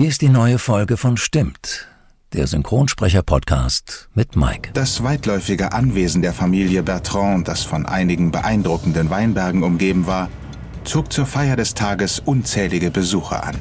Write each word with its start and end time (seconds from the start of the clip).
Hier 0.00 0.10
ist 0.10 0.22
die 0.22 0.28
neue 0.28 0.60
Folge 0.60 0.96
von 0.96 1.16
Stimmt, 1.16 1.88
der 2.32 2.46
Synchronsprecher-Podcast 2.46 4.08
mit 4.14 4.36
Mike. 4.36 4.70
Das 4.72 5.02
weitläufige 5.02 5.72
Anwesen 5.72 6.22
der 6.22 6.32
Familie 6.32 6.84
Bertrand, 6.84 7.48
das 7.48 7.64
von 7.64 7.84
einigen 7.84 8.30
beeindruckenden 8.30 9.10
Weinbergen 9.10 9.64
umgeben 9.64 10.06
war, 10.06 10.28
zog 10.84 11.12
zur 11.12 11.26
Feier 11.26 11.56
des 11.56 11.74
Tages 11.74 12.20
unzählige 12.20 12.92
Besucher 12.92 13.42
an. 13.42 13.56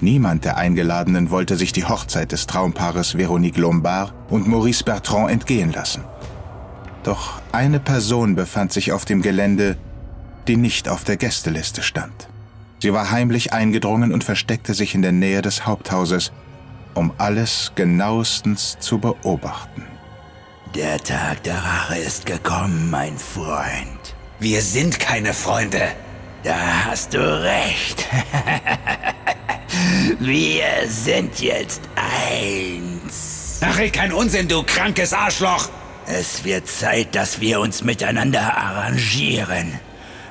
Niemand 0.00 0.44
der 0.44 0.56
Eingeladenen 0.56 1.30
wollte 1.30 1.56
sich 1.56 1.72
die 1.72 1.84
Hochzeit 1.84 2.30
des 2.30 2.46
Traumpaares 2.46 3.18
Veronique 3.18 3.58
Lombard 3.58 4.14
und 4.30 4.46
Maurice 4.46 4.84
Bertrand 4.84 5.32
entgehen 5.32 5.72
lassen. 5.72 6.04
Doch 7.02 7.42
eine 7.50 7.80
Person 7.80 8.36
befand 8.36 8.72
sich 8.72 8.92
auf 8.92 9.04
dem 9.04 9.20
Gelände, 9.20 9.76
die 10.46 10.56
nicht 10.56 10.88
auf 10.88 11.02
der 11.02 11.16
Gästeliste 11.16 11.82
stand. 11.82 12.28
Sie 12.82 12.92
war 12.92 13.12
heimlich 13.12 13.52
eingedrungen 13.52 14.12
und 14.12 14.24
versteckte 14.24 14.74
sich 14.74 14.96
in 14.96 15.02
der 15.02 15.12
Nähe 15.12 15.40
des 15.40 15.66
Haupthauses, 15.66 16.32
um 16.94 17.12
alles 17.16 17.70
genauestens 17.76 18.76
zu 18.80 18.98
beobachten. 18.98 19.84
Der 20.74 20.98
Tag 20.98 21.44
der 21.44 21.58
Rache 21.58 21.98
ist 21.98 22.26
gekommen, 22.26 22.90
mein 22.90 23.16
Freund. 23.16 24.16
Wir 24.40 24.60
sind 24.62 24.98
keine 24.98 25.32
Freunde. 25.32 25.80
Da 26.42 26.56
hast 26.86 27.14
du 27.14 27.20
recht. 27.20 28.04
Wir 30.18 30.64
sind 30.88 31.40
jetzt 31.40 31.82
eins. 31.94 33.60
Ach, 33.60 33.78
red 33.78 33.92
kein 33.92 34.12
Unsinn, 34.12 34.48
du 34.48 34.64
krankes 34.64 35.12
Arschloch! 35.12 35.68
Es 36.06 36.42
wird 36.42 36.66
Zeit, 36.66 37.14
dass 37.14 37.40
wir 37.40 37.60
uns 37.60 37.84
miteinander 37.84 38.56
arrangieren. 38.56 39.78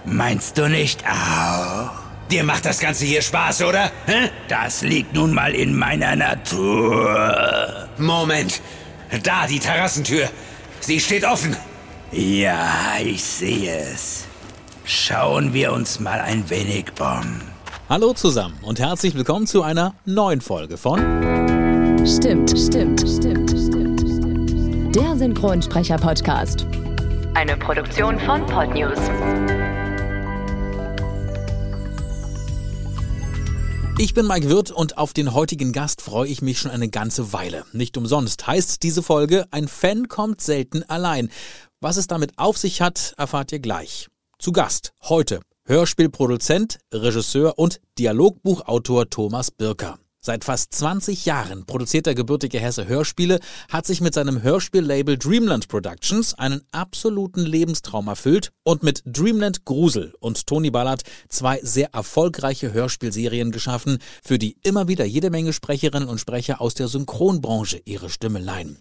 Meinst 0.04 0.58
du 0.58 0.68
nicht 0.68 1.06
auch? 1.08 2.01
Dir 2.32 2.46
macht 2.46 2.64
das 2.64 2.80
Ganze 2.80 3.04
hier 3.04 3.22
Spaß, 3.22 3.64
oder? 3.64 3.92
Hä? 4.06 4.30
Das 4.48 4.84
liegt 4.84 5.14
nun 5.14 5.34
mal 5.34 5.54
in 5.54 5.78
meiner 5.78 6.16
Natur. 6.16 7.90
Moment. 7.98 8.62
Da, 9.22 9.46
die 9.48 9.60
Terrassentür. 9.60 10.30
Sie 10.80 11.02
steht 11.02 11.26
offen. 11.26 11.58
Ja, 12.14 12.70
ich 13.04 13.22
sehe 13.22 13.76
es. 13.76 14.28
Schauen 14.86 15.54
wir 15.54 15.74
uns 15.74 16.00
mal 16.00 16.22
ein 16.22 16.50
wenig 16.50 16.86
um. 17.02 17.42
Hallo 17.90 18.14
zusammen 18.14 18.58
und 18.62 18.80
herzlich 18.80 19.14
willkommen 19.14 19.46
zu 19.46 19.62
einer 19.64 19.94
neuen 20.06 20.40
Folge 20.40 20.78
von 20.78 21.00
Stimmt, 22.06 22.50
stimmt, 22.58 23.02
stimmt, 23.02 23.50
stimmt, 23.50 24.00
stimmt. 24.00 24.96
Der 24.96 25.18
Synchronsprecher-Podcast. 25.18 26.66
Eine 27.34 27.58
Produktion 27.58 28.18
von 28.22 28.46
Podnews. 28.46 29.00
Ich 34.02 34.16
bin 34.16 34.26
Mike 34.26 34.50
Wirth 34.50 34.72
und 34.72 34.98
auf 34.98 35.14
den 35.14 35.32
heutigen 35.32 35.74
Gast 35.74 36.02
freue 36.02 36.28
ich 36.28 36.42
mich 36.42 36.58
schon 36.58 36.72
eine 36.72 36.90
ganze 36.90 37.34
Weile. 37.34 37.66
Nicht 37.72 37.98
umsonst 37.98 38.48
heißt 38.48 38.82
diese 38.82 39.04
Folge 39.04 39.46
Ein 39.52 39.68
Fan 39.68 40.08
kommt 40.08 40.42
selten 40.42 40.82
allein. 40.82 41.30
Was 41.82 41.98
es 41.98 42.08
damit 42.08 42.40
auf 42.40 42.58
sich 42.58 42.82
hat, 42.82 43.14
erfahrt 43.20 43.52
ihr 43.52 43.60
gleich. 43.60 44.08
Zu 44.40 44.54
Gast 44.54 44.94
heute 45.04 45.42
Hörspielproduzent, 45.66 46.80
Regisseur 46.92 47.60
und 47.60 47.80
Dialogbuchautor 48.00 49.08
Thomas 49.12 49.52
Birker. 49.52 50.00
Seit 50.24 50.44
fast 50.44 50.72
20 50.76 51.26
Jahren 51.26 51.66
produziert 51.66 52.06
der 52.06 52.14
gebürtige 52.14 52.60
Hesse 52.60 52.88
Hörspiele, 52.88 53.40
hat 53.70 53.88
sich 53.88 54.02
mit 54.02 54.14
seinem 54.14 54.44
Hörspiellabel 54.44 55.18
Dreamland 55.18 55.68
Productions 55.68 56.36
einen 56.36 56.62
absoluten 56.72 57.42
Lebenstraum 57.42 58.08
erfüllt 58.08 58.52
und 58.64 58.84
mit 58.84 59.02
Dreamland 59.04 59.66
Grusel 59.66 60.14
und 60.20 60.46
Tony 60.46 60.70
Ballard 60.70 61.02
zwei 61.28 61.60
sehr 61.64 61.96
erfolgreiche 61.96 62.72
Hörspielserien 62.72 63.52
geschaffen, 63.52 63.98
für 64.24 64.38
die 64.38 64.58
immer 64.62 64.88
wieder 64.88 65.06
jede 65.06 65.32
Menge 65.32 65.54
Sprecherinnen 65.54 66.08
und 66.08 66.20
Sprecher 66.20 66.62
aus 66.62 66.76
der 66.76 66.88
Synchronbranche 66.88 67.82
ihre 67.86 68.12
Stimme 68.12 68.38
leihen. 68.38 68.78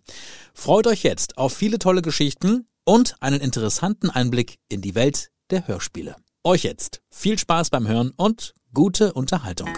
Freut 0.52 0.86
euch 0.88 1.04
jetzt 1.04 1.38
auf 1.38 1.54
viele 1.54 1.78
tolle 1.78 2.02
Geschichten 2.02 2.66
und 2.84 3.16
einen 3.20 3.40
interessanten 3.40 4.10
Einblick 4.10 4.58
in 4.68 4.82
die 4.82 4.94
Welt 4.94 5.30
der 5.48 5.66
Hörspiele. 5.66 6.16
Euch 6.44 6.64
jetzt 6.64 7.00
viel 7.08 7.38
Spaß 7.38 7.70
beim 7.70 7.88
Hören 7.88 8.12
und 8.18 8.52
gute 8.74 9.14
Unterhaltung. 9.14 9.70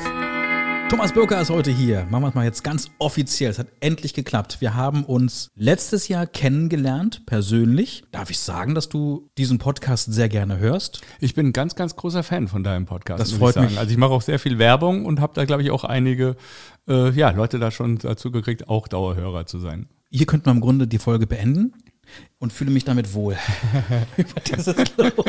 Thomas 0.93 1.15
Birker 1.15 1.41
ist 1.41 1.49
heute 1.49 1.71
hier. 1.71 2.07
Machen 2.11 2.25
wir 2.25 2.29
es 2.29 2.35
mal 2.35 2.45
jetzt 2.45 2.63
ganz 2.63 2.91
offiziell. 2.99 3.51
Es 3.51 3.59
hat 3.59 3.69
endlich 3.81 4.13
geklappt. 4.13 4.59
Wir 4.61 4.75
haben 4.75 5.07
uns 5.07 5.51
letztes 5.55 6.09
Jahr 6.09 6.27
kennengelernt, 6.27 7.25
persönlich. 7.25 8.05
Darf 8.13 8.29
ich 8.29 8.39
sagen, 8.39 8.75
dass 8.75 8.91
du 8.91 9.31
diesen 9.39 9.57
Podcast 9.57 10.13
sehr 10.13 10.29
gerne 10.29 10.59
hörst? 10.59 11.01
Ich 11.19 11.35
bin 11.35 11.47
ein 11.47 11.53
ganz, 11.55 11.77
ganz 11.77 11.97
großer 11.97 12.23
Fan 12.23 12.47
von 12.47 12.63
deinem 12.63 12.85
Podcast. 12.85 13.23
Das 13.23 13.33
freut 13.33 13.57
mich. 13.57 13.79
Also 13.79 13.91
ich 13.91 13.97
mache 13.97 14.11
auch 14.11 14.21
sehr 14.21 14.39
viel 14.39 14.59
Werbung 14.59 15.07
und 15.07 15.19
habe 15.19 15.33
da, 15.33 15.47
glaube 15.47 15.63
ich, 15.63 15.71
auch 15.71 15.85
einige 15.85 16.37
äh, 16.87 17.11
ja, 17.13 17.31
Leute 17.31 17.59
da 17.59 17.71
schon 17.71 17.97
dazu 17.97 18.31
gekriegt, 18.31 18.69
auch 18.69 18.87
Dauerhörer 18.87 19.47
zu 19.47 19.61
sein. 19.61 19.89
Hier 20.11 20.27
könnte 20.27 20.51
man 20.51 20.59
im 20.59 20.61
Grunde 20.61 20.87
die 20.87 20.99
Folge 20.99 21.27
beenden 21.27 21.73
und 22.39 22.53
fühle 22.53 22.71
mich 22.71 22.85
damit 22.85 23.15
wohl. 23.15 23.39
Über 24.19 24.41
dieses 24.41 24.77
Lob. 24.99 25.25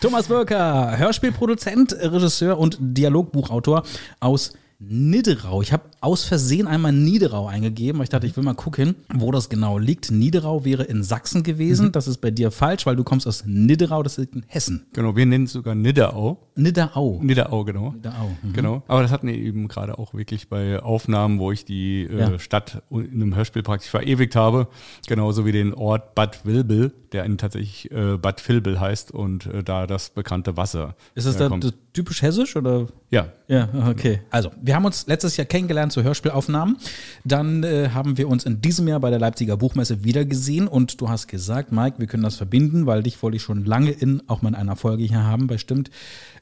Thomas 0.00 0.28
Wirker, 0.28 0.96
Hörspielproduzent, 0.98 1.92
Regisseur 1.92 2.58
und 2.58 2.78
Dialogbuchautor 2.80 3.84
aus 4.18 4.52
Niederau. 4.78 5.62
Ich 5.62 5.72
habe 5.72 5.89
aus 6.02 6.24
Versehen 6.24 6.66
einmal 6.66 6.92
Niederau 6.92 7.46
eingegeben, 7.46 7.98
weil 7.98 8.04
ich 8.04 8.08
dachte, 8.10 8.26
ich 8.26 8.36
will 8.36 8.44
mal 8.44 8.54
gucken, 8.54 8.94
wo 9.12 9.30
das 9.32 9.48
genau 9.48 9.76
liegt. 9.76 10.10
Niederau 10.10 10.64
wäre 10.64 10.84
in 10.84 11.02
Sachsen 11.02 11.42
gewesen. 11.42 11.86
Mhm. 11.88 11.92
Das 11.92 12.08
ist 12.08 12.18
bei 12.18 12.30
dir 12.30 12.50
falsch, 12.50 12.86
weil 12.86 12.96
du 12.96 13.04
kommst 13.04 13.26
aus 13.26 13.44
Niederau, 13.46 14.02
das 14.02 14.16
liegt 14.16 14.34
in 14.34 14.44
Hessen. 14.46 14.86
Genau, 14.94 15.14
wir 15.14 15.26
nennen 15.26 15.44
es 15.44 15.52
sogar 15.52 15.74
Niederau. 15.74 16.38
Niederau. 16.56 17.18
Niederau, 17.22 17.64
genau. 17.64 17.92
Niederau. 17.92 18.30
Mhm. 18.42 18.52
Genau. 18.54 18.82
Aber 18.88 19.02
das 19.02 19.10
hatten 19.10 19.26
wir 19.28 19.34
eben 19.34 19.68
gerade 19.68 19.98
auch 19.98 20.14
wirklich 20.14 20.48
bei 20.48 20.80
Aufnahmen, 20.80 21.38
wo 21.38 21.52
ich 21.52 21.64
die 21.64 22.04
äh, 22.04 22.18
Ja. 22.18 22.38
Stadt 22.38 22.82
in 22.90 23.10
einem 23.12 23.34
Hörspiel 23.34 23.62
praktisch 23.62 23.90
verewigt 23.90 24.36
habe. 24.36 24.68
Genauso 25.06 25.44
wie 25.44 25.52
den 25.52 25.74
Ort 25.74 26.14
Bad 26.14 26.46
Wilbel, 26.46 26.92
der 27.12 27.24
in 27.24 27.36
tatsächlich 27.38 27.90
äh, 27.90 28.16
Bad 28.16 28.46
Vilbel 28.48 28.80
heißt 28.80 29.10
und 29.12 29.46
äh, 29.46 29.62
da 29.62 29.86
das 29.86 30.10
bekannte 30.10 30.56
Wasser. 30.56 30.94
Ist 31.14 31.26
das 31.26 31.36
äh, 31.36 31.40
da 31.40 31.48
kommt. 31.48 31.72
typisch 31.92 32.22
hessisch 32.22 32.56
oder? 32.56 32.86
Ja, 33.10 33.28
Ja, 33.48 33.68
okay. 33.88 34.20
Also, 34.30 34.50
wir 34.62 34.74
haben 34.74 34.84
uns 34.84 35.06
letztes 35.06 35.36
Jahr 35.36 35.44
kennengelernt 35.46 35.89
zu 35.90 36.02
Hörspielaufnahmen. 36.02 36.76
Dann 37.24 37.62
äh, 37.62 37.90
haben 37.90 38.18
wir 38.18 38.28
uns 38.28 38.44
in 38.44 38.60
diesem 38.60 38.88
Jahr 38.88 39.00
bei 39.00 39.10
der 39.10 39.18
Leipziger 39.18 39.56
Buchmesse 39.56 40.04
wiedergesehen 40.04 40.68
und 40.68 41.00
du 41.00 41.08
hast 41.08 41.28
gesagt, 41.28 41.72
Mike, 41.72 41.98
wir 41.98 42.06
können 42.06 42.22
das 42.22 42.36
verbinden, 42.36 42.86
weil 42.86 43.02
dich 43.02 43.22
wollte 43.22 43.36
ich 43.36 43.42
schon 43.42 43.64
lange 43.64 43.90
in, 43.90 44.22
auch 44.28 44.42
mal 44.42 44.50
in 44.50 44.54
einer 44.54 44.76
Folge 44.76 45.04
hier 45.04 45.24
haben, 45.24 45.46
bestimmt. 45.46 45.90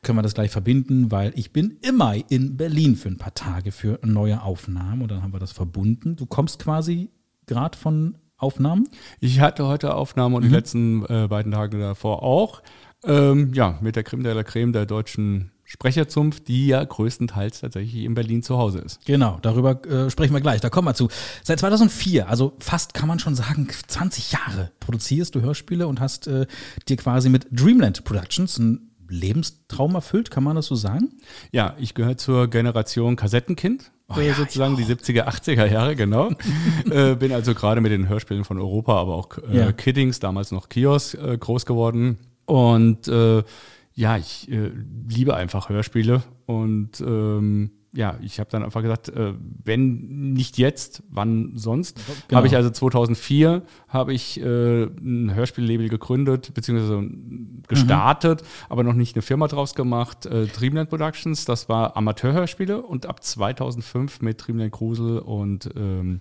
Können 0.03 0.19
wir 0.19 0.23
das 0.23 0.35
gleich 0.35 0.51
verbinden, 0.51 1.11
weil 1.11 1.33
ich 1.35 1.53
bin 1.53 1.79
immer 1.83 2.15
in 2.29 2.57
Berlin 2.57 2.97
für 2.97 3.09
ein 3.09 3.19
paar 3.19 3.35
Tage 3.35 3.73
für 3.73 3.99
neue 4.05 4.43
Aufnahmen 4.43 5.03
und 5.03 5.11
dann 5.11 5.23
haben 5.23 5.33
wir 5.33 5.41
das 5.41 5.53
verbunden. 5.53 6.17
Du 6.17 6.27
kommst 6.27 6.59
quasi 6.59 7.11
gerade 7.47 7.77
von 7.77 8.17
Aufnahmen? 8.39 8.89
Ich 9.21 9.41
hatte 9.41 9.67
heute 9.67 9.95
Aufnahme 9.95 10.37
und 10.37 10.43
die 10.43 10.49
letzten 10.49 11.05
äh, 11.07 11.27
beiden 11.29 11.53
Tage 11.53 11.79
davor 11.79 12.23
auch. 12.23 12.63
Ähm, 13.05 13.53
ja, 13.53 13.79
mit 13.81 13.97
der 13.97 14.05
Creme 14.05 14.23
de 14.23 14.33
la 14.33 14.45
Creme 14.45 14.73
der 14.73 14.87
deutschen 14.87 15.51
Sprecherzunft, 15.71 16.49
die 16.49 16.69
ja 16.69 16.83
größtenteils 16.83 17.61
tatsächlich 17.61 18.03
in 18.03 18.15
Berlin 18.15 18.43
zu 18.43 18.57
Hause 18.57 18.79
ist. 18.79 19.05
Genau, 19.05 19.39
darüber 19.43 19.85
äh, 19.85 20.09
sprechen 20.09 20.33
wir 20.33 20.41
gleich. 20.41 20.63
Da 20.63 20.71
kommen 20.71 20.89
wir 20.89 20.95
zu. 20.95 21.09
Seit 21.45 21.61
2004, 21.61 22.27
also 22.27 22.55
fast 22.59 22.95
kann 22.95 23.07
man 23.07 23.19
schon 23.19 23.35
sagen, 23.35 23.69
20 23.87 24.33
Jahre 24.33 24.71
produzierst 24.81 25.35
du 25.35 25.43
Hörspiele 25.43 25.87
und 25.87 26.01
hast 26.01 26.27
äh, 26.27 26.47
dir 26.89 26.97
quasi 26.97 27.29
mit 27.29 27.49
Dreamland 27.51 28.05
Productions 28.05 28.59
einen 28.59 28.93
Lebenstraum 29.11 29.95
erfüllt, 29.95 30.31
kann 30.31 30.43
man 30.43 30.57
das 30.57 30.65
so 30.67 30.75
sagen? 30.75 31.11
Ja, 31.53 31.77
ich 31.79 31.93
gehöre 31.93 32.17
zur 32.17 32.49
Generation 32.49 33.17
Kassettenkind. 33.17 33.91
Oh 34.09 34.21
ja, 34.21 34.33
sozusagen 34.33 34.75
die 34.77 34.85
70er, 34.85 35.25
80er 35.27 35.67
Jahre, 35.67 35.97
genau. 35.97 36.31
äh, 36.91 37.15
bin 37.15 37.31
also 37.31 37.53
gerade 37.55 37.83
mit 37.83 37.93
den 37.93 38.09
Hörspielen 38.09 38.45
von 38.45 38.59
Europa, 38.59 38.99
aber 38.99 39.15
auch 39.15 39.37
äh, 39.51 39.59
Ja. 39.59 39.73
Kiddings, 39.73 40.19
damals 40.19 40.51
noch 40.51 40.71
Kiosk, 40.71 41.15
äh, 41.23 41.37
groß 41.37 41.67
geworden. 41.67 42.17
Und 42.47 43.07
äh, 43.09 43.43
ja, 43.99 44.17
ich 44.17 44.49
äh, 44.49 44.71
liebe 45.09 45.35
einfach 45.35 45.71
Hörspiele 45.71 46.23
und 46.47 47.01
ähm, 47.01 47.73
ja, 47.93 48.17
ich 48.23 48.39
habe 48.39 48.49
dann 48.49 48.63
einfach 48.63 48.83
gesagt, 48.83 49.09
äh, 49.09 49.35
wenn 49.65 50.33
nicht 50.35 50.57
jetzt, 50.57 51.03
wann 51.11 51.53
sonst? 51.57 52.01
Genau. 52.29 52.37
Habe 52.37 52.47
ich 52.47 52.55
also 52.55 52.71
2004 52.71 53.63
habe 53.89 54.13
ich 54.15 54.41
äh, 54.41 54.85
ein 54.85 55.35
Hörspiellabel 55.35 55.89
gegründet 55.89 56.55
beziehungsweise 56.55 57.11
gestartet, 57.67 58.45
aber 58.69 58.85
noch 58.85 58.93
nicht 58.93 59.17
eine 59.17 59.23
Firma 59.23 59.49
draus 59.49 59.75
gemacht. 59.75 60.27
Äh, 60.27 60.47
Dreamland 60.47 60.91
Productions, 60.91 61.45
das 61.45 61.69
war 61.69 61.97
Amateurhörspiele 61.97 62.81
und 62.81 63.07
ab 63.07 63.25
2005 63.25 64.23
mit 64.23 64.47
Dreamland 64.47 64.71
Grusel 64.71 65.19
und 65.19 65.71
ähm, 65.75 66.21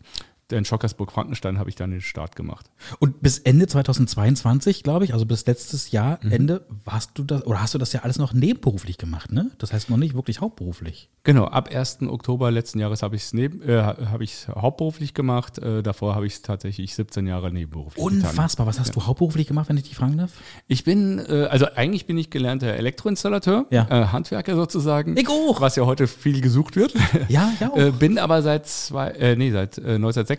in 0.52 0.66
Schockersburg-Frankenstein 0.66 1.60
habe 1.60 1.70
ich 1.70 1.76
dann 1.76 1.92
den 1.92 2.02
Start 2.02 2.36
gemacht. 2.36 2.70
Und 3.00 3.22
bis 3.22 3.40
Ende 3.40 3.68
2022, 3.68 4.84
glaube 4.84 5.06
ich, 5.06 5.14
also 5.14 5.26
bis 5.26 5.46
letztes 5.46 5.92
Jahr, 5.92 6.20
mhm. 6.22 6.32
Ende, 6.32 6.66
warst 6.86 7.12
du 7.16 7.24
das, 7.24 7.46
oder 7.46 7.62
hast 7.62 7.74
du 7.74 7.78
das 7.78 7.92
ja 7.94 8.02
alles 8.02 8.18
noch 8.18 8.34
nebenberuflich 8.34 8.98
gemacht, 8.98 9.32
ne? 9.32 9.52
Das 9.58 9.74
heißt 9.74 9.90
noch 9.90 9.98
nicht 9.98 10.16
wirklich 10.16 10.40
hauptberuflich. 10.40 11.10
Genau, 11.24 11.46
ab 11.46 11.70
1. 11.74 12.04
Oktober 12.04 12.52
letzten 12.52 12.80
Jahres 12.80 13.04
habe 13.04 13.18
ich 13.18 13.24
es 13.24 13.34
äh, 13.34 13.82
hab 13.82 14.22
hauptberuflich 14.62 15.14
gemacht. 15.14 15.58
Äh, 15.60 15.84
davor 15.84 16.16
habe 16.16 16.26
ich 16.26 16.34
es 16.34 16.42
tatsächlich 16.42 16.96
17 16.96 17.28
Jahre 17.28 17.52
nebenberuflich 17.52 18.04
Unfassbar. 18.04 18.48
Getan. 18.48 18.68
Was 18.68 18.80
hast 18.80 18.88
ja. 18.88 18.94
du 18.94 19.06
hauptberuflich 19.06 19.48
gemacht, 19.48 19.68
wenn 19.68 19.78
ich 19.78 19.84
dich 19.84 19.96
fragen 19.96 20.18
darf? 20.18 20.32
Ich 20.68 20.86
bin, 20.86 21.20
äh, 21.20 21.48
also 21.50 21.66
eigentlich 21.76 22.06
bin 22.06 22.18
ich 22.18 22.30
gelernter 22.30 22.68
Elektroinstallateur, 22.68 23.66
ja. 23.72 23.88
Äh, 23.90 24.08
Handwerker 24.08 24.56
sozusagen. 24.56 25.18
Ich 25.18 25.28
auch. 25.28 25.60
Was 25.60 25.76
ja 25.76 25.86
heute 25.86 26.08
viel 26.08 26.40
gesucht 26.40 26.76
wird. 26.76 26.94
Ja, 27.28 27.52
ja. 27.60 27.72
Auch. 27.72 27.78
Äh, 27.78 27.92
bin 27.92 28.18
aber 28.18 28.42
seit 28.42 28.68
zwei, 28.68 29.10
äh, 29.10 29.36
nee, 29.36 29.52
seit 29.52 29.78
1996 29.78 30.37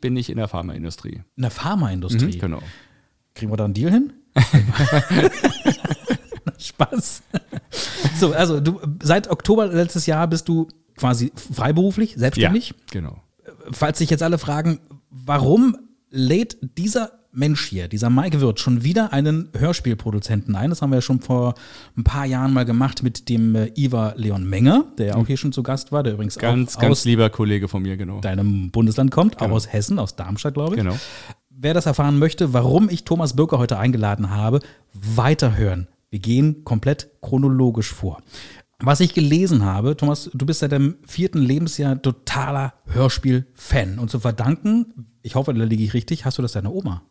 bin 0.00 0.16
ich 0.16 0.30
in 0.30 0.36
der 0.36 0.48
Pharmaindustrie. 0.48 1.22
In 1.36 1.42
der 1.42 1.50
Pharmaindustrie? 1.50 2.36
Mhm, 2.36 2.40
genau. 2.40 2.62
Kriegen 3.34 3.52
wir 3.52 3.56
da 3.56 3.64
einen 3.64 3.74
Deal 3.74 3.90
hin? 3.90 4.12
Spaß. 6.58 7.22
So, 8.18 8.32
also 8.32 8.60
du 8.60 8.80
seit 9.02 9.28
Oktober 9.30 9.66
letztes 9.66 10.06
Jahr 10.06 10.26
bist 10.26 10.48
du 10.48 10.68
quasi 10.96 11.32
freiberuflich, 11.34 12.14
selbstständig. 12.16 12.68
Ja, 12.68 12.74
genau. 12.90 13.22
Falls 13.70 13.98
sich 13.98 14.10
jetzt 14.10 14.22
alle 14.22 14.38
fragen, 14.38 14.80
warum 15.10 15.76
lädt 16.10 16.58
dieser 16.78 17.12
Mensch 17.36 17.66
hier, 17.66 17.86
dieser 17.86 18.08
Mike 18.08 18.40
Wirth, 18.40 18.60
schon 18.60 18.82
wieder 18.82 19.12
einen 19.12 19.50
Hörspielproduzenten 19.56 20.56
ein. 20.56 20.70
Das 20.70 20.80
haben 20.80 20.90
wir 20.90 20.96
ja 20.96 21.02
schon 21.02 21.20
vor 21.20 21.54
ein 21.96 22.02
paar 22.02 22.24
Jahren 22.24 22.52
mal 22.52 22.64
gemacht 22.64 23.02
mit 23.02 23.28
dem 23.28 23.54
äh, 23.54 23.70
Ivar 23.76 24.14
Leon 24.16 24.48
Menger, 24.48 24.86
der 24.96 25.16
auch 25.18 25.26
hier 25.26 25.36
schon 25.36 25.52
zu 25.52 25.62
Gast 25.62 25.92
war, 25.92 26.02
der 26.02 26.14
übrigens 26.14 26.38
ganz, 26.38 26.76
auch 26.76 26.80
ganz 26.80 27.04
lieber 27.04 27.28
Kollege 27.28 27.68
von 27.68 27.82
mir, 27.82 27.96
genau. 27.96 28.20
Deinem 28.20 28.70
Bundesland 28.70 29.10
kommt, 29.10 29.38
genau. 29.38 29.50
auch 29.50 29.56
aus 29.56 29.72
Hessen, 29.72 29.98
aus 29.98 30.16
Darmstadt, 30.16 30.54
glaube 30.54 30.74
ich. 30.74 30.82
Genau. 30.82 30.96
Wer 31.50 31.74
das 31.74 31.86
erfahren 31.86 32.18
möchte, 32.18 32.52
warum 32.52 32.88
ich 32.88 33.04
Thomas 33.04 33.36
Birker 33.36 33.58
heute 33.58 33.78
eingeladen 33.78 34.30
habe, 34.30 34.60
weiterhören. 34.92 35.88
Wir 36.10 36.20
gehen 36.20 36.64
komplett 36.64 37.10
chronologisch 37.20 37.92
vor. 37.92 38.22
Was 38.78 39.00
ich 39.00 39.14
gelesen 39.14 39.64
habe, 39.64 39.96
Thomas, 39.96 40.30
du 40.32 40.44
bist 40.44 40.60
seit 40.60 40.72
deinem 40.72 40.96
vierten 41.06 41.38
Lebensjahr 41.38 42.00
totaler 42.00 42.74
Hörspiel-Fan. 42.86 43.98
Und 43.98 44.10
zu 44.10 44.20
verdanken, 44.20 45.06
ich 45.22 45.34
hoffe, 45.34 45.54
da 45.54 45.64
liege 45.64 45.82
ich 45.82 45.94
richtig, 45.94 46.26
hast 46.26 46.36
du 46.36 46.42
das 46.42 46.52
deiner 46.52 46.72
Oma? 46.72 47.02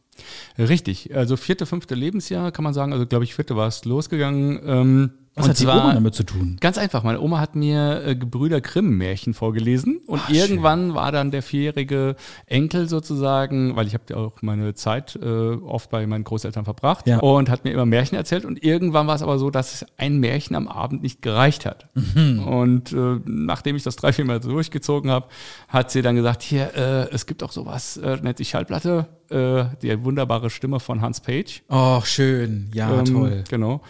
Richtig, 0.58 1.16
also 1.16 1.36
vierte, 1.38 1.66
fünfte 1.66 1.96
Lebensjahr 1.96 2.52
kann 2.52 2.64
man 2.64 2.74
sagen, 2.74 2.94
also 2.94 3.06
glaube 3.06 3.26
ich, 3.26 3.36
vierte 3.36 3.56
war 3.56 3.68
es 3.68 3.86
losgegangen. 3.86 4.60
Ähm, 4.66 5.12
was 5.36 5.50
hat 5.50 5.60
die 5.60 5.66
Oma 5.66 5.94
damit 5.94 6.16
zu 6.16 6.24
tun? 6.24 6.58
Ganz 6.62 6.78
einfach. 6.78 7.04
Meine 7.04 7.20
Oma 7.20 7.40
hat 7.40 7.56
mir 7.56 8.04
äh, 8.06 8.16
Gebrüder 8.16 8.62
Grimm 8.62 8.98
Märchen 8.98 9.34
vorgelesen 9.34 10.00
und 10.08 10.22
Ach, 10.24 10.30
irgendwann 10.30 10.88
schön. 10.88 10.96
war 10.96 11.12
dann 11.12 11.32
der 11.32 11.44
vierjährige 11.44 12.16
Enkel 12.46 12.88
sozusagen, 12.88 13.76
weil 13.76 13.86
ich 13.86 13.94
habe 13.94 14.06
ja 14.10 14.16
auch 14.16 14.42
meine 14.42 14.76
Zeit 14.76 15.20
äh, 15.22 15.28
oft 15.28 15.90
bei 15.90 16.08
meinen 16.08 16.24
Großeltern 16.24 16.64
verbracht 16.64 17.06
ja. 17.06 17.20
und 17.20 17.50
hat 17.50 17.66
mir 17.66 17.72
immer 17.72 17.86
Märchen 17.86 18.18
erzählt 18.18 18.46
und 18.46 18.64
irgendwann 18.64 19.08
war 19.08 19.16
es 19.16 19.22
aber 19.22 19.38
so, 19.38 19.50
dass 19.50 19.86
ein 19.98 20.20
Märchen 20.20 20.56
am 20.56 20.70
Abend 20.70 21.04
nicht 21.04 21.22
gereicht 21.22 21.66
hat. 21.66 21.90
Mhm. 21.96 22.40
Und 22.48 22.94
äh, 22.94 23.20
nachdem 23.26 23.76
ich 23.76 23.84
das 23.84 23.98
drei, 23.98 24.14
vier 24.14 24.24
Mal 24.24 24.40
durchgezogen 24.40 25.12
habe, 25.12 25.28
hat 25.68 25.92
sie 25.92 26.02
dann 26.02 26.16
gesagt, 26.16 26.44
hier, 26.44 26.74
äh, 26.76 27.14
es 27.14 27.26
gibt 27.26 27.44
auch 27.44 27.52
sowas, 27.52 27.98
äh, 27.98 28.18
nennt 28.22 28.38
sich 28.38 28.50
Schallplatte, 28.50 29.08
äh, 29.30 29.66
die 29.81 30.02
wunderbare 30.04 30.50
Stimme 30.50 30.80
von 30.80 31.02
Hans 31.02 31.20
Page. 31.20 31.64
Oh, 31.68 32.00
schön. 32.06 32.70
Ja, 32.74 33.00
ähm, 33.00 33.06
toll. 33.06 33.44
Genau. 33.50 33.81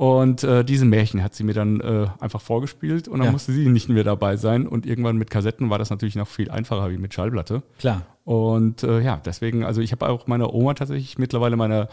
Und 0.00 0.44
äh, 0.44 0.64
diese 0.64 0.86
Märchen 0.86 1.22
hat 1.22 1.34
sie 1.34 1.44
mir 1.44 1.52
dann 1.52 1.78
äh, 1.80 2.06
einfach 2.20 2.40
vorgespielt 2.40 3.06
und 3.06 3.18
dann 3.18 3.26
ja. 3.26 3.32
musste 3.32 3.52
sie 3.52 3.68
nicht 3.68 3.90
mehr 3.90 4.02
dabei 4.02 4.38
sein. 4.38 4.66
Und 4.66 4.86
irgendwann 4.86 5.18
mit 5.18 5.28
Kassetten 5.28 5.68
war 5.68 5.78
das 5.78 5.90
natürlich 5.90 6.16
noch 6.16 6.26
viel 6.26 6.50
einfacher 6.50 6.90
wie 6.90 6.96
mit 6.96 7.12
Schallplatte. 7.12 7.62
Klar. 7.78 8.06
Und 8.24 8.82
äh, 8.82 9.00
ja, 9.00 9.20
deswegen, 9.22 9.62
also 9.62 9.82
ich 9.82 9.92
habe 9.92 10.08
auch 10.08 10.26
meiner 10.26 10.54
Oma 10.54 10.72
tatsächlich 10.72 11.18
mittlerweile 11.18 11.56
meine 11.56 11.88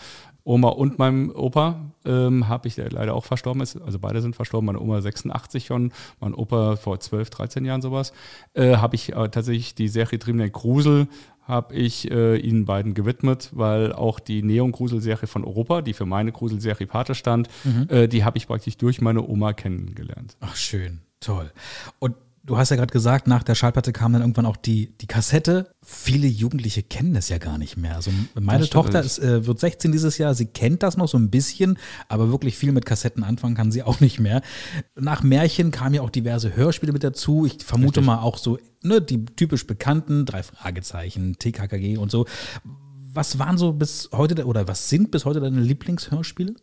Oma 0.47 0.69
und 0.69 0.97
meinem 0.97 1.29
Opa 1.29 1.91
ähm, 2.05 2.47
habe 2.47 2.67
ich, 2.67 2.75
der 2.75 2.89
leider 2.89 3.13
auch 3.13 3.25
verstorben 3.25 3.61
ist, 3.61 3.79
also 3.81 3.99
beide 3.99 4.21
sind 4.21 4.35
verstorben, 4.35 4.67
meine 4.67 4.79
Oma 4.79 5.01
86 5.01 5.65
schon, 5.65 5.91
mein 6.21 6.33
Opa 6.33 6.77
vor 6.77 6.99
12, 6.99 7.29
13 7.29 7.65
Jahren 7.65 7.81
sowas, 7.81 8.13
äh, 8.53 8.77
habe 8.77 8.95
ich 8.95 9.13
äh, 9.13 9.29
tatsächlich 9.29 9.75
die 9.75 9.89
Serie 9.89 10.19
Dreamland 10.19 10.53
Grusel 10.53 11.07
habe 11.41 11.75
ich 11.75 12.11
äh, 12.11 12.37
ihnen 12.37 12.65
beiden 12.65 12.93
gewidmet, 12.93 13.51
weil 13.53 13.93
auch 13.93 14.19
die 14.19 14.43
Neon-Grusel-Serie 14.43 15.27
von 15.27 15.45
Europa, 15.45 15.81
die 15.81 15.93
für 15.93 16.05
meine 16.05 16.33
Gruselserie 16.33 16.87
Pate 16.87 17.15
stand, 17.15 17.47
mhm. 17.63 17.87
äh, 17.89 18.07
die 18.07 18.25
habe 18.25 18.37
ich 18.37 18.47
praktisch 18.47 18.75
durch 18.77 18.99
meine 18.99 19.25
Oma 19.25 19.53
kennengelernt. 19.53 20.35
Ach, 20.41 20.57
schön, 20.57 20.99
toll. 21.21 21.51
Und 21.99 22.15
Du 22.47 22.57
hast 22.57 22.69
ja 22.69 22.77
gerade 22.77 22.93
gesagt, 22.93 23.27
nach 23.27 23.43
der 23.43 23.55
Schallplatte 23.55 23.91
kam 23.91 24.13
dann 24.13 24.21
irgendwann 24.21 24.45
auch 24.45 24.55
die, 24.55 24.97
die 24.99 25.05
Kassette. 25.05 25.69
Viele 25.83 26.27
Jugendliche 26.27 26.81
kennen 26.81 27.13
das 27.13 27.27
ja 27.27 27.39
gar 27.39 27.57
nicht 27.57 27.75
mehr. 27.75 27.95
Also 27.95 28.09
meine 28.39 28.69
Tochter 28.69 29.01
ist, 29.01 29.19
äh, 29.19 29.45
wird 29.45 29.59
16 29.59 29.91
dieses 29.91 30.17
Jahr, 30.17 30.33
sie 30.33 30.45
kennt 30.45 30.81
das 30.81 30.95
noch 30.95 31.09
so 31.09 31.17
ein 31.17 31.29
bisschen, 31.29 31.77
aber 32.07 32.31
wirklich 32.31 32.55
viel 32.55 32.71
mit 32.71 32.85
Kassetten 32.85 33.25
anfangen 33.25 33.53
kann 33.53 33.73
sie 33.73 33.83
auch 33.83 33.99
nicht 33.99 34.21
mehr. 34.21 34.41
Nach 34.95 35.23
Märchen 35.23 35.71
kamen 35.71 35.95
ja 35.95 36.01
auch 36.01 36.09
diverse 36.09 36.55
Hörspiele 36.55 36.93
mit 36.93 37.03
dazu. 37.03 37.45
Ich 37.45 37.65
vermute 37.65 37.99
Richtig. 37.99 38.05
mal 38.05 38.19
auch 38.19 38.37
so 38.37 38.57
ne, 38.81 39.01
die 39.01 39.25
typisch 39.25 39.67
bekannten, 39.67 40.25
drei 40.25 40.41
Fragezeichen, 40.41 41.37
TKKG 41.37 41.97
und 41.97 42.11
so. 42.11 42.27
Was 43.11 43.39
waren 43.39 43.57
so 43.57 43.73
bis 43.73 44.07
heute 44.13 44.45
oder 44.45 44.69
was 44.69 44.87
sind 44.87 45.11
bis 45.11 45.25
heute 45.25 45.41
deine 45.41 45.59
Lieblingshörspiele? 45.59 46.55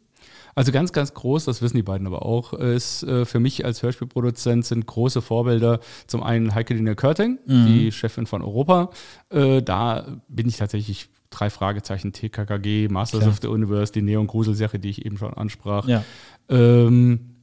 Also 0.54 0.72
ganz, 0.72 0.92
ganz 0.92 1.14
groß, 1.14 1.44
das 1.44 1.62
wissen 1.62 1.76
die 1.76 1.82
beiden 1.82 2.06
aber 2.06 2.24
auch, 2.24 2.52
ist 2.52 3.02
äh, 3.02 3.24
für 3.24 3.40
mich 3.40 3.64
als 3.64 3.82
Hörspielproduzent 3.82 4.64
sind 4.64 4.86
große 4.86 5.22
Vorbilder 5.22 5.80
zum 6.06 6.22
einen 6.22 6.54
Heike 6.54 6.74
Dina 6.74 6.94
Körting, 6.94 7.38
mhm. 7.46 7.66
die 7.66 7.92
Chefin 7.92 8.26
von 8.26 8.42
Europa. 8.42 8.90
Äh, 9.30 9.62
da 9.62 10.06
bin 10.28 10.48
ich 10.48 10.56
tatsächlich 10.56 11.08
drei 11.30 11.50
Fragezeichen, 11.50 12.12
TKKG, 12.12 12.88
Masters 12.88 13.20
Klar. 13.20 13.32
of 13.32 13.38
the 13.42 13.48
Universe, 13.48 13.92
die 13.92 14.02
Neon-Grusel-Serie, 14.02 14.78
die 14.78 14.90
ich 14.90 15.04
eben 15.04 15.18
schon 15.18 15.34
ansprach. 15.34 15.88
Ja. 15.88 16.04
Ähm, 16.48 17.34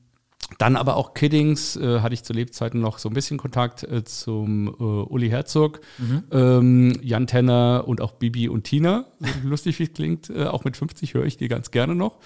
dann 0.58 0.76
aber 0.76 0.98
auch 0.98 1.14
Kiddings, 1.14 1.76
äh, 1.78 2.02
hatte 2.02 2.14
ich 2.14 2.24
zu 2.24 2.34
Lebzeiten 2.34 2.82
noch 2.82 2.98
so 2.98 3.10
ein 3.10 3.14
bisschen 3.14 3.38
Kontakt 3.38 3.84
äh, 3.84 4.04
zum 4.04 4.68
äh, 4.68 4.84
Uli 4.84 5.30
Herzog, 5.30 5.82
mhm. 5.98 6.24
ähm, 6.32 7.00
Jan 7.02 7.28
Tenner 7.28 7.84
und 7.88 8.02
auch 8.02 8.14
Bibi 8.14 8.50
und 8.50 8.64
Tina, 8.64 9.06
lustig 9.44 9.80
wie 9.80 9.84
es 9.84 9.94
klingt. 9.94 10.30
Äh, 10.30 10.46
auch 10.46 10.64
mit 10.64 10.78
50 10.78 11.14
höre 11.14 11.26
ich 11.26 11.38
die 11.38 11.48
ganz 11.48 11.72
gerne 11.72 11.96
noch. 11.96 12.18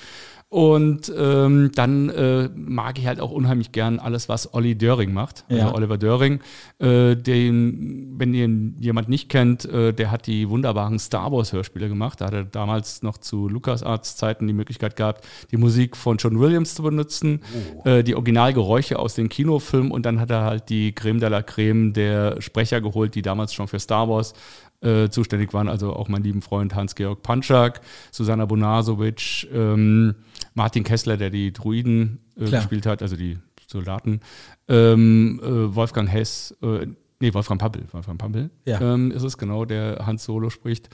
Und 0.49 1.11
ähm, 1.17 1.71
dann 1.73 2.09
äh, 2.09 2.49
mag 2.55 2.99
ich 2.99 3.07
halt 3.07 3.19
auch 3.19 3.31
unheimlich 3.31 3.71
gern 3.71 3.99
alles, 3.99 4.29
was 4.29 4.53
Olli 4.53 4.77
Döring 4.77 5.11
macht. 5.11 5.43
Also 5.49 5.61
ja. 5.61 5.73
Oliver 5.73 5.97
Döring, 5.97 6.39
äh, 6.79 7.15
den, 7.15 8.13
wenn 8.17 8.33
ihr 8.33 8.47
jemand 8.79 9.09
nicht 9.09 9.27
kennt, 9.27 9.65
äh, 9.65 9.91
der 9.91 10.11
hat 10.11 10.27
die 10.27 10.47
wunderbaren 10.49 10.99
Star 10.99 11.31
Wars 11.31 11.51
Hörspiele 11.51 11.89
gemacht. 11.89 12.21
Da 12.21 12.27
hat 12.27 12.33
er 12.33 12.43
damals 12.43 13.01
noch 13.01 13.17
zu 13.17 13.49
LucasArts 13.49 14.17
Zeiten 14.17 14.45
die 14.47 14.53
Möglichkeit 14.53 14.95
gehabt, 14.95 15.25
die 15.51 15.57
Musik 15.57 15.97
von 15.97 16.17
John 16.17 16.39
Williams 16.39 16.75
zu 16.75 16.83
benutzen, 16.83 17.41
oh. 17.83 17.89
Äh, 17.89 18.03
die 18.03 18.15
Originalgeräusche 18.15 18.99
aus 18.99 19.15
den 19.15 19.29
Kinofilmen 19.29 19.91
und 19.91 20.05
dann 20.05 20.19
hat 20.19 20.29
er 20.29 20.43
halt 20.43 20.69
die 20.69 20.93
Creme 20.93 21.19
de 21.19 21.29
la 21.29 21.41
Creme 21.41 21.91
der 21.91 22.41
Sprecher 22.41 22.81
geholt, 22.81 23.15
die 23.15 23.23
damals 23.23 23.53
schon 23.53 23.67
für 23.67 23.79
Star 23.79 24.07
Wars 24.07 24.33
äh, 24.81 25.09
zuständig 25.09 25.53
waren, 25.53 25.67
also 25.67 25.93
auch 25.93 26.07
mein 26.07 26.23
lieben 26.23 26.41
Freund 26.41 26.75
Hans-Georg 26.75 27.23
Panczak, 27.23 27.81
Susanna 28.11 28.45
Bonasovic, 28.45 29.47
ähm, 29.53 30.15
Martin 30.55 30.83
Kessler, 30.83 31.17
der 31.17 31.29
die 31.29 31.53
Druiden 31.53 32.19
äh, 32.35 32.49
gespielt 32.49 32.85
hat, 32.87 33.01
also 33.01 33.15
die 33.15 33.37
Soldaten, 33.67 34.21
ähm, 34.67 35.39
äh, 35.43 35.75
Wolfgang 35.75 36.09
Hess, 36.09 36.55
äh, 36.63 36.87
nee, 37.19 37.33
Wolfgang 37.33 37.59
Pappel, 37.59 37.83
Wolfgang 37.91 38.17
Pappel 38.17 38.49
ja. 38.65 38.81
ähm, 38.81 39.11
ist 39.11 39.23
es 39.23 39.37
genau, 39.37 39.65
der 39.65 40.05
Hans 40.05 40.23
Solo 40.23 40.49
spricht. 40.49 40.89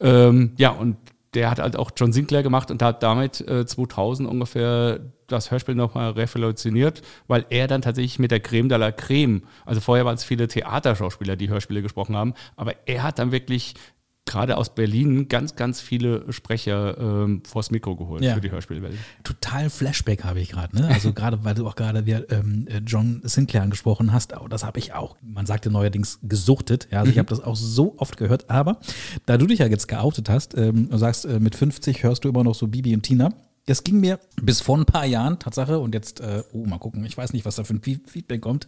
Ähm, 0.00 0.52
ja, 0.56 0.70
und 0.70 0.96
der 1.34 1.50
hat 1.50 1.60
halt 1.60 1.76
auch 1.76 1.90
John 1.96 2.12
Sinclair 2.12 2.42
gemacht 2.42 2.70
und 2.70 2.82
hat 2.82 3.02
damit 3.02 3.40
äh, 3.42 3.64
2000 3.64 4.28
ungefähr 4.28 5.00
das 5.26 5.50
Hörspiel 5.50 5.74
nochmal 5.74 6.10
revolutioniert, 6.10 7.02
weil 7.26 7.46
er 7.48 7.66
dann 7.66 7.80
tatsächlich 7.80 8.18
mit 8.18 8.30
der 8.30 8.40
Creme 8.40 8.68
de 8.68 8.76
la 8.78 8.92
Creme, 8.92 9.42
also 9.64 9.80
vorher 9.80 10.04
waren 10.04 10.16
es 10.16 10.24
viele 10.24 10.46
Theaterschauspieler, 10.46 11.36
die 11.36 11.48
Hörspiele 11.48 11.80
gesprochen 11.80 12.16
haben, 12.16 12.34
aber 12.56 12.74
er 12.86 13.02
hat 13.02 13.18
dann 13.18 13.32
wirklich 13.32 13.74
gerade 14.24 14.56
aus 14.56 14.74
Berlin 14.74 15.28
ganz, 15.28 15.56
ganz 15.56 15.80
viele 15.80 16.32
Sprecher 16.32 16.96
ähm, 16.98 17.42
vors 17.44 17.70
Mikro 17.70 17.96
geholt 17.96 18.22
ja. 18.22 18.34
für 18.34 18.40
die 18.40 18.50
Hörspielwelt. 18.50 18.94
Total 19.24 19.68
Flashback 19.68 20.24
habe 20.24 20.40
ich 20.40 20.50
gerade, 20.50 20.76
ne? 20.76 20.88
Also 20.88 21.12
gerade, 21.14 21.44
weil 21.44 21.54
du 21.54 21.66
auch 21.66 21.74
gerade 21.74 21.98
ähm, 22.30 22.68
John 22.86 23.20
Sinclair 23.24 23.62
angesprochen 23.62 24.12
hast, 24.12 24.34
oh, 24.38 24.48
das 24.48 24.64
habe 24.64 24.78
ich 24.78 24.94
auch, 24.94 25.16
man 25.22 25.46
sagte 25.46 25.70
neuerdings 25.70 26.20
gesuchtet, 26.22 26.88
ja, 26.90 27.00
also 27.00 27.08
mhm. 27.08 27.12
ich 27.12 27.18
habe 27.18 27.28
das 27.28 27.40
auch 27.40 27.56
so 27.56 27.94
oft 27.98 28.16
gehört, 28.16 28.48
aber 28.48 28.78
da 29.26 29.36
du 29.36 29.46
dich 29.46 29.58
ja 29.58 29.66
jetzt 29.66 29.88
geoutet 29.88 30.28
hast 30.28 30.56
ähm, 30.56 30.88
und 30.90 30.98
sagst, 30.98 31.24
äh, 31.24 31.40
mit 31.40 31.56
50 31.56 32.02
hörst 32.04 32.24
du 32.24 32.28
immer 32.28 32.44
noch 32.44 32.54
so 32.54 32.68
Bibi 32.68 32.94
und 32.94 33.02
Tina, 33.02 33.30
das 33.66 33.84
ging 33.84 34.00
mir 34.00 34.18
bis 34.40 34.60
vor 34.60 34.76
ein 34.76 34.84
paar 34.84 35.06
Jahren, 35.06 35.38
Tatsache, 35.38 35.78
und 35.78 35.94
jetzt, 35.94 36.20
äh, 36.20 36.42
oh, 36.52 36.64
mal 36.66 36.78
gucken, 36.78 37.04
ich 37.04 37.16
weiß 37.16 37.32
nicht, 37.32 37.44
was 37.44 37.56
da 37.56 37.64
für 37.64 37.74
ein 37.74 37.82
Feedback 37.82 38.40
kommt, 38.40 38.66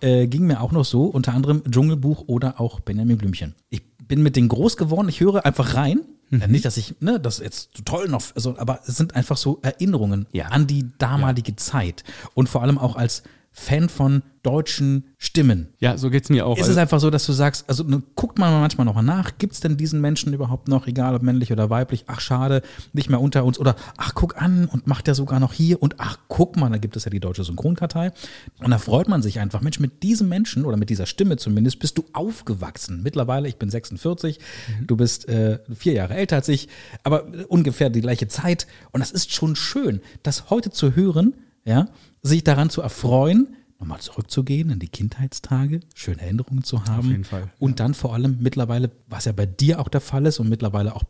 äh, 0.00 0.26
ging 0.26 0.46
mir 0.46 0.60
auch 0.60 0.72
noch 0.72 0.84
so, 0.84 1.04
unter 1.04 1.32
anderem 1.32 1.62
Dschungelbuch 1.70 2.24
oder 2.26 2.60
auch 2.60 2.80
Benjamin 2.80 3.18
Blümchen. 3.18 3.54
Ich 3.70 3.82
bin 4.08 4.22
mit 4.22 4.36
denen 4.36 4.48
groß 4.48 4.76
geworden, 4.76 5.08
ich 5.08 5.20
höre 5.20 5.44
einfach 5.44 5.74
rein. 5.74 6.00
Mhm. 6.30 6.40
Ja, 6.40 6.46
nicht, 6.46 6.64
dass 6.64 6.76
ich, 6.76 6.96
ne, 7.00 7.20
das 7.20 7.38
jetzt 7.38 7.76
so 7.76 7.82
toll 7.84 8.08
noch, 8.08 8.22
also, 8.34 8.58
aber 8.58 8.80
es 8.86 8.96
sind 8.96 9.14
einfach 9.14 9.36
so 9.36 9.58
Erinnerungen 9.62 10.26
ja. 10.32 10.46
an 10.46 10.66
die 10.66 10.90
damalige. 10.98 11.56
Zeit. 11.56 12.04
Und 12.34 12.48
vor 12.48 12.62
allem 12.62 12.78
auch 12.78 12.96
als 12.96 13.22
Fan 13.56 13.88
von 13.88 14.22
deutschen 14.42 15.04
Stimmen. 15.16 15.68
Ja, 15.78 15.96
so 15.96 16.10
geht 16.10 16.24
es 16.24 16.28
mir 16.30 16.44
auch. 16.44 16.58
Ist 16.58 16.68
es 16.68 16.76
einfach 16.76 17.00
so, 17.00 17.08
dass 17.08 17.24
du 17.24 17.32
sagst, 17.32 17.68
also 17.68 17.84
ne, 17.84 18.02
guckt 18.16 18.38
man 18.38 18.52
manchmal 18.52 18.84
nochmal 18.84 19.04
nach, 19.04 19.38
gibt 19.38 19.54
es 19.54 19.60
denn 19.60 19.76
diesen 19.76 20.00
Menschen 20.00 20.34
überhaupt 20.34 20.66
noch, 20.68 20.88
egal 20.88 21.14
ob 21.14 21.22
männlich 21.22 21.52
oder 21.52 21.70
weiblich, 21.70 22.04
ach 22.08 22.20
schade, 22.20 22.62
nicht 22.92 23.08
mehr 23.08 23.20
unter 23.20 23.44
uns 23.44 23.58
oder 23.58 23.76
ach 23.96 24.12
guck 24.14 24.42
an 24.42 24.66
und 24.66 24.88
macht 24.88 25.06
der 25.06 25.14
sogar 25.14 25.38
noch 25.40 25.52
hier 25.52 25.80
und 25.80 25.94
ach 25.98 26.18
guck 26.28 26.56
mal, 26.56 26.68
da 26.68 26.78
gibt 26.78 26.96
es 26.96 27.04
ja 27.04 27.10
die 27.10 27.20
deutsche 27.20 27.44
Synchronkartei 27.44 28.12
und 28.58 28.70
da 28.70 28.78
freut 28.78 29.08
man 29.08 29.22
sich 29.22 29.38
einfach, 29.38 29.62
Mensch, 29.62 29.78
mit 29.78 30.02
diesem 30.02 30.28
Menschen 30.28 30.66
oder 30.66 30.76
mit 30.76 30.90
dieser 30.90 31.06
Stimme 31.06 31.36
zumindest 31.36 31.78
bist 31.78 31.96
du 31.96 32.04
aufgewachsen. 32.12 33.02
Mittlerweile, 33.02 33.48
ich 33.48 33.56
bin 33.56 33.70
46, 33.70 34.40
mhm. 34.80 34.86
du 34.88 34.96
bist 34.96 35.28
äh, 35.28 35.60
vier 35.74 35.94
Jahre 35.94 36.14
älter 36.14 36.36
als 36.36 36.48
ich, 36.48 36.68
aber 37.04 37.24
ungefähr 37.48 37.88
die 37.88 38.02
gleiche 38.02 38.26
Zeit 38.26 38.66
und 38.90 39.00
das 39.00 39.12
ist 39.12 39.32
schon 39.32 39.56
schön, 39.56 40.00
das 40.24 40.50
heute 40.50 40.70
zu 40.70 40.96
hören, 40.96 41.34
ja, 41.64 41.88
sich 42.22 42.44
daran 42.44 42.70
zu 42.70 42.82
erfreuen, 42.82 43.56
nochmal 43.78 44.00
zurückzugehen 44.00 44.70
in 44.70 44.78
die 44.78 44.88
Kindheitstage, 44.88 45.80
schöne 45.94 46.22
Erinnerungen 46.22 46.64
zu 46.64 46.84
haben. 46.84 46.98
Auf 46.98 47.04
jeden 47.06 47.24
Fall. 47.24 47.50
Und 47.58 47.80
dann 47.80 47.94
vor 47.94 48.14
allem 48.14 48.38
mittlerweile, 48.40 48.90
was 49.08 49.24
ja 49.24 49.32
bei 49.32 49.46
dir 49.46 49.80
auch 49.80 49.88
der 49.88 50.00
Fall 50.00 50.26
ist 50.26 50.38
und 50.38 50.48
mittlerweile 50.48 50.94
auch 50.94 51.04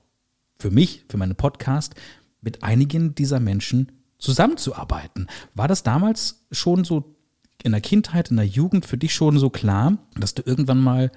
für 0.59 0.71
mich, 0.71 1.05
für 1.09 1.17
meinen 1.17 1.37
Podcast, 1.37 1.95
mit 2.41 2.63
einigen 2.63 3.15
dieser 3.15 3.41
Menschen 3.41 3.93
zusammenzuarbeiten. 4.19 5.29
War 5.55 5.69
das 5.69 5.83
damals 5.83 6.47
schon 6.51 6.85
so 6.85 7.17
in 7.63 7.73
der 7.73 7.81
Kindheit, 7.81 8.31
in 8.31 8.37
der 8.37 8.47
Jugend 8.47 8.87
für 8.87 8.99
dich 8.99 9.15
schon 9.15 9.39
so 9.39 9.51
klar, 9.51 9.99
dass 10.17 10.35
du 10.35 10.43
irgendwann 10.45 10.81
mal 10.81 11.11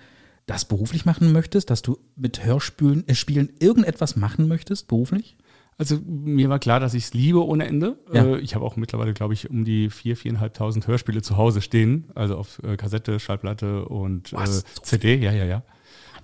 das 0.46 0.66
beruflich 0.66 1.06
machen 1.06 1.34
möchtest, 1.34 1.70
dass 1.70 1.82
du 1.82 1.98
mit 2.16 2.44
Hörspielen 2.44 3.08
äh, 3.08 3.16
Spielen 3.16 3.52
irgendetwas 3.60 4.16
machen 4.16 4.48
möchtest, 4.48 4.88
beruflich? 4.88 5.38
Also 5.80 6.00
mir 6.06 6.50
war 6.50 6.58
klar, 6.58 6.80
dass 6.80 6.96
ich 6.96 7.06
es 7.06 7.14
liebe 7.14 7.46
ohne 7.46 7.68
Ende. 7.68 7.98
Ja. 8.12 8.26
Äh, 8.26 8.40
ich 8.40 8.56
habe 8.56 8.66
auch 8.66 8.78
mittlerweile, 8.78 9.14
glaube 9.14 9.36
ich, 9.36 9.50
um 9.50 9.64
die 9.64 9.90
4.000, 9.90 10.38
4.500 10.38 10.88
Hörspiele 10.88 11.22
zu 11.22 11.38
Hause 11.38 11.62
stehen. 11.62 12.06
Also 12.16 12.38
auf 12.38 12.62
äh, 12.64 12.78
Kassette, 12.78 13.20
Schallplatte 13.20 13.86
und 13.86 14.34
äh, 14.34 14.46
CD. 14.82 15.16
Ja, 15.18 15.32
ja, 15.32 15.46
ja. 15.46 15.64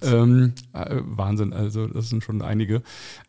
Ähm, 0.02 0.54
äh, 0.74 0.98
Wahnsinn, 1.02 1.54
also 1.54 1.88
das 1.88 2.10
sind 2.10 2.24
schon 2.24 2.42
einige. 2.42 2.82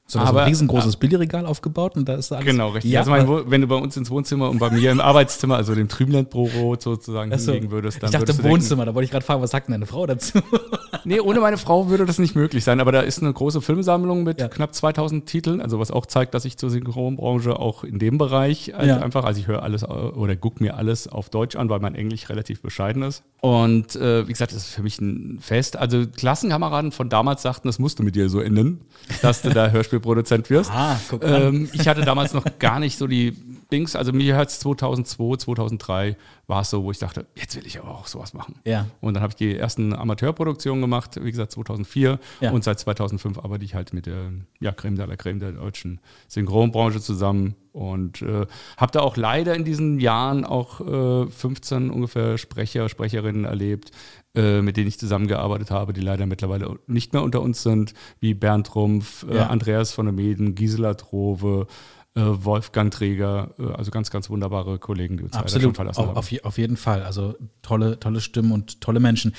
So, 0.07 0.19
aber, 0.19 0.43
ein 0.43 0.49
riesengroßes 0.49 0.97
Billigregal 0.97 1.47
aufgebaut 1.47 1.97
und 1.97 2.07
da 2.07 2.15
ist 2.15 2.31
alles. 2.31 2.45
Genau, 2.45 2.69
richtig. 2.69 2.93
Ja, 2.93 3.01
also 3.01 3.11
mein, 3.11 3.51
wenn 3.51 3.63
du 3.63 3.67
bei 3.67 3.77
uns 3.77 3.97
ins 3.97 4.11
Wohnzimmer 4.11 4.51
und 4.51 4.59
bei 4.59 4.69
mir 4.69 4.91
im 4.91 5.01
Arbeitszimmer, 5.01 5.57
also 5.57 5.75
dem 5.75 5.89
Trümland-Büro 5.89 6.77
sozusagen 6.79 7.33
also, 7.33 7.53
hinlegen 7.53 7.73
würdest, 7.73 8.03
dann 8.03 8.11
Ich 8.11 8.17
dachte 8.19 8.45
Wohnzimmer, 8.45 8.83
denken, 8.83 8.91
da 8.91 8.95
wollte 8.95 9.05
ich 9.07 9.11
gerade 9.11 9.25
fragen, 9.25 9.41
was 9.41 9.51
sagt 9.51 9.69
denn 9.69 9.73
deine 9.73 9.87
Frau 9.87 10.05
dazu? 10.05 10.41
nee, 11.05 11.21
ohne 11.21 11.41
meine 11.41 11.57
Frau 11.57 11.89
würde 11.89 12.05
das 12.05 12.19
nicht 12.19 12.37
möglich 12.37 12.65
sein, 12.65 12.81
aber 12.81 12.93
da 12.93 13.01
ist 13.01 13.23
eine 13.23 13.33
große 13.33 13.63
Filmsammlung 13.63 14.25
mit 14.25 14.43
ja. 14.43 14.49
knapp 14.49 14.75
2000 14.75 15.25
Titeln, 15.25 15.63
also 15.63 15.79
was 15.79 15.91
auch 15.91 16.05
zeigt, 16.05 16.35
dass 16.35 16.45
ich 16.45 16.59
zur 16.59 16.69
Synchronbranche 16.69 17.59
auch 17.59 17.83
in 17.83 17.99
dem 17.99 18.19
Bereich 18.19 18.75
halt 18.77 18.89
ja. 18.89 18.99
einfach, 18.99 19.25
also 19.25 19.41
ich 19.41 19.47
höre 19.47 19.63
alles 19.63 19.85
oder 19.85 20.37
gucke 20.37 20.63
mir 20.63 20.77
alles 20.77 21.09
auf 21.09 21.31
Deutsch 21.31 21.57
an, 21.57 21.71
weil 21.71 21.81
mein 21.81 21.95
Englisch 21.95 22.29
relativ 22.29 22.61
bescheiden 22.61 23.03
ist. 23.03 23.23
Und 23.41 23.97
äh, 23.97 24.27
wie 24.29 24.33
gesagt, 24.33 24.53
das 24.53 24.59
ist 24.59 24.75
für 24.75 24.83
mich 24.83 25.01
ein 25.01 25.39
Fest. 25.41 25.77
Also 25.77 26.07
Klassenkameraden 26.07 26.93
von 26.93 27.09
damals 27.09 27.43
sagten, 27.43 27.69
das 27.69 27.79
musst 27.79 27.99
du 27.99 28.03
mit 28.03 28.17
dir 28.17 28.29
so 28.29 28.41
enden, 28.41 28.81
dass 29.23 29.43
du 29.43 29.51
da 29.51 29.69
Hörspielproduzent 29.95 30.51
wirst. 30.51 30.71
Ah, 30.73 30.99
guck 31.09 31.25
ähm, 31.25 31.69
ich 31.73 31.87
hatte 31.89 32.03
damals 32.03 32.35
noch 32.35 32.45
gar 32.59 32.79
nicht 32.81 32.99
so 32.99 33.07
die 33.07 33.33
Dings, 33.73 33.97
also 33.97 34.13
mir 34.13 34.37
hat 34.37 34.49
es 34.49 34.61
2002, 34.61 35.37
2003 35.39 36.17
war 36.47 36.61
es 36.61 36.71
so, 36.71 36.85
wo 36.85 36.91
ich 36.91 36.99
dachte, 36.99 37.27
jetzt 37.35 37.57
will 37.57 37.67
ich 37.67 37.81
aber 37.81 37.91
auch 37.91 38.07
sowas 38.07 38.35
machen. 38.35 38.57
Ja. 38.65 38.87
Und 39.01 39.15
dann 39.15 39.23
habe 39.23 39.31
ich 39.31 39.37
die 39.37 39.57
ersten 39.57 39.95
Amateurproduktionen 39.95 40.81
gemacht, 40.81 41.19
wie 41.23 41.31
gesagt 41.31 41.53
2004 41.53 42.19
ja. 42.41 42.51
und 42.51 42.65
seit 42.65 42.79
2005 42.79 43.39
arbeite 43.39 43.65
ich 43.65 43.75
halt 43.75 43.93
mit 43.93 44.07
der 44.07 44.33
ja, 44.61 44.73
Creme 44.73 44.97
de 44.97 45.07
la 45.07 45.17
Creme 45.17 45.39
der 45.39 45.53
deutschen 45.53 46.01
Synchronbranche 46.29 47.01
zusammen 47.01 47.55
und 47.73 48.23
äh, 48.23 48.47
habe 48.77 48.93
da 48.93 49.01
auch 49.01 49.17
leider 49.17 49.55
in 49.55 49.65
diesen 49.65 49.99
Jahren 49.99 50.45
auch 50.45 50.81
äh, 50.81 51.31
15 51.31 51.91
ungefähr 51.91 52.39
Sprecher, 52.39 52.89
Sprecherinnen 52.89 53.45
erlebt, 53.45 53.91
äh, 54.35 54.62
mit 54.62 54.76
denen 54.76 54.88
ich 54.88 54.99
zusammengearbeitet 54.99 55.71
habe, 55.71 55.93
die 55.93 56.00
leider 56.00 56.26
mittlerweile 56.26 56.79
nicht 56.87 57.12
mehr 57.12 57.23
unter 57.23 57.41
uns 57.41 57.62
sind, 57.62 57.95
wie 58.21 58.35
Bernd 58.35 58.75
Rumpf, 58.75 59.25
äh, 59.29 59.37
ja. 59.37 59.47
Andreas 59.47 59.93
von 59.93 60.07
der 60.07 60.12
Meden, 60.12 60.55
Gisela 60.55 60.95
Trove, 60.95 61.67
äh, 62.17 62.21
Wolfgang 62.23 62.93
Träger, 62.93 63.55
äh, 63.59 63.73
also 63.73 63.91
ganz, 63.91 64.11
ganz 64.11 64.31
wunderbare 64.31 64.79
Kollegen, 64.79 65.17
die 65.17 65.25
uns 65.25 65.35
Absolut, 65.35 65.62
schon 65.62 65.75
verlassen 65.75 66.00
auf, 66.00 66.09
haben. 66.09 66.17
Auf, 66.17 66.33
auf 66.43 66.59
jeden 66.59 66.76
Fall, 66.76 67.03
also 67.03 67.35
tolle, 67.62 67.99
tolle 67.99 68.21
Stimmen 68.21 68.53
und 68.53 68.81
tolle 68.81 69.00
Menschen. 69.00 69.35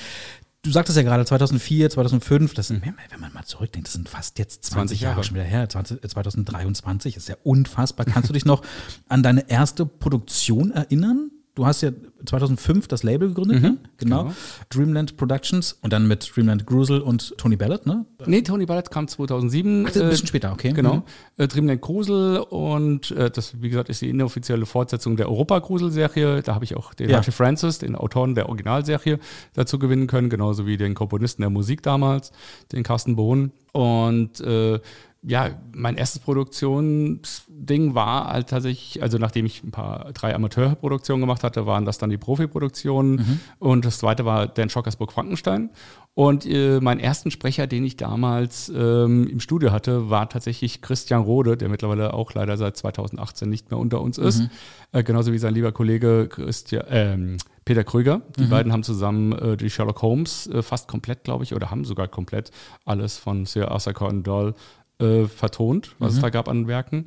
Du 0.62 0.72
sagtest 0.72 0.96
ja 0.96 1.04
gerade 1.04 1.24
2004, 1.24 1.90
2005, 1.90 2.54
das 2.54 2.68
sind, 2.68 2.82
wenn 2.82 3.20
man 3.20 3.32
mal 3.32 3.44
zurückdenkt, 3.44 3.86
das 3.86 3.94
sind 3.94 4.08
fast 4.08 4.38
jetzt 4.38 4.64
20, 4.64 4.72
20 4.72 5.00
Jahre. 5.00 5.12
Jahre 5.12 5.24
schon 5.24 5.36
wieder 5.36 5.44
her, 5.44 5.68
20, 5.68 6.02
2023, 6.10 7.14
das 7.14 7.22
ist 7.22 7.28
ja 7.28 7.36
unfassbar. 7.44 8.04
Kannst 8.04 8.28
du 8.28 8.32
dich 8.32 8.44
noch 8.44 8.62
an 9.08 9.22
deine 9.22 9.48
erste 9.48 9.86
Produktion 9.86 10.72
erinnern? 10.72 11.30
Du 11.56 11.64
hast 11.64 11.80
ja 11.80 11.90
2005 12.26 12.86
das 12.86 13.02
Label 13.02 13.28
gegründet, 13.28 13.62
mhm, 13.62 13.62
ne? 13.62 13.78
genau. 13.96 14.22
genau. 14.24 14.34
Dreamland 14.68 15.16
Productions 15.16 15.78
und 15.80 15.90
dann 15.90 16.06
mit 16.06 16.30
Dreamland 16.36 16.66
Grusel 16.66 17.00
und 17.00 17.34
Tony 17.38 17.56
Ballard, 17.56 17.86
ne? 17.86 18.04
Nee, 18.26 18.42
Tony 18.42 18.66
Ballard 18.66 18.90
kam 18.90 19.08
2007. 19.08 19.86
Ach, 19.86 19.96
ein 19.96 20.08
bisschen 20.10 20.10
äh, 20.10 20.16
später, 20.28 20.52
okay. 20.52 20.72
Genau. 20.72 20.96
Mhm. 20.96 21.02
Äh, 21.38 21.48
Dreamland 21.48 21.80
Grusel 21.80 22.40
und 22.40 23.10
äh, 23.12 23.30
das, 23.30 23.62
wie 23.62 23.70
gesagt, 23.70 23.88
ist 23.88 24.02
die 24.02 24.10
inoffizielle 24.10 24.66
Fortsetzung 24.66 25.16
der 25.16 25.30
Europa-Grusel-Serie. 25.30 26.42
Da 26.42 26.54
habe 26.54 26.66
ich 26.66 26.76
auch 26.76 26.92
den 26.92 27.08
ja. 27.08 27.16
Archie 27.16 27.30
Francis, 27.30 27.78
den 27.78 27.96
Autoren 27.96 28.34
der 28.34 28.50
Originalserie, 28.50 29.18
dazu 29.54 29.78
gewinnen 29.78 30.08
können, 30.08 30.28
genauso 30.28 30.66
wie 30.66 30.76
den 30.76 30.92
Komponisten 30.92 31.40
der 31.40 31.48
Musik 31.48 31.82
damals, 31.82 32.32
den 32.72 32.82
Carsten 32.82 33.16
Bohn. 33.16 33.50
Und 33.72 34.42
äh, 34.42 34.78
ja, 35.28 35.50
mein 35.74 35.96
erstes 35.96 36.20
Produktionsding 36.20 37.96
war 37.96 38.28
halt 38.28 38.48
tatsächlich, 38.48 39.02
also 39.02 39.18
nachdem 39.18 39.44
ich 39.44 39.64
ein 39.64 39.72
paar, 39.72 40.12
drei 40.12 40.32
Amateurproduktionen 40.32 41.20
gemacht 41.20 41.42
hatte, 41.42 41.66
waren 41.66 41.84
das 41.84 41.98
dann 41.98 42.10
die 42.10 42.16
Profiproduktionen. 42.16 43.16
Mhm. 43.16 43.40
Und 43.58 43.84
das 43.84 43.98
zweite 43.98 44.24
war 44.24 44.46
Dan 44.46 44.70
Schockersburg 44.70 45.12
Frankenstein. 45.12 45.70
Und 46.14 46.46
äh, 46.46 46.78
mein 46.80 47.00
ersten 47.00 47.32
Sprecher, 47.32 47.66
den 47.66 47.84
ich 47.84 47.96
damals 47.96 48.68
ähm, 48.68 49.26
im 49.26 49.40
Studio 49.40 49.72
hatte, 49.72 50.08
war 50.08 50.28
tatsächlich 50.28 50.80
Christian 50.80 51.22
Rode, 51.22 51.56
der 51.56 51.70
mittlerweile 51.70 52.14
auch 52.14 52.32
leider 52.32 52.56
seit 52.56 52.76
2018 52.76 53.48
nicht 53.48 53.68
mehr 53.72 53.80
unter 53.80 54.00
uns 54.00 54.18
ist. 54.18 54.38
Mhm. 54.38 54.50
Äh, 54.92 55.02
genauso 55.02 55.32
wie 55.32 55.38
sein 55.38 55.54
lieber 55.54 55.72
Kollege 55.72 56.28
Christian, 56.30 56.84
ähm, 56.88 57.36
Peter 57.64 57.82
Krüger. 57.82 58.22
Die 58.38 58.44
mhm. 58.44 58.50
beiden 58.50 58.72
haben 58.72 58.84
zusammen 58.84 59.32
äh, 59.32 59.56
die 59.56 59.70
Sherlock 59.70 60.00
Holmes 60.02 60.46
äh, 60.46 60.62
fast 60.62 60.86
komplett, 60.86 61.24
glaube 61.24 61.42
ich, 61.42 61.52
oder 61.52 61.72
haben 61.72 61.84
sogar 61.84 62.06
komplett 62.06 62.52
alles 62.84 63.18
von 63.18 63.44
Sir 63.44 63.72
Arthur 63.72 63.92
Conan 63.92 64.22
Doyle 64.22 64.54
äh, 64.98 65.24
vertont, 65.26 65.94
was 65.98 66.12
mhm. 66.12 66.16
es 66.16 66.22
da 66.22 66.30
gab 66.30 66.48
an 66.48 66.66
Werken 66.66 67.06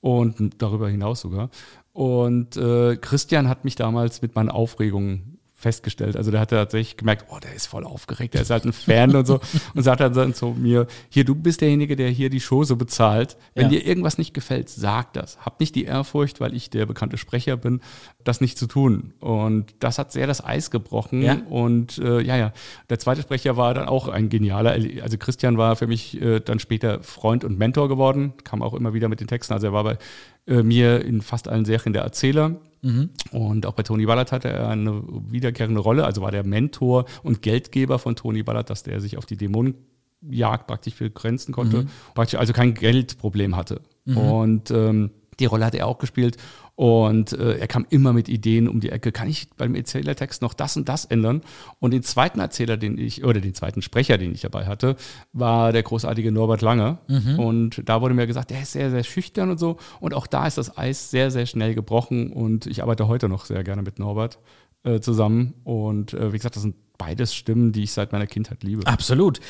und 0.00 0.62
darüber 0.62 0.88
hinaus 0.88 1.20
sogar. 1.20 1.50
Und 1.92 2.56
äh, 2.56 2.96
Christian 2.96 3.48
hat 3.48 3.64
mich 3.64 3.74
damals 3.74 4.22
mit 4.22 4.34
meinen 4.34 4.48
Aufregungen 4.48 5.39
festgestellt. 5.60 6.16
Also 6.16 6.30
der 6.30 6.40
hat 6.40 6.50
tatsächlich 6.50 6.96
gemerkt, 6.96 7.26
oh, 7.28 7.38
der 7.38 7.52
ist 7.52 7.66
voll 7.66 7.84
aufgeregt, 7.84 8.32
der 8.32 8.40
ist 8.40 8.50
halt 8.50 8.64
ein 8.64 8.72
Fan 8.72 9.14
und 9.14 9.26
so. 9.26 9.40
Und 9.74 9.82
sagt 9.82 10.00
dann 10.00 10.32
zu 10.32 10.56
mir, 10.58 10.86
hier, 11.10 11.24
du 11.24 11.34
bist 11.34 11.60
derjenige, 11.60 11.96
der 11.96 12.08
hier 12.08 12.30
die 12.30 12.40
Show 12.40 12.64
so 12.64 12.76
bezahlt. 12.76 13.36
Wenn 13.54 13.64
ja. 13.64 13.78
dir 13.78 13.86
irgendwas 13.86 14.16
nicht 14.16 14.32
gefällt, 14.32 14.70
sag 14.70 15.12
das. 15.12 15.38
Hab 15.38 15.60
nicht 15.60 15.74
die 15.74 15.84
Ehrfurcht, 15.84 16.40
weil 16.40 16.54
ich 16.54 16.70
der 16.70 16.86
bekannte 16.86 17.18
Sprecher 17.18 17.58
bin, 17.58 17.80
das 18.24 18.40
nicht 18.40 18.56
zu 18.56 18.66
tun. 18.66 19.12
Und 19.20 19.74
das 19.80 19.98
hat 19.98 20.12
sehr 20.12 20.26
das 20.26 20.42
Eis 20.42 20.70
gebrochen. 20.70 21.20
Ja. 21.20 21.36
Und 21.50 21.98
äh, 21.98 22.22
ja, 22.22 22.36
ja, 22.36 22.52
der 22.88 22.98
zweite 22.98 23.20
Sprecher 23.20 23.58
war 23.58 23.74
dann 23.74 23.86
auch 23.86 24.08
ein 24.08 24.30
genialer. 24.30 24.70
Also 25.02 25.18
Christian 25.18 25.58
war 25.58 25.76
für 25.76 25.86
mich 25.86 26.20
äh, 26.20 26.40
dann 26.40 26.58
später 26.58 27.02
Freund 27.02 27.44
und 27.44 27.58
Mentor 27.58 27.88
geworden, 27.88 28.32
kam 28.44 28.62
auch 28.62 28.72
immer 28.72 28.94
wieder 28.94 29.08
mit 29.08 29.20
den 29.20 29.26
Texten. 29.26 29.52
Also 29.52 29.66
er 29.66 29.72
war 29.74 29.84
bei 29.84 29.98
äh, 30.46 30.62
mir 30.62 31.04
in 31.04 31.20
fast 31.20 31.48
allen 31.48 31.66
Serien 31.66 31.92
der 31.92 32.02
Erzähler. 32.02 32.56
Mhm. 32.82 33.10
Und 33.32 33.66
auch 33.66 33.74
bei 33.74 33.82
Tony 33.82 34.06
Ballard 34.06 34.32
hatte 34.32 34.48
er 34.48 34.68
eine 34.68 35.02
wiederkehrende 35.28 35.80
Rolle, 35.80 36.04
also 36.04 36.22
war 36.22 36.30
der 36.30 36.44
Mentor 36.44 37.04
und 37.22 37.42
Geldgeber 37.42 37.98
von 37.98 38.16
Tony 38.16 38.42
Ballard, 38.42 38.70
dass 38.70 38.82
der 38.82 39.00
sich 39.00 39.16
auf 39.18 39.26
die 39.26 39.36
Dämonenjagd 39.36 40.66
praktisch 40.66 40.96
begrenzen 40.96 41.52
konnte, 41.52 41.82
mhm. 41.82 41.88
praktisch 42.14 42.38
also 42.38 42.52
kein 42.52 42.74
Geldproblem 42.74 43.56
hatte. 43.56 43.82
Mhm. 44.04 44.16
Und 44.16 44.70
ähm, 44.70 45.10
die 45.40 45.46
Rolle 45.46 45.64
hat 45.64 45.74
er 45.74 45.86
auch 45.86 45.98
gespielt. 45.98 46.36
Und 46.76 47.32
äh, 47.32 47.58
er 47.58 47.66
kam 47.66 47.84
immer 47.90 48.14
mit 48.14 48.28
Ideen 48.28 48.66
um 48.66 48.80
die 48.80 48.90
Ecke. 48.90 49.12
Kann 49.12 49.28
ich 49.28 49.50
beim 49.50 49.74
Erzählertext 49.74 50.40
noch 50.40 50.54
das 50.54 50.76
und 50.76 50.88
das 50.88 51.04
ändern? 51.04 51.42
Und 51.78 51.90
den 51.92 52.02
zweiten 52.02 52.40
Erzähler, 52.40 52.76
den 52.76 52.96
ich, 52.96 53.24
oder 53.24 53.40
den 53.40 53.54
zweiten 53.54 53.82
Sprecher, 53.82 54.16
den 54.16 54.32
ich 54.32 54.40
dabei 54.40 54.66
hatte, 54.66 54.96
war 55.32 55.72
der 55.72 55.82
großartige 55.82 56.32
Norbert 56.32 56.62
Lange. 56.62 56.98
Mhm. 57.08 57.38
Und 57.38 57.82
da 57.86 58.00
wurde 58.00 58.14
mir 58.14 58.26
gesagt, 58.26 58.50
der 58.50 58.62
ist 58.62 58.72
sehr, 58.72 58.90
sehr 58.90 59.04
schüchtern 59.04 59.50
und 59.50 59.58
so. 59.58 59.76
Und 60.00 60.14
auch 60.14 60.26
da 60.26 60.46
ist 60.46 60.56
das 60.56 60.78
Eis 60.78 61.10
sehr, 61.10 61.30
sehr 61.30 61.44
schnell 61.44 61.74
gebrochen. 61.74 62.32
Und 62.32 62.66
ich 62.66 62.82
arbeite 62.82 63.08
heute 63.08 63.28
noch 63.28 63.44
sehr 63.44 63.62
gerne 63.62 63.82
mit 63.82 63.98
Norbert 63.98 64.38
äh, 64.82 65.00
zusammen. 65.00 65.54
Und 65.64 66.14
äh, 66.14 66.32
wie 66.32 66.36
gesagt, 66.38 66.56
das 66.56 66.62
sind 66.62 66.76
beides 66.96 67.34
Stimmen, 67.34 67.72
die 67.72 67.82
ich 67.82 67.92
seit 67.92 68.12
meiner 68.12 68.26
Kindheit 68.26 68.62
liebe. 68.62 68.86
Absolut. 68.86 69.40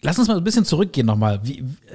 Lass 0.00 0.18
uns 0.18 0.28
mal 0.28 0.36
ein 0.36 0.44
bisschen 0.44 0.64
zurückgehen 0.64 1.06
nochmal. 1.06 1.40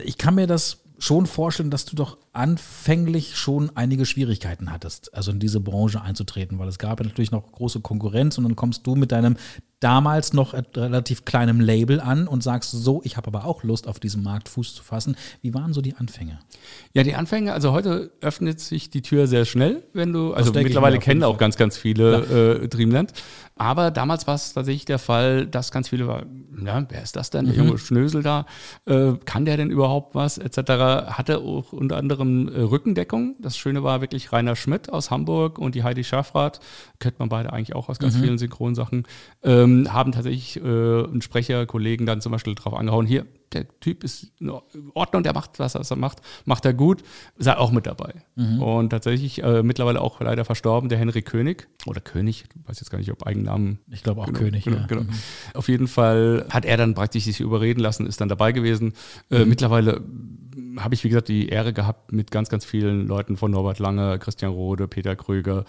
Ich 0.04 0.18
kann 0.18 0.36
mir 0.36 0.48
das 0.48 0.84
schon 1.00 1.26
vorstellen, 1.26 1.72
dass 1.72 1.86
du 1.86 1.96
doch 1.96 2.18
anfänglich 2.38 3.36
schon 3.36 3.72
einige 3.76 4.06
Schwierigkeiten 4.06 4.72
hattest, 4.72 5.14
also 5.14 5.32
in 5.32 5.40
diese 5.40 5.60
Branche 5.60 6.02
einzutreten, 6.02 6.60
weil 6.60 6.68
es 6.68 6.78
gab 6.78 7.00
ja 7.00 7.06
natürlich 7.06 7.32
noch 7.32 7.52
große 7.52 7.82
Konkurrenz 7.82 8.38
und 8.38 8.44
dann 8.44 8.56
kommst 8.56 8.86
du 8.86 8.96
mit 8.96 9.12
deinem 9.12 9.38
damals 9.80 10.34
noch 10.34 10.54
relativ 10.54 11.26
kleinem 11.26 11.60
Label 11.60 12.00
an 12.00 12.28
und 12.28 12.42
sagst 12.42 12.72
so, 12.72 13.02
ich 13.04 13.16
habe 13.16 13.28
aber 13.28 13.46
auch 13.46 13.64
Lust 13.64 13.88
auf 13.88 14.00
diesem 14.00 14.24
Markt 14.24 14.50
Fuß 14.50 14.74
zu 14.74 14.84
fassen. 14.84 15.16
Wie 15.42 15.54
waren 15.54 15.74
so 15.74 15.82
die 15.82 15.96
Anfänge? 15.96 16.40
Ja, 16.94 17.04
die 17.04 17.14
Anfänge, 17.14 17.54
also 17.54 17.74
heute 17.74 18.12
öffnet 18.22 18.60
sich 18.60 18.90
die 18.90 19.04
Tür 19.04 19.28
sehr 19.28 19.46
schnell, 19.46 19.84
wenn 19.94 20.14
du, 20.14 20.34
also 20.34 20.52
mittlerweile 20.52 20.98
kennen 20.98 21.24
auch 21.24 21.38
ganz, 21.38 21.58
ganz 21.58 21.78
viele 21.78 22.62
äh, 22.64 22.68
Dreamland. 22.68 23.14
Aber 23.56 23.92
damals 23.92 24.26
war 24.28 24.36
es 24.36 24.54
tatsächlich 24.54 24.86
der 24.86 25.00
Fall, 25.00 25.46
dass 25.46 25.72
ganz 25.72 25.90
viele 25.90 26.08
waren, 26.08 26.48
ja, 26.66 26.86
wer 26.90 27.04
ist 27.04 27.16
das 27.16 27.30
denn, 27.30 27.46
der 27.46 27.54
mhm. 27.54 27.66
junge 27.66 27.78
Schnösel 27.78 28.24
da? 28.24 28.46
Äh, 28.86 29.14
kann 29.26 29.46
der 29.46 29.58
denn 29.58 29.70
überhaupt 29.70 30.16
was? 30.16 30.38
Etc. 30.38 30.58
Hatte 30.58 31.40
auch 31.40 31.72
unter 31.72 31.98
anderem 31.98 32.27
äh, 32.48 32.62
Rückendeckung. 32.62 33.36
Das 33.40 33.58
Schöne 33.58 33.84
war 33.84 34.02
wirklich 34.02 34.32
Rainer 34.32 34.56
Schmidt 34.56 34.92
aus 34.92 35.12
Hamburg 35.12 35.60
und 35.60 35.76
die 35.76 35.84
Heidi 35.84 36.04
Schafrath, 36.04 36.60
kennt 37.00 37.20
man 37.20 37.30
beide 37.30 37.54
eigentlich 37.54 37.76
auch 37.76 37.90
aus 37.90 38.00
ganz 38.00 38.16
mhm. 38.16 38.22
vielen 38.22 38.38
Synchronsachen, 38.38 39.04
ähm, 39.44 39.92
haben 39.92 40.12
tatsächlich 40.12 40.58
äh, 40.58 40.62
einen 40.62 41.22
Sprecherkollegen 41.22 42.06
dann 42.06 42.22
zum 42.22 42.32
Beispiel 42.32 42.56
drauf 42.56 42.74
angehauen, 42.74 43.06
hier, 43.06 43.26
der 43.54 43.68
Typ 43.80 44.04
ist 44.04 44.32
in 44.40 44.52
Ordnung, 44.94 45.24
der 45.24 45.34
macht, 45.34 45.60
was 45.60 45.76
er 45.76 45.96
macht, 45.96 46.22
macht 46.46 46.66
er 46.66 46.74
gut, 46.74 47.04
sei 47.38 47.56
auch 47.56 47.72
mit 47.72 47.86
dabei. 47.86 48.14
Mhm. 48.36 48.62
Und 48.62 48.90
tatsächlich 48.90 49.44
äh, 49.44 49.64
mittlerweile 49.64 50.02
auch 50.02 50.20
leider 50.20 50.46
verstorben, 50.46 50.90
der 50.90 50.98
Henry 50.98 51.22
König 51.22 51.68
oder 51.86 52.02
König, 52.02 52.46
ich 52.54 52.68
weiß 52.68 52.80
jetzt 52.80 52.90
gar 52.90 52.98
nicht, 52.98 53.12
ob 53.12 53.26
Eigennamen. 53.26 53.80
Ich 53.90 54.04
glaube 54.04 54.22
auch 54.22 54.28
genau, 54.28 54.40
König. 54.40 54.66
Genau, 54.66 54.78
ja. 54.78 54.86
genau. 54.88 55.04
Mhm. 55.04 55.10
Auf 55.54 55.70
jeden 55.70 55.88
Fall 55.88 56.46
hat 56.50 56.66
er 56.66 56.78
dann 56.78 56.94
praktisch 56.94 57.24
sich 57.24 57.40
überreden 57.40 57.80
lassen, 57.80 58.06
ist 58.06 58.22
dann 58.22 58.30
dabei 58.30 58.52
gewesen. 58.52 58.94
Äh, 59.30 59.40
mhm. 59.40 59.50
Mittlerweile 59.50 60.02
habe 60.78 60.96
ich, 60.96 61.04
wie 61.04 61.10
gesagt, 61.10 61.30
die 61.30 61.50
Ehre 61.50 61.74
gehabt, 61.74 62.12
mit 62.12 62.32
ganz, 62.32 62.50
ganz 62.50 62.66
vielen 62.66 63.08
Leuten 63.08 63.38
von 63.38 63.52
Norbert 63.52 63.80
Lange, 63.80 64.20
Christian 64.20 64.52
Rode, 64.52 64.88
Peter 64.88 65.16
Krüger, 65.16 65.66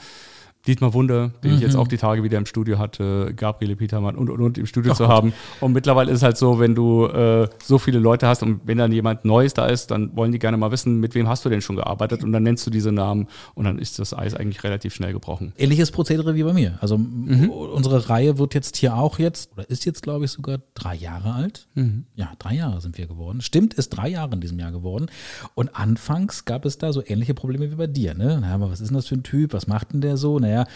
Dietmar 0.69 0.93
Wunder, 0.93 1.31
den 1.43 1.51
mhm. 1.51 1.57
ich 1.57 1.63
jetzt 1.63 1.75
mhm. 1.75 1.81
auch 1.81 1.89
die 1.89 1.97
Tage 1.97 2.23
wieder 2.23 2.39
im 2.39 2.47
Studio 2.47 2.79
hatte, 2.79 3.33
Gabriele 3.35 3.75
Petermann 3.75 4.17
und, 4.17 4.29
und, 4.29 4.41
und 4.41 4.59
im 4.59 4.67
Studio 4.67 4.93
Ach, 4.93 4.97
zu 4.97 5.09
haben. 5.09 5.33
Und 5.61 5.73
mittlerweile 5.73 6.13
ist 6.13 6.19
es 6.19 6.23
halt 6.23 6.37
so, 6.37 6.61
wenn 6.61 6.75
du 6.75 7.07
äh, 7.07 7.49
so 7.65 7.79
viele 7.79 7.99
Leute 7.99 8.29
hast 8.29 8.43
und 8.43 8.61
wenn 8.65 8.79
dann 8.79 8.93
jemand 8.93 9.25
Neues 9.25 9.55
da 9.55 9.67
ist, 9.67 9.91
dann 9.91 10.15
wollen 10.15 10.31
die 10.31 10.39
gerne 10.39 10.59
mal 10.59 10.71
wissen, 10.71 11.01
mit 11.01 11.15
wem 11.15 11.27
hast 11.27 11.45
du 11.45 11.49
denn 11.49 11.63
schon 11.63 11.77
gearbeitet 11.77 12.23
und 12.23 12.33
dann 12.33 12.43
nennst 12.43 12.67
du 12.67 12.71
diese 12.71 12.93
Namen 12.93 13.29
und 13.55 13.65
dann 13.65 13.79
ist 13.79 13.99
das 13.99 14.13
Eis 14.13 14.35
eigentlich 14.35 14.63
relativ 14.63 14.95
schnell 14.95 15.13
gebrochen. 15.13 15.53
Ähnliches 15.57 15.91
Prozedere 15.91 16.35
wie 16.35 16.43
bei 16.43 16.53
mir. 16.53 16.79
Also 16.81 16.99
mhm. 16.99 17.49
unsere 17.49 18.11
Reihe 18.11 18.39
wird 18.39 18.55
jetzt 18.55 18.77
hier 18.77 18.95
auch 18.95 19.19
jetzt, 19.19 19.53
oder 19.55 19.69
ist 19.71 19.87
jetzt 19.87 20.03
glaube 20.03 20.27
ich 20.27 20.31
sogar 20.31 20.59
drei 20.75 20.95
Jahre 20.95 21.33
alt. 21.33 21.67
Mhm. 21.75 22.05
Ja, 22.15 22.33
drei 22.39 22.55
Jahre 22.55 22.81
sind 22.83 22.99
wir 22.99 23.07
geworden. 23.07 23.41
Stimmt, 23.41 23.75
ist 23.75 23.91
drei 23.91 24.09
Jahre 24.09 24.35
in 24.35 24.41
diesem 24.41 24.59
Jahr 24.59 24.73
geworden. 24.73 25.07
Und 25.55 25.75
anfangs 25.75 26.45
gab 26.45 26.67
es 26.67 26.77
da 26.77 26.93
so 26.93 27.03
ähnliche 27.07 27.33
Probleme 27.33 27.71
wie 27.71 27.77
bei 27.77 27.87
dir. 27.87 28.15
Ne? 28.15 28.39
Na, 28.43 28.55
aber 28.55 28.71
was 28.71 28.81
ist 28.81 28.89
denn 28.89 28.97
das 28.97 29.07
für 29.07 29.15
ein 29.15 29.23
Typ? 29.23 29.55
Was 29.55 29.67
macht 29.67 29.93
denn 29.93 30.01
der 30.01 30.17
so? 30.17 30.39
Naja, 30.39 30.58
naja, 30.59 30.71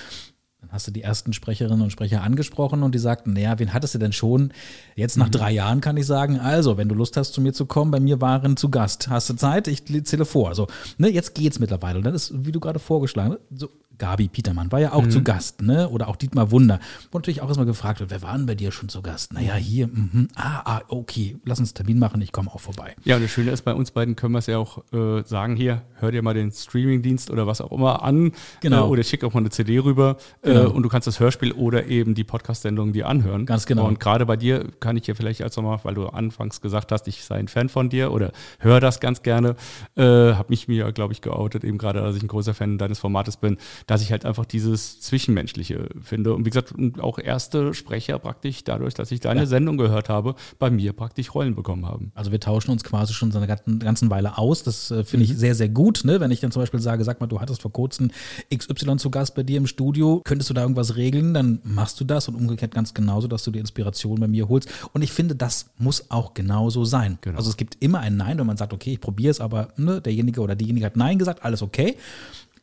dann 0.62 0.70
hast 0.70 0.86
du 0.86 0.92
die 0.92 1.02
ersten 1.02 1.32
Sprecherinnen 1.32 1.82
und 1.82 1.90
Sprecher 1.90 2.22
angesprochen 2.22 2.84
und 2.84 2.94
die 2.94 3.00
sagten, 3.00 3.32
naja, 3.32 3.58
wen 3.58 3.74
hattest 3.74 3.96
du 3.96 3.98
denn 3.98 4.12
schon? 4.12 4.52
Jetzt 4.94 5.16
nach 5.16 5.26
mhm. 5.26 5.32
drei 5.32 5.50
Jahren 5.50 5.80
kann 5.80 5.96
ich 5.96 6.06
sagen, 6.06 6.38
also, 6.38 6.76
wenn 6.76 6.88
du 6.88 6.94
Lust 6.94 7.16
hast, 7.16 7.32
zu 7.32 7.40
mir 7.40 7.52
zu 7.52 7.66
kommen, 7.66 7.90
bei 7.90 7.98
mir 7.98 8.20
waren 8.20 8.56
zu 8.56 8.70
Gast. 8.70 9.08
Hast 9.08 9.28
du 9.28 9.34
Zeit? 9.34 9.66
Ich 9.66 9.84
zähle 10.04 10.24
vor. 10.24 10.48
Also, 10.48 10.68
ne, 10.98 11.08
jetzt 11.08 11.34
geht's 11.34 11.58
mittlerweile. 11.58 11.98
Und 11.98 12.04
dann 12.04 12.14
ist, 12.14 12.32
wie 12.46 12.52
du 12.52 12.60
gerade 12.60 12.78
vorgeschlagen 12.78 13.32
hast, 13.32 13.58
so 13.58 13.70
Gabi 14.02 14.28
Petermann 14.28 14.72
war 14.72 14.80
ja 14.80 14.92
auch 14.94 15.04
mhm. 15.04 15.10
zu 15.10 15.22
Gast, 15.22 15.62
ne? 15.62 15.88
Oder 15.88 16.08
auch 16.08 16.16
Dietmar 16.16 16.50
Wunder. 16.50 16.80
Wo 17.12 17.18
natürlich 17.18 17.40
auch 17.40 17.46
erstmal 17.46 17.66
gefragt 17.66 18.00
wird, 18.00 18.10
wer 18.10 18.20
war 18.20 18.36
denn 18.36 18.46
bei 18.46 18.56
dir 18.56 18.72
schon 18.72 18.88
zu 18.88 19.00
Gast? 19.00 19.32
Naja, 19.32 19.54
hier, 19.54 19.86
mh, 19.86 20.26
ah, 20.34 20.62
ah, 20.64 20.82
okay, 20.88 21.36
lass 21.44 21.60
uns 21.60 21.72
Termin 21.72 22.00
machen, 22.00 22.20
ich 22.20 22.32
komme 22.32 22.50
auch 22.52 22.60
vorbei. 22.60 22.96
Ja, 23.04 23.16
und 23.16 23.22
das 23.22 23.30
Schöne 23.30 23.52
ist, 23.52 23.62
bei 23.62 23.72
uns 23.72 23.92
beiden 23.92 24.16
können 24.16 24.32
wir 24.32 24.40
es 24.40 24.46
ja 24.46 24.58
auch 24.58 24.82
äh, 24.92 25.22
sagen, 25.24 25.54
hier, 25.54 25.82
hör 26.00 26.10
dir 26.10 26.22
mal 26.22 26.34
den 26.34 26.50
Streamingdienst 26.50 27.30
oder 27.30 27.46
was 27.46 27.60
auch 27.60 27.70
immer 27.70 28.02
an. 28.02 28.32
Genau. 28.60 28.86
Äh, 28.86 28.90
oder 28.90 29.02
schick 29.04 29.22
auch 29.22 29.34
mal 29.34 29.40
eine 29.40 29.50
CD 29.50 29.78
rüber 29.78 30.16
äh, 30.42 30.51
genau. 30.54 30.70
und 30.70 30.82
du 30.82 30.88
kannst 30.88 31.06
das 31.06 31.20
Hörspiel 31.20 31.52
oder 31.52 31.86
eben 31.86 32.14
die 32.14 32.24
Podcast-Sendung 32.24 32.92
dir 32.92 33.08
anhören. 33.08 33.46
Ganz 33.46 33.66
genau. 33.66 33.86
Und 33.86 34.00
gerade 34.00 34.26
bei 34.26 34.36
dir 34.36 34.66
kann 34.80 34.96
ich 34.96 35.06
ja 35.06 35.14
vielleicht 35.14 35.42
als 35.42 35.56
nochmal, 35.56 35.80
weil 35.82 35.94
du 35.94 36.06
anfangs 36.06 36.60
gesagt 36.60 36.92
hast, 36.92 37.06
ich 37.08 37.24
sei 37.24 37.36
ein 37.36 37.48
Fan 37.48 37.68
von 37.68 37.88
dir 37.88 38.10
oder 38.12 38.32
höre 38.58 38.80
das 38.80 39.00
ganz 39.00 39.22
gerne, 39.22 39.56
äh, 39.96 40.02
habe 40.02 40.46
mich 40.48 40.66
mir, 40.66 40.92
glaube 40.92 41.12
ich, 41.12 41.20
geoutet, 41.20 41.64
eben 41.64 41.78
gerade, 41.78 42.00
dass 42.00 42.16
ich 42.16 42.22
ein 42.22 42.28
großer 42.28 42.54
Fan 42.54 42.78
deines 42.78 42.98
Formates 42.98 43.36
bin, 43.36 43.58
dass 43.86 44.02
ich 44.02 44.10
halt 44.10 44.24
einfach 44.24 44.46
diese 44.46 44.62
dieses 44.62 45.00
Zwischenmenschliche 45.00 45.88
finde. 46.00 46.34
Und 46.34 46.44
wie 46.46 46.50
gesagt, 46.50 46.74
auch 47.00 47.18
erste 47.18 47.74
Sprecher 47.74 48.18
praktisch 48.18 48.64
dadurch, 48.64 48.94
dass 48.94 49.10
ich 49.10 49.20
deine 49.20 49.40
ja. 49.40 49.46
Sendung 49.46 49.76
gehört 49.76 50.08
habe, 50.08 50.34
bei 50.58 50.70
mir 50.70 50.92
praktisch 50.92 51.34
Rollen 51.34 51.54
bekommen 51.54 51.86
haben. 51.86 52.12
Also 52.14 52.32
wir 52.32 52.40
tauschen 52.40 52.70
uns 52.70 52.84
quasi 52.84 53.12
schon 53.12 53.32
seit 53.32 53.42
einer 53.42 53.78
ganzen 53.78 54.10
Weile 54.10 54.38
aus. 54.38 54.62
Das 54.62 54.90
äh, 54.90 55.04
finde 55.04 55.24
ich 55.24 55.32
mhm. 55.32 55.36
sehr, 55.36 55.54
sehr 55.54 55.68
gut. 55.68 56.02
Ne? 56.04 56.20
Wenn 56.20 56.30
ich 56.30 56.40
dann 56.40 56.52
zum 56.52 56.62
Beispiel 56.62 56.80
sage, 56.80 57.04
sag 57.04 57.20
mal, 57.20 57.26
du 57.26 57.40
hattest 57.40 57.62
vor 57.62 57.72
kurzem 57.72 58.10
XY 58.54 58.96
zu 58.96 59.10
Gast 59.10 59.34
bei 59.34 59.42
dir 59.42 59.58
im 59.58 59.66
Studio, 59.66 60.22
könntest 60.24 60.41
du 60.50 60.54
da 60.54 60.62
irgendwas 60.62 60.96
regeln, 60.96 61.34
dann 61.34 61.60
machst 61.64 62.00
du 62.00 62.04
das 62.04 62.28
und 62.28 62.34
umgekehrt 62.34 62.74
ganz 62.74 62.94
genauso, 62.94 63.28
dass 63.28 63.44
du 63.44 63.50
die 63.50 63.58
Inspiration 63.58 64.20
bei 64.20 64.28
mir 64.28 64.48
holst. 64.48 64.68
Und 64.92 65.02
ich 65.02 65.12
finde, 65.12 65.34
das 65.34 65.70
muss 65.78 66.10
auch 66.10 66.34
genauso 66.34 66.84
sein. 66.84 67.18
Genau. 67.20 67.38
Also 67.38 67.50
es 67.50 67.56
gibt 67.56 67.76
immer 67.80 68.00
ein 68.00 68.16
Nein, 68.16 68.38
wenn 68.38 68.46
man 68.46 68.56
sagt, 68.56 68.72
okay, 68.72 68.92
ich 68.92 69.00
probiere 69.00 69.30
es, 69.30 69.40
aber 69.40 69.68
ne, 69.76 70.00
derjenige 70.00 70.40
oder 70.40 70.54
diejenige 70.54 70.86
hat 70.86 70.96
Nein 70.96 71.18
gesagt, 71.18 71.44
alles 71.44 71.62
okay. 71.62 71.96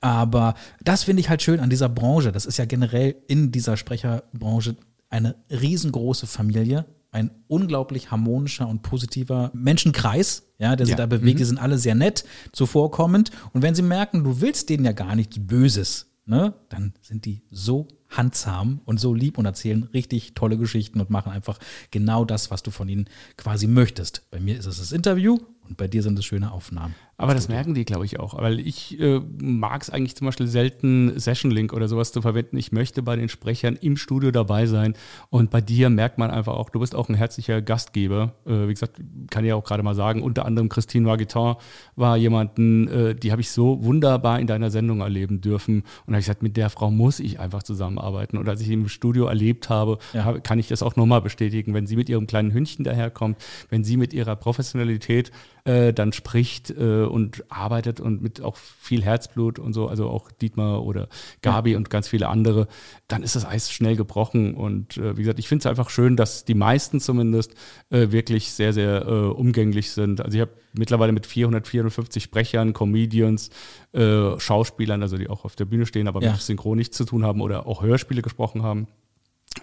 Aber 0.01 0.53
das 0.83 1.03
finde 1.03 1.19
ich 1.21 1.29
halt 1.29 1.41
schön 1.41 1.59
an 1.59 1.69
dieser 1.69 1.89
Branche. 1.89 2.31
Das 2.31 2.45
ist 2.45 2.57
ja 2.57 2.65
generell 2.65 3.15
in 3.27 3.51
dieser 3.51 3.75
Sprecherbranche 3.77 4.75
eine 5.09 5.35
riesengroße 5.49 6.27
Familie, 6.27 6.85
ein 7.11 7.31
unglaublich 7.47 8.11
harmonischer 8.11 8.67
und 8.67 8.81
positiver 8.81 9.51
Menschenkreis, 9.53 10.43
ja, 10.59 10.75
der 10.75 10.85
sich 10.85 10.95
da 10.95 11.07
bewegt. 11.07 11.35
Mhm. 11.35 11.37
Die 11.39 11.45
sind 11.45 11.57
alle 11.57 11.77
sehr 11.77 11.95
nett, 11.95 12.23
zuvorkommend. 12.51 13.31
Und 13.53 13.61
wenn 13.61 13.75
sie 13.75 13.81
merken, 13.81 14.23
du 14.23 14.41
willst 14.41 14.69
denen 14.69 14.85
ja 14.85 14.91
gar 14.91 15.15
nichts 15.15 15.37
Böses, 15.39 16.08
ne, 16.29 16.53
dann 16.69 16.93
sind 17.01 17.25
die 17.25 17.41
so 17.49 17.87
handsam 18.09 18.81
und 18.85 18.99
so 18.99 19.13
lieb 19.13 19.37
und 19.37 19.45
erzählen 19.45 19.83
richtig 19.93 20.33
tolle 20.33 20.57
Geschichten 20.57 20.99
und 20.99 21.09
machen 21.09 21.31
einfach 21.31 21.59
genau 21.91 22.25
das, 22.25 22.51
was 22.51 22.63
du 22.63 22.71
von 22.71 22.89
ihnen 22.89 23.05
quasi 23.37 23.67
möchtest. 23.67 24.23
Bei 24.31 24.39
mir 24.39 24.57
ist 24.57 24.65
es 24.65 24.79
das 24.79 24.91
Interview 24.91 25.37
und 25.69 25.77
bei 25.77 25.87
dir 25.87 26.01
sind 26.01 26.17
es 26.17 26.25
schöne 26.25 26.51
Aufnahmen. 26.51 26.95
Aber 27.15 27.33
das 27.33 27.49
merken 27.49 27.73
die, 27.73 27.83
glaube 27.83 28.05
ich, 28.05 28.17
auch. 28.17 28.37
Weil 28.37 28.61
ich 28.61 28.97
äh, 28.99 29.19
mag 29.41 29.81
es 29.81 29.89
eigentlich 29.89 30.15
zum 30.15 30.25
Beispiel 30.25 30.47
selten, 30.47 31.19
Session 31.19 31.51
Link 31.51 31.73
oder 31.73 31.89
sowas 31.89 32.13
zu 32.13 32.21
verwenden. 32.21 32.55
Ich 32.55 32.71
möchte 32.71 33.03
bei 33.03 33.17
den 33.17 33.27
Sprechern 33.27 33.75
im 33.75 33.97
Studio 33.97 34.31
dabei 34.31 34.65
sein. 34.67 34.93
Und 35.29 35.51
bei 35.51 35.59
dir 35.59 35.89
merkt 35.89 36.17
man 36.17 36.31
einfach 36.31 36.53
auch, 36.53 36.69
du 36.69 36.79
bist 36.79 36.95
auch 36.95 37.09
ein 37.09 37.15
herzlicher 37.15 37.61
Gastgeber. 37.61 38.35
Äh, 38.45 38.67
wie 38.67 38.73
gesagt, 38.73 39.01
kann 39.29 39.43
ich 39.43 39.51
auch 39.51 39.65
gerade 39.65 39.83
mal 39.83 39.95
sagen, 39.95 40.23
unter 40.23 40.45
anderem 40.45 40.69
Christine 40.69 41.05
Marguiton 41.05 41.57
war 41.97 42.15
jemanden, 42.15 42.87
äh, 42.87 43.15
die 43.15 43.31
habe 43.31 43.41
ich 43.41 43.51
so 43.51 43.83
wunderbar 43.83 44.39
in 44.39 44.47
deiner 44.47 44.71
Sendung 44.71 45.01
erleben 45.01 45.41
dürfen. 45.41 45.81
Und 45.81 45.85
da 46.07 46.13
habe 46.13 46.19
ich 46.19 46.25
gesagt, 46.25 46.41
mit 46.41 46.55
der 46.55 46.69
Frau 46.69 46.89
muss 46.89 47.19
ich 47.19 47.39
einfach 47.39 47.63
zusammenarbeiten. 47.99 48.37
Und 48.37 48.47
als 48.47 48.61
ich 48.61 48.69
im 48.69 48.87
Studio 48.87 49.25
erlebt 49.25 49.69
habe, 49.69 49.97
ja. 50.13 50.39
kann 50.39 50.59
ich 50.59 50.67
das 50.67 50.83
auch 50.83 50.95
nochmal 50.95 51.21
bestätigen. 51.21 51.73
Wenn 51.73 51.87
sie 51.87 51.95
mit 51.95 52.09
ihrem 52.09 52.27
kleinen 52.27 52.53
Hündchen 52.53 52.83
daherkommt, 52.85 53.37
wenn 53.69 53.83
sie 53.83 53.97
mit 53.97 54.13
ihrer 54.13 54.35
Professionalität 54.35 55.31
äh, 55.65 55.93
dann 55.93 56.13
spricht 56.13 56.71
äh, 56.71 57.03
und 57.03 57.43
arbeitet 57.49 57.99
und 57.99 58.21
mit 58.21 58.41
auch 58.41 58.55
viel 58.55 59.03
Herzblut 59.03 59.59
und 59.59 59.73
so, 59.73 59.87
also 59.87 60.09
auch 60.09 60.31
Dietmar 60.31 60.83
oder 60.83 61.09
Gabi 61.41 61.71
ja. 61.71 61.77
und 61.77 61.89
ganz 61.89 62.07
viele 62.07 62.27
andere, 62.27 62.67
dann 63.07 63.23
ist 63.23 63.35
das 63.35 63.45
Eis 63.45 63.71
schnell 63.71 63.95
gebrochen. 63.95 64.55
Und 64.55 64.97
äh, 64.97 65.17
wie 65.17 65.21
gesagt, 65.21 65.39
ich 65.39 65.47
finde 65.47 65.63
es 65.63 65.65
einfach 65.65 65.89
schön, 65.89 66.15
dass 66.15 66.45
die 66.45 66.55
meisten 66.55 66.99
zumindest 66.99 67.53
äh, 67.89 68.11
wirklich 68.11 68.51
sehr, 68.51 68.73
sehr 68.73 69.05
äh, 69.05 69.11
umgänglich 69.11 69.91
sind. 69.91 70.21
Also 70.21 70.37
ich 70.37 70.41
habe 70.41 70.51
mittlerweile 70.73 71.11
mit 71.11 71.25
400, 71.25 71.67
450 71.67 72.23
Sprechern, 72.23 72.73
Comedians, 72.73 73.49
äh, 73.93 74.39
Schauspielern, 74.39 75.01
also 75.01 75.17
die 75.17 75.29
auch 75.29 75.45
auf 75.45 75.55
der 75.55 75.65
Bühne 75.65 75.85
stehen, 75.85 76.07
aber 76.07 76.21
ja. 76.21 76.31
mit 76.31 76.41
Synchron 76.41 76.77
nichts 76.77 76.97
zu 76.97 77.05
tun 77.05 77.23
haben 77.23 77.41
oder 77.41 77.65
auch 77.67 77.81
Hörspiele 77.81 78.21
gesprochen 78.21 78.63
haben 78.63 78.87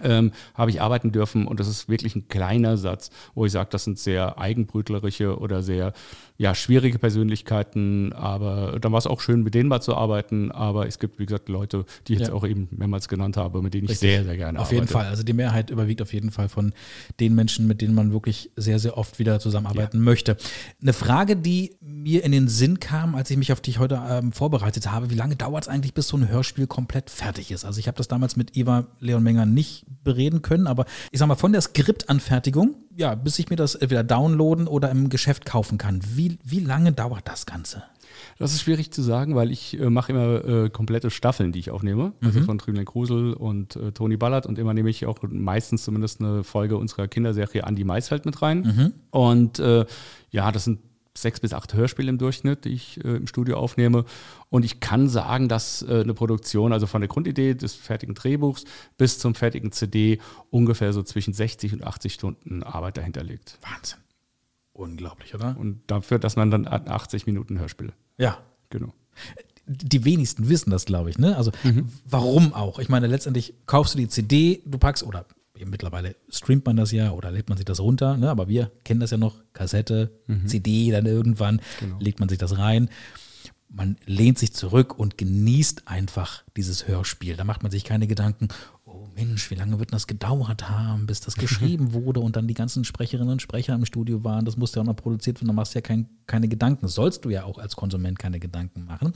ähm, 0.03 0.31
habe 0.53 0.69
ich 0.69 0.81
arbeiten 0.81 1.11
dürfen 1.11 1.47
und 1.47 1.59
das 1.59 1.67
ist 1.67 1.89
wirklich 1.89 2.15
ein 2.15 2.27
kleiner 2.27 2.77
Satz, 2.77 3.09
wo 3.35 3.45
ich 3.45 3.51
sage, 3.51 3.69
das 3.71 3.83
sind 3.83 3.97
sehr 3.97 4.37
eigenbrötlerische 4.37 5.39
oder 5.39 5.63
sehr 5.63 5.93
ja, 6.37 6.53
schwierige 6.53 6.99
Persönlichkeiten, 6.99 8.13
aber 8.13 8.77
dann 8.79 8.91
war 8.91 8.99
es 8.99 9.07
auch 9.07 9.21
schön, 9.21 9.41
mit 9.43 9.55
denen 9.55 9.69
mal 9.69 9.81
zu 9.81 9.95
arbeiten, 9.95 10.51
aber 10.51 10.87
es 10.87 10.99
gibt, 10.99 11.17
wie 11.17 11.25
gesagt, 11.25 11.49
Leute, 11.49 11.85
die 12.07 12.13
ich 12.13 12.19
jetzt 12.19 12.29
ja. 12.29 12.33
auch 12.35 12.45
eben 12.45 12.67
mehrmals 12.71 13.07
genannt 13.07 13.37
habe, 13.37 13.61
mit 13.61 13.73
denen 13.73 13.85
ich 13.85 13.91
Richtig. 13.91 14.09
sehr, 14.09 14.23
sehr 14.23 14.37
gerne 14.37 14.59
auf 14.59 14.67
arbeite. 14.67 14.83
Auf 14.83 14.87
jeden 14.87 14.87
Fall, 14.87 15.07
also 15.07 15.23
die 15.23 15.33
Mehrheit 15.33 15.69
überwiegt 15.71 16.01
auf 16.01 16.13
jeden 16.13 16.29
Fall 16.29 16.49
von 16.49 16.73
den 17.19 17.33
Menschen, 17.33 17.65
mit 17.65 17.81
denen 17.81 17.95
man 17.95 18.11
wirklich 18.11 18.51
sehr, 18.55 18.77
sehr 18.77 18.97
oft 18.97 19.17
wieder 19.17 19.39
zusammenarbeiten 19.39 19.97
ja. 19.97 20.03
möchte. 20.03 20.37
Eine 20.81 20.93
Frage, 20.93 21.37
die 21.37 21.75
mir 21.81 22.23
in 22.23 22.31
den 22.31 22.47
Sinn 22.47 22.79
kam, 22.79 23.15
als 23.15 23.31
ich 23.31 23.37
mich 23.37 23.51
auf 23.51 23.61
dich 23.61 23.79
heute 23.79 23.99
ähm, 24.07 24.31
vorbereitet 24.31 24.91
habe, 24.91 25.09
wie 25.09 25.15
lange 25.15 25.35
dauert 25.35 25.63
es 25.63 25.67
eigentlich, 25.67 25.95
bis 25.95 26.09
so 26.09 26.17
ein 26.17 26.29
Hörspiel 26.29 26.67
komplett 26.67 27.09
fertig 27.09 27.51
ist? 27.51 27.65
Also 27.65 27.79
ich 27.79 27.87
habe 27.87 27.97
das 27.97 28.07
damals 28.07 28.35
mit 28.35 28.55
Eva 28.55 28.85
Leon 28.99 29.23
Menger 29.23 29.45
nicht 29.45 29.76
bereden 30.03 30.41
können, 30.41 30.67
aber 30.67 30.85
ich 31.11 31.19
sag 31.19 31.27
mal, 31.27 31.35
von 31.35 31.51
der 31.51 31.61
Skriptanfertigung, 31.61 32.75
ja, 32.95 33.15
bis 33.15 33.39
ich 33.39 33.49
mir 33.49 33.55
das 33.55 33.75
entweder 33.75 34.03
downloaden 34.03 34.67
oder 34.67 34.89
im 34.89 35.09
Geschäft 35.09 35.45
kaufen 35.45 35.77
kann. 35.77 36.01
Wie, 36.15 36.39
wie 36.43 36.59
lange 36.59 36.91
dauert 36.91 37.27
das 37.27 37.45
Ganze? 37.45 37.83
Das 38.39 38.53
ist 38.53 38.61
schwierig 38.61 38.91
zu 38.91 39.01
sagen, 39.01 39.35
weil 39.35 39.51
ich 39.51 39.79
äh, 39.79 39.89
mache 39.89 40.11
immer 40.11 40.45
äh, 40.45 40.69
komplette 40.69 41.09
Staffeln, 41.09 41.51
die 41.51 41.59
ich 41.59 41.71
aufnehme. 41.71 42.03
Also 42.03 42.15
mhm. 42.19 42.27
Also 42.27 42.41
von 42.41 42.57
Trümlein 42.57 42.85
Krusel 42.85 43.33
und 43.33 43.75
äh, 43.75 43.91
Toni 43.91 44.17
Ballard. 44.17 44.45
Und 44.45 44.59
immer 44.59 44.73
nehme 44.73 44.89
ich 44.89 45.05
auch 45.05 45.19
meistens 45.27 45.83
zumindest 45.83 46.21
eine 46.21 46.43
Folge 46.43 46.77
unserer 46.77 47.07
Kinderserie 47.07 47.63
Andi 47.63 47.83
Maisfeld 47.83 48.25
mit 48.25 48.41
rein. 48.41 48.59
Mhm. 48.59 48.93
Und 49.11 49.59
äh, 49.59 49.85
ja, 50.29 50.51
das 50.51 50.65
sind 50.65 50.79
sechs 51.21 51.39
bis 51.39 51.53
acht 51.53 51.73
Hörspiele 51.73 52.09
im 52.09 52.17
Durchschnitt, 52.17 52.65
die 52.65 52.69
ich 52.69 53.03
äh, 53.03 53.17
im 53.17 53.27
Studio 53.27 53.57
aufnehme. 53.57 54.05
Und 54.49 54.65
ich 54.65 54.79
kann 54.79 55.09
sagen, 55.09 55.47
dass 55.49 55.81
äh, 55.81 56.01
eine 56.01 56.13
Produktion, 56.13 56.73
also 56.73 56.87
von 56.87 57.01
der 57.01 57.07
Grundidee 57.07 57.53
des 57.53 57.73
fertigen 57.73 58.15
Drehbuchs 58.15 58.65
bis 58.97 59.19
zum 59.19 59.35
fertigen 59.35 59.71
CD, 59.71 60.19
ungefähr 60.49 60.93
so 60.93 61.03
zwischen 61.03 61.33
60 61.33 61.73
und 61.73 61.83
80 61.83 62.13
Stunden 62.13 62.63
Arbeit 62.63 62.97
dahinter 62.97 63.23
liegt. 63.23 63.57
Wahnsinn. 63.61 63.99
Unglaublich, 64.73 65.33
oder? 65.33 65.55
Und 65.57 65.81
dafür, 65.87 66.19
dass 66.19 66.35
man 66.35 66.51
dann 66.51 66.67
80 66.67 67.25
Minuten 67.25 67.59
Hörspiel. 67.59 67.93
Ja. 68.17 68.37
Genau. 68.69 68.93
Die 69.65 70.05
wenigsten 70.05 70.49
wissen 70.49 70.69
das, 70.69 70.85
glaube 70.85 71.09
ich. 71.09 71.17
Ne? 71.17 71.35
Also 71.35 71.51
warum 72.05 72.53
auch? 72.53 72.79
Ich 72.79 72.89
meine, 72.89 73.07
letztendlich 73.07 73.53
kaufst 73.65 73.93
du 73.93 73.97
die 73.97 74.07
CD, 74.07 74.61
du 74.65 74.77
packst, 74.77 75.03
oder 75.03 75.25
mittlerweile 75.65 76.15
streamt 76.29 76.65
man 76.65 76.75
das 76.75 76.91
ja 76.91 77.11
oder 77.11 77.31
lädt 77.31 77.49
man 77.49 77.57
sich 77.57 77.65
das 77.65 77.79
runter, 77.79 78.17
ne? 78.17 78.29
aber 78.29 78.47
wir 78.47 78.71
kennen 78.83 78.99
das 78.99 79.11
ja 79.11 79.17
noch, 79.17 79.35
Kassette, 79.53 80.11
CD, 80.45 80.91
dann 80.91 81.05
irgendwann 81.05 81.61
legt 81.99 82.19
man 82.19 82.29
sich 82.29 82.37
das 82.37 82.57
rein. 82.57 82.89
Man 83.69 83.97
lehnt 84.05 84.37
sich 84.39 84.53
zurück 84.53 84.97
und 84.97 85.17
genießt 85.17 85.87
einfach 85.87 86.43
dieses 86.55 86.87
Hörspiel. 86.87 87.35
Da 87.35 87.43
macht 87.43 87.63
man 87.63 87.71
sich 87.71 87.83
keine 87.83 88.07
Gedanken, 88.07 88.47
oh 88.85 89.07
Mensch, 89.13 89.51
wie 89.51 89.55
lange 89.55 89.77
wird 89.79 89.93
das 89.93 90.07
gedauert 90.07 90.69
haben, 90.69 91.05
bis 91.05 91.19
das 91.19 91.35
geschrieben 91.37 91.93
wurde 91.93 92.21
und 92.21 92.35
dann 92.35 92.47
die 92.47 92.53
ganzen 92.53 92.85
Sprecherinnen 92.85 93.33
und 93.33 93.41
Sprecher 93.41 93.75
im 93.75 93.85
Studio 93.85 94.23
waren. 94.23 94.45
Das 94.45 94.55
musste 94.55 94.79
ja 94.79 94.83
auch 94.83 94.87
noch 94.87 94.95
produziert 94.95 95.37
werden, 95.41 95.47
da 95.47 95.53
machst 95.53 95.75
du 95.75 95.79
ja 95.79 95.81
kein, 95.81 96.07
keine 96.27 96.47
Gedanken. 96.47 96.87
Sollst 96.87 97.25
du 97.25 97.29
ja 97.29 97.43
auch 97.43 97.57
als 97.57 97.75
Konsument 97.75 98.17
keine 98.17 98.39
Gedanken 98.39 98.85
machen. 98.85 99.13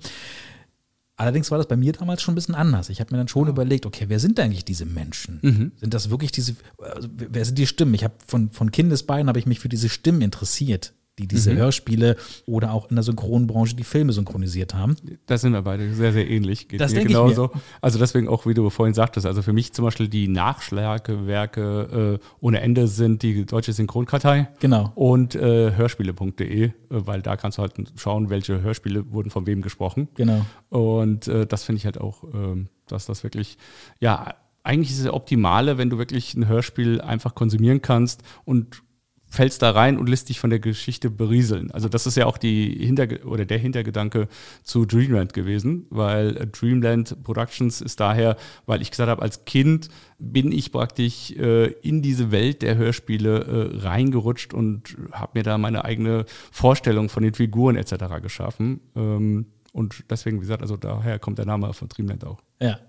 Allerdings 1.18 1.52
war 1.52 1.58
das 1.58 1.68
bei 1.68 1.76
mir 1.78 1.94
damals 1.94 2.22
schon 2.22 2.34
ein 2.34 2.36
bisschen 2.36 2.56
anders. 2.56 2.90
Ich 2.90 3.00
habe 3.00 3.14
mir 3.14 3.18
dann 3.20 3.28
schon 3.28 3.48
überlegt, 3.48 3.86
okay, 3.86 4.06
wer 4.08 4.20
sind 4.20 4.40
eigentlich 4.40 4.66
diese 4.66 4.86
Menschen? 4.86 5.40
Sind 5.80 5.94
das 5.94 6.10
wirklich 6.10 6.32
diese, 6.32 6.56
also 6.80 7.08
wer 7.16 7.46
sind 7.46 7.58
die 7.58 7.68
Stimmen? 7.68 7.94
Ich 7.94 8.04
habe 8.04 8.16
von, 8.26 8.50
von 8.52 8.72
Kindesbeinen 8.72 9.28
habe 9.28 9.38
ich 9.38 9.46
mich 9.46 9.60
für 9.60 9.70
diese 9.70 9.90
Stimmen 9.90 10.22
interessiert, 10.22 10.94
die 11.22 11.28
diese 11.28 11.56
Hörspiele 11.56 12.16
oder 12.46 12.74
auch 12.74 12.90
in 12.90 12.96
der 12.96 13.04
Synchronbranche 13.04 13.76
die 13.76 13.84
Filme 13.84 14.12
synchronisiert 14.14 14.74
haben. 14.74 14.96
Da 15.28 15.38
sind 15.38 15.54
wir 15.54 15.62
beide 15.62 15.94
sehr, 15.94 16.12
sehr 16.14 16.30
ähnlich. 16.30 16.68
Geht 16.68 16.82
Das 16.82 16.92
mir 16.92 17.00
denke 17.00 17.14
ich 17.14 17.18
genauso. 17.18 17.52
Also 17.80 18.00
deswegen 18.00 18.28
auch, 18.28 18.46
wie 18.46 18.54
du 18.54 18.70
vorhin 18.70 18.94
sagtest, 18.94 19.26
also 19.26 19.42
für 19.42 19.54
mich 19.54 19.74
zum 19.74 19.86
Beispiel 19.86 20.08
die 20.08 20.28
Nachschlagewerke 20.28 22.20
äh, 22.22 22.26
ohne 22.40 22.62
Ende 22.62 22.88
sind 22.88 23.24
die 23.24 23.46
Deutsche 23.46 23.74
Synchronkartei 23.74 24.50
Genau. 24.60 24.92
und 24.96 25.36
äh, 25.36 25.74
hörspiele.de, 25.76 26.64
äh, 26.66 26.72
weil 26.90 27.22
da 27.22 27.38
kannst 27.38 27.58
du 27.58 27.62
halt 27.62 27.74
schauen, 27.96 28.30
welche 28.30 28.62
Hörspiele 28.62 29.12
wurden 29.12 29.30
von 29.30 29.46
wem 29.48 29.62
gesprochen. 29.62 30.08
Genau. 30.16 30.46
Und 30.70 31.28
äh, 31.28 31.46
das 31.46 31.64
finde 31.64 31.78
ich 31.78 31.86
halt 31.86 32.00
auch, 32.00 32.24
ähm, 32.34 32.68
dass 32.88 33.06
das 33.06 33.24
wirklich, 33.24 33.58
ja, 34.00 34.34
eigentlich 34.64 34.92
ist 34.92 35.00
es 35.00 35.06
das 35.06 35.14
Optimale, 35.14 35.78
wenn 35.78 35.90
du 35.90 35.98
wirklich 35.98 36.36
ein 36.36 36.48
Hörspiel 36.48 37.02
einfach 37.02 37.34
konsumieren 37.36 37.82
kannst 37.82 38.22
und 38.46 38.84
fällst 39.32 39.62
da 39.62 39.72
rein 39.72 39.98
und 39.98 40.10
lässt 40.10 40.28
dich 40.28 40.42
von 40.42 40.50
der 40.50 40.60
Geschichte 40.60 41.10
berieseln. 41.10 41.72
Also 41.72 41.88
das 41.88 42.06
ist 42.06 42.18
ja 42.18 42.26
auch 42.26 42.38
die 42.38 42.86
Hinterge 42.86 43.24
oder 43.24 43.46
der 43.46 43.58
Hintergedanke 43.58 44.28
zu 44.62 44.86
Dreamland 44.86 45.34
gewesen, 45.34 45.88
weil 45.90 46.50
Dreamland 46.52 47.24
Productions 47.24 47.80
ist 47.80 48.02
daher, 48.02 48.36
weil 48.66 48.82
ich 48.82 48.92
gesagt 48.92 49.10
habe, 49.10 49.22
als 49.22 49.46
Kind 49.46 49.88
bin 50.20 50.52
ich 50.52 50.74
praktisch 50.74 51.32
äh, 51.32 51.68
in 51.68 52.02
diese 52.02 52.32
Welt 52.32 52.62
der 52.62 52.76
Hörspiele 52.76 53.72
äh, 53.74 53.78
reingerutscht 53.80 54.54
und 54.54 54.98
habe 55.14 55.40
mir 55.40 55.44
da 55.44 55.58
meine 55.58 55.86
eigene 55.86 56.26
Vorstellung 56.52 57.08
von 57.08 57.24
den 57.24 57.34
Figuren 57.34 57.78
etc. 57.78 58.22
geschaffen. 58.22 58.82
Ähm, 58.98 59.46
und 59.72 60.04
deswegen, 60.10 60.38
wie 60.38 60.42
gesagt, 60.42 60.62
also 60.62 60.76
daher 60.76 61.20
kommt 61.20 61.38
der 61.38 61.46
Name 61.46 61.72
von 61.74 61.88
Dreamland 61.88 62.26
auch. 62.26 62.42
Ja. 62.62 62.80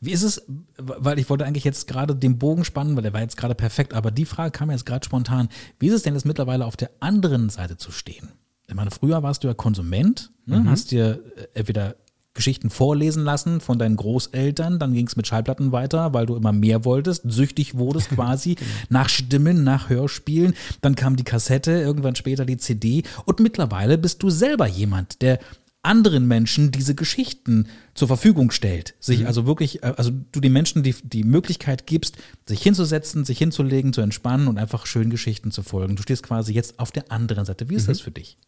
Wie 0.00 0.12
ist 0.12 0.22
es, 0.22 0.42
weil 0.76 1.18
ich 1.18 1.28
wollte 1.30 1.44
eigentlich 1.44 1.64
jetzt 1.64 1.86
gerade 1.86 2.14
den 2.14 2.38
Bogen 2.38 2.64
spannen, 2.64 2.96
weil 2.96 3.02
der 3.02 3.12
war 3.12 3.20
jetzt 3.20 3.36
gerade 3.36 3.54
perfekt, 3.54 3.94
aber 3.94 4.10
die 4.10 4.24
Frage 4.24 4.50
kam 4.50 4.70
jetzt 4.70 4.86
gerade 4.86 5.04
spontan. 5.04 5.48
Wie 5.78 5.88
ist 5.88 5.94
es 5.94 6.02
denn 6.02 6.14
jetzt 6.14 6.26
mittlerweile 6.26 6.66
auf 6.66 6.76
der 6.76 6.90
anderen 7.00 7.50
Seite 7.50 7.76
zu 7.76 7.92
stehen? 7.92 8.28
Ich 8.66 8.74
meine, 8.74 8.90
früher 8.90 9.22
warst 9.22 9.44
du 9.44 9.48
ja 9.48 9.54
Konsument, 9.54 10.30
ne? 10.44 10.64
hast 10.66 10.90
dir 10.90 11.20
äh, 11.36 11.46
entweder 11.54 11.96
Geschichten 12.38 12.70
vorlesen 12.70 13.24
lassen 13.24 13.60
von 13.60 13.78
deinen 13.78 13.96
Großeltern, 13.96 14.78
dann 14.78 14.92
ging 14.92 15.08
es 15.08 15.16
mit 15.16 15.26
Schallplatten 15.26 15.72
weiter, 15.72 16.14
weil 16.14 16.24
du 16.24 16.36
immer 16.36 16.52
mehr 16.52 16.84
wolltest, 16.84 17.22
süchtig 17.26 17.76
wurdest 17.76 18.10
quasi 18.14 18.56
nach 18.88 19.08
Stimmen, 19.08 19.64
nach 19.64 19.88
Hörspielen, 19.88 20.54
dann 20.80 20.94
kam 20.94 21.16
die 21.16 21.24
Kassette, 21.24 21.72
irgendwann 21.72 22.14
später 22.14 22.44
die 22.44 22.56
CD 22.56 23.02
und 23.24 23.40
mittlerweile 23.40 23.98
bist 23.98 24.22
du 24.22 24.30
selber 24.30 24.68
jemand, 24.68 25.20
der 25.20 25.40
anderen 25.82 26.26
Menschen 26.26 26.70
diese 26.70 26.94
Geschichten 26.94 27.68
zur 27.94 28.08
Verfügung 28.08 28.50
stellt. 28.50 28.94
Sich 29.00 29.26
also 29.26 29.46
wirklich, 29.46 29.82
äh, 29.82 29.94
also 29.96 30.10
du 30.32 30.40
den 30.40 30.52
Menschen 30.52 30.82
die, 30.82 30.94
die 31.02 31.24
Möglichkeit 31.24 31.86
gibst, 31.86 32.16
sich 32.46 32.62
hinzusetzen, 32.62 33.24
sich 33.24 33.38
hinzulegen, 33.38 33.92
zu 33.92 34.00
entspannen 34.00 34.48
und 34.48 34.58
einfach 34.58 34.86
schön 34.86 35.10
Geschichten 35.10 35.50
zu 35.50 35.62
folgen. 35.62 35.96
Du 35.96 36.02
stehst 36.02 36.22
quasi 36.22 36.52
jetzt 36.52 36.78
auf 36.78 36.90
der 36.90 37.10
anderen 37.12 37.44
Seite. 37.44 37.68
Wie 37.70 37.74
ist 37.74 37.88
das 37.88 38.00
für 38.00 38.10
dich? 38.10 38.38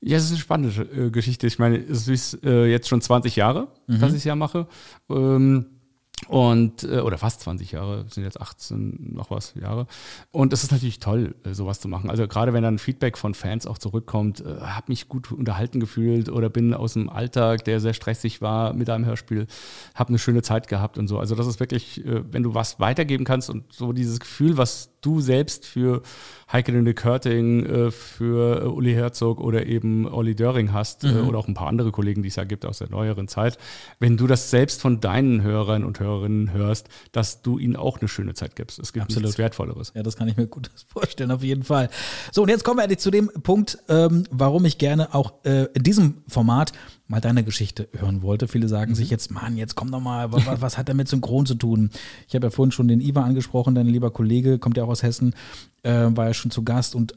Ja, 0.00 0.16
es 0.16 0.24
ist 0.24 0.30
eine 0.30 0.40
spannende 0.40 0.82
äh, 0.82 1.10
Geschichte. 1.10 1.46
Ich 1.46 1.58
meine, 1.58 1.76
es 1.78 2.08
ist 2.08 2.42
äh, 2.44 2.66
jetzt 2.66 2.88
schon 2.88 3.00
20 3.00 3.36
Jahre, 3.36 3.68
dass 3.86 4.10
ich 4.10 4.18
es 4.18 4.24
ja 4.24 4.34
mache. 4.34 4.66
Ähm, 5.08 5.66
und, 6.28 6.84
äh, 6.84 7.00
oder 7.00 7.18
fast 7.18 7.40
20 7.40 7.72
Jahre, 7.72 8.04
sind 8.08 8.24
jetzt 8.24 8.40
18 8.40 9.14
noch 9.14 9.30
was 9.30 9.54
Jahre. 9.54 9.86
Und 10.30 10.52
es 10.52 10.62
ist 10.62 10.72
natürlich 10.72 10.98
toll, 10.98 11.34
äh, 11.44 11.54
sowas 11.54 11.80
zu 11.80 11.88
machen. 11.88 12.10
Also 12.10 12.26
gerade 12.28 12.52
wenn 12.52 12.62
dann 12.62 12.78
Feedback 12.78 13.18
von 13.18 13.34
Fans 13.34 13.66
auch 13.66 13.78
zurückkommt, 13.78 14.40
äh, 14.40 14.60
habe 14.60 14.86
mich 14.88 15.08
gut 15.08 15.32
unterhalten 15.32 15.80
gefühlt 15.80 16.28
oder 16.28 16.48
bin 16.48 16.74
aus 16.74 16.94
dem 16.94 17.08
Alltag, 17.08 17.64
der 17.64 17.80
sehr 17.80 17.94
stressig 17.94 18.40
war, 18.40 18.72
mit 18.72 18.88
einem 18.90 19.04
Hörspiel, 19.04 19.46
habe 19.94 20.08
eine 20.08 20.18
schöne 20.18 20.42
Zeit 20.42 20.68
gehabt 20.68 20.98
und 20.98 21.08
so. 21.08 21.18
Also 21.18 21.34
das 21.34 21.46
ist 21.46 21.60
wirklich, 21.60 22.04
äh, 22.04 22.22
wenn 22.30 22.42
du 22.42 22.54
was 22.54 22.80
weitergeben 22.80 23.24
kannst 23.24 23.50
und 23.50 23.72
so 23.72 23.92
dieses 23.92 24.20
Gefühl, 24.20 24.56
was 24.56 24.91
du 25.02 25.20
selbst 25.20 25.66
für 25.66 26.02
Heike 26.50 26.72
Linde 26.72 26.94
Körting, 26.94 27.64
äh, 27.64 27.90
für 27.90 28.62
äh, 28.62 28.66
Uli 28.66 28.92
Herzog 28.92 29.40
oder 29.40 29.66
eben 29.66 30.06
Olli 30.06 30.34
Döring 30.34 30.72
hast 30.72 31.04
äh, 31.04 31.08
oder 31.26 31.38
auch 31.38 31.48
ein 31.48 31.54
paar 31.54 31.68
andere 31.68 31.92
Kollegen, 31.92 32.22
die 32.22 32.28
es 32.28 32.36
ja 32.36 32.44
gibt 32.44 32.64
aus 32.66 32.78
der 32.78 32.90
neueren 32.90 33.28
Zeit, 33.28 33.58
wenn 34.00 34.16
du 34.16 34.26
das 34.26 34.50
selbst 34.50 34.80
von 34.80 35.00
deinen 35.00 35.42
Hörern 35.42 35.84
und 35.84 36.00
Hörerinnen 36.00 36.52
hörst, 36.52 36.88
dass 37.12 37.42
du 37.42 37.58
ihnen 37.58 37.76
auch 37.76 38.00
eine 38.00 38.08
schöne 38.08 38.34
Zeit 38.34 38.56
gibst. 38.56 38.78
Es 38.78 38.92
gibt 38.92 39.04
Absolut. 39.04 39.24
nichts 39.24 39.38
Wertvolleres. 39.38 39.92
Ja, 39.94 40.02
das 40.02 40.16
kann 40.16 40.28
ich 40.28 40.36
mir 40.36 40.46
gut 40.46 40.70
vorstellen, 40.86 41.30
auf 41.30 41.42
jeden 41.42 41.62
Fall. 41.62 41.88
So, 42.30 42.42
und 42.42 42.48
jetzt 42.48 42.64
kommen 42.64 42.78
wir 42.78 42.84
endlich 42.84 43.00
zu 43.00 43.10
dem 43.10 43.28
Punkt, 43.42 43.78
ähm, 43.88 44.24
warum 44.30 44.64
ich 44.64 44.78
gerne 44.78 45.14
auch 45.14 45.44
äh, 45.44 45.66
in 45.74 45.82
diesem 45.82 46.22
Format 46.28 46.72
mal 47.12 47.20
deine 47.20 47.44
Geschichte 47.44 47.88
hören 47.96 48.22
wollte. 48.22 48.48
Viele 48.48 48.68
sagen 48.68 48.94
sich 48.94 49.10
jetzt, 49.10 49.30
Mann, 49.30 49.56
jetzt 49.56 49.74
komm 49.76 49.90
doch 49.92 50.00
mal, 50.00 50.32
was, 50.32 50.44
was 50.60 50.78
hat 50.78 50.88
er 50.88 50.94
mit 50.94 51.08
Synchron 51.08 51.46
zu 51.46 51.54
tun? 51.54 51.90
Ich 52.26 52.34
habe 52.34 52.46
ja 52.46 52.50
vorhin 52.50 52.72
schon 52.72 52.88
den 52.88 53.00
Iva 53.00 53.22
angesprochen, 53.22 53.74
dein 53.74 53.86
lieber 53.86 54.10
Kollege, 54.10 54.58
kommt 54.58 54.78
ja 54.78 54.84
auch 54.84 54.88
aus 54.88 55.02
Hessen, 55.02 55.34
äh, 55.82 55.92
war 55.92 56.26
ja 56.26 56.34
schon 56.34 56.50
zu 56.50 56.64
Gast 56.64 56.94
und 56.94 57.14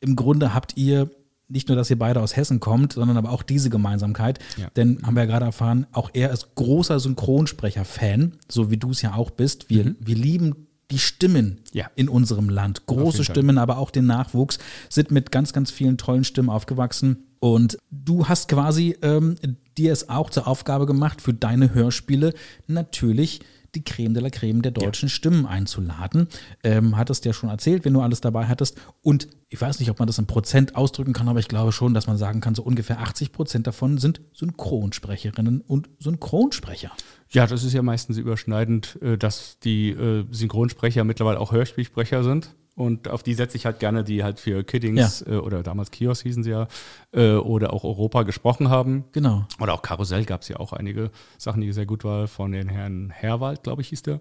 im 0.00 0.14
Grunde 0.16 0.54
habt 0.54 0.76
ihr 0.76 1.10
nicht 1.48 1.68
nur, 1.68 1.76
dass 1.78 1.88
ihr 1.88 1.98
beide 1.98 2.20
aus 2.20 2.36
Hessen 2.36 2.60
kommt, 2.60 2.92
sondern 2.92 3.16
aber 3.16 3.30
auch 3.30 3.42
diese 3.42 3.70
Gemeinsamkeit. 3.70 4.38
Ja. 4.58 4.68
Denn 4.76 5.00
haben 5.02 5.14
wir 5.16 5.22
ja 5.22 5.26
gerade 5.30 5.46
erfahren, 5.46 5.86
auch 5.92 6.10
er 6.12 6.30
ist 6.30 6.54
großer 6.54 7.00
Synchronsprecher-Fan, 7.00 8.34
so 8.48 8.70
wie 8.70 8.76
du 8.76 8.90
es 8.90 9.00
ja 9.00 9.14
auch 9.14 9.30
bist. 9.30 9.70
Wir, 9.70 9.94
wir 9.98 10.14
lieben 10.14 10.66
die 10.90 10.98
Stimmen 10.98 11.60
Ja. 11.72 11.86
in 11.96 12.10
unserem 12.10 12.50
Land. 12.50 12.84
Große. 12.84 13.24
Stimmen, 13.24 13.56
aber 13.56 13.78
auch 13.78 13.90
den 13.90 14.04
Nachwuchs, 14.06 14.58
sind 14.90 15.10
mit 15.10 15.32
ganz, 15.32 15.54
ganz 15.54 15.70
vielen 15.70 15.96
tollen 15.96 16.24
Stimmen 16.24 16.50
aufgewachsen. 16.50 17.27
Und 17.40 17.78
du 17.90 18.28
hast 18.28 18.48
quasi 18.48 18.96
ähm, 19.02 19.36
dir 19.76 19.92
es 19.92 20.08
auch 20.08 20.30
zur 20.30 20.46
Aufgabe 20.46 20.86
gemacht, 20.86 21.20
für 21.22 21.34
deine 21.34 21.72
Hörspiele 21.74 22.34
natürlich 22.66 23.40
die 23.74 23.84
Creme 23.84 24.14
de 24.14 24.22
la 24.22 24.30
Creme 24.30 24.62
der 24.62 24.72
deutschen 24.72 25.08
Stimmen 25.08 25.46
einzuladen. 25.46 26.28
Ähm, 26.64 26.96
hattest 26.96 27.24
ja 27.24 27.32
schon 27.32 27.50
erzählt, 27.50 27.84
wenn 27.84 27.92
du 27.92 28.00
alles 28.00 28.20
dabei 28.20 28.46
hattest. 28.46 28.76
Und 29.02 29.28
ich 29.48 29.60
weiß 29.60 29.78
nicht, 29.80 29.90
ob 29.90 29.98
man 29.98 30.06
das 30.06 30.18
in 30.18 30.26
Prozent 30.26 30.74
ausdrücken 30.74 31.12
kann, 31.12 31.28
aber 31.28 31.38
ich 31.38 31.48
glaube 31.48 31.72
schon, 31.72 31.94
dass 31.94 32.06
man 32.06 32.16
sagen 32.16 32.40
kann, 32.40 32.54
so 32.54 32.62
ungefähr 32.62 33.00
80 33.00 33.32
Prozent 33.32 33.66
davon 33.66 33.98
sind 33.98 34.20
Synchronsprecherinnen 34.32 35.60
und 35.60 35.88
Synchronsprecher. 35.98 36.92
Ja, 37.30 37.46
das 37.46 37.62
ist 37.62 37.74
ja 37.74 37.82
meistens 37.82 38.16
überschneidend, 38.16 38.98
äh, 39.02 39.18
dass 39.18 39.58
die 39.60 39.90
äh, 39.90 40.24
Synchronsprecher 40.30 41.04
mittlerweile 41.04 41.40
auch 41.40 41.52
Hörspielsprecher 41.52 42.24
sind. 42.24 42.54
Und 42.78 43.08
auf 43.08 43.24
die 43.24 43.34
setze 43.34 43.56
ich 43.56 43.66
halt 43.66 43.80
gerne, 43.80 44.04
die 44.04 44.22
halt 44.22 44.38
für 44.38 44.62
Kiddings 44.62 45.22
äh, 45.22 45.32
oder 45.34 45.64
damals 45.64 45.90
Kiosk 45.90 46.22
hießen 46.22 46.44
sie 46.44 46.50
ja, 46.50 46.68
äh, 47.10 47.32
oder 47.32 47.72
auch 47.72 47.82
Europa 47.82 48.22
gesprochen 48.22 48.70
haben. 48.70 49.04
Genau. 49.10 49.44
Oder 49.60 49.74
auch 49.74 49.82
Karussell 49.82 50.24
gab 50.24 50.42
es 50.42 50.48
ja 50.48 50.60
auch 50.60 50.72
einige 50.72 51.10
Sachen, 51.38 51.60
die 51.60 51.72
sehr 51.72 51.86
gut 51.86 52.04
waren, 52.04 52.28
von 52.28 52.52
den 52.52 52.68
Herrn 52.68 53.10
Herwald, 53.10 53.64
glaube 53.64 53.82
ich, 53.82 53.88
hieß 53.88 54.02
der. 54.02 54.20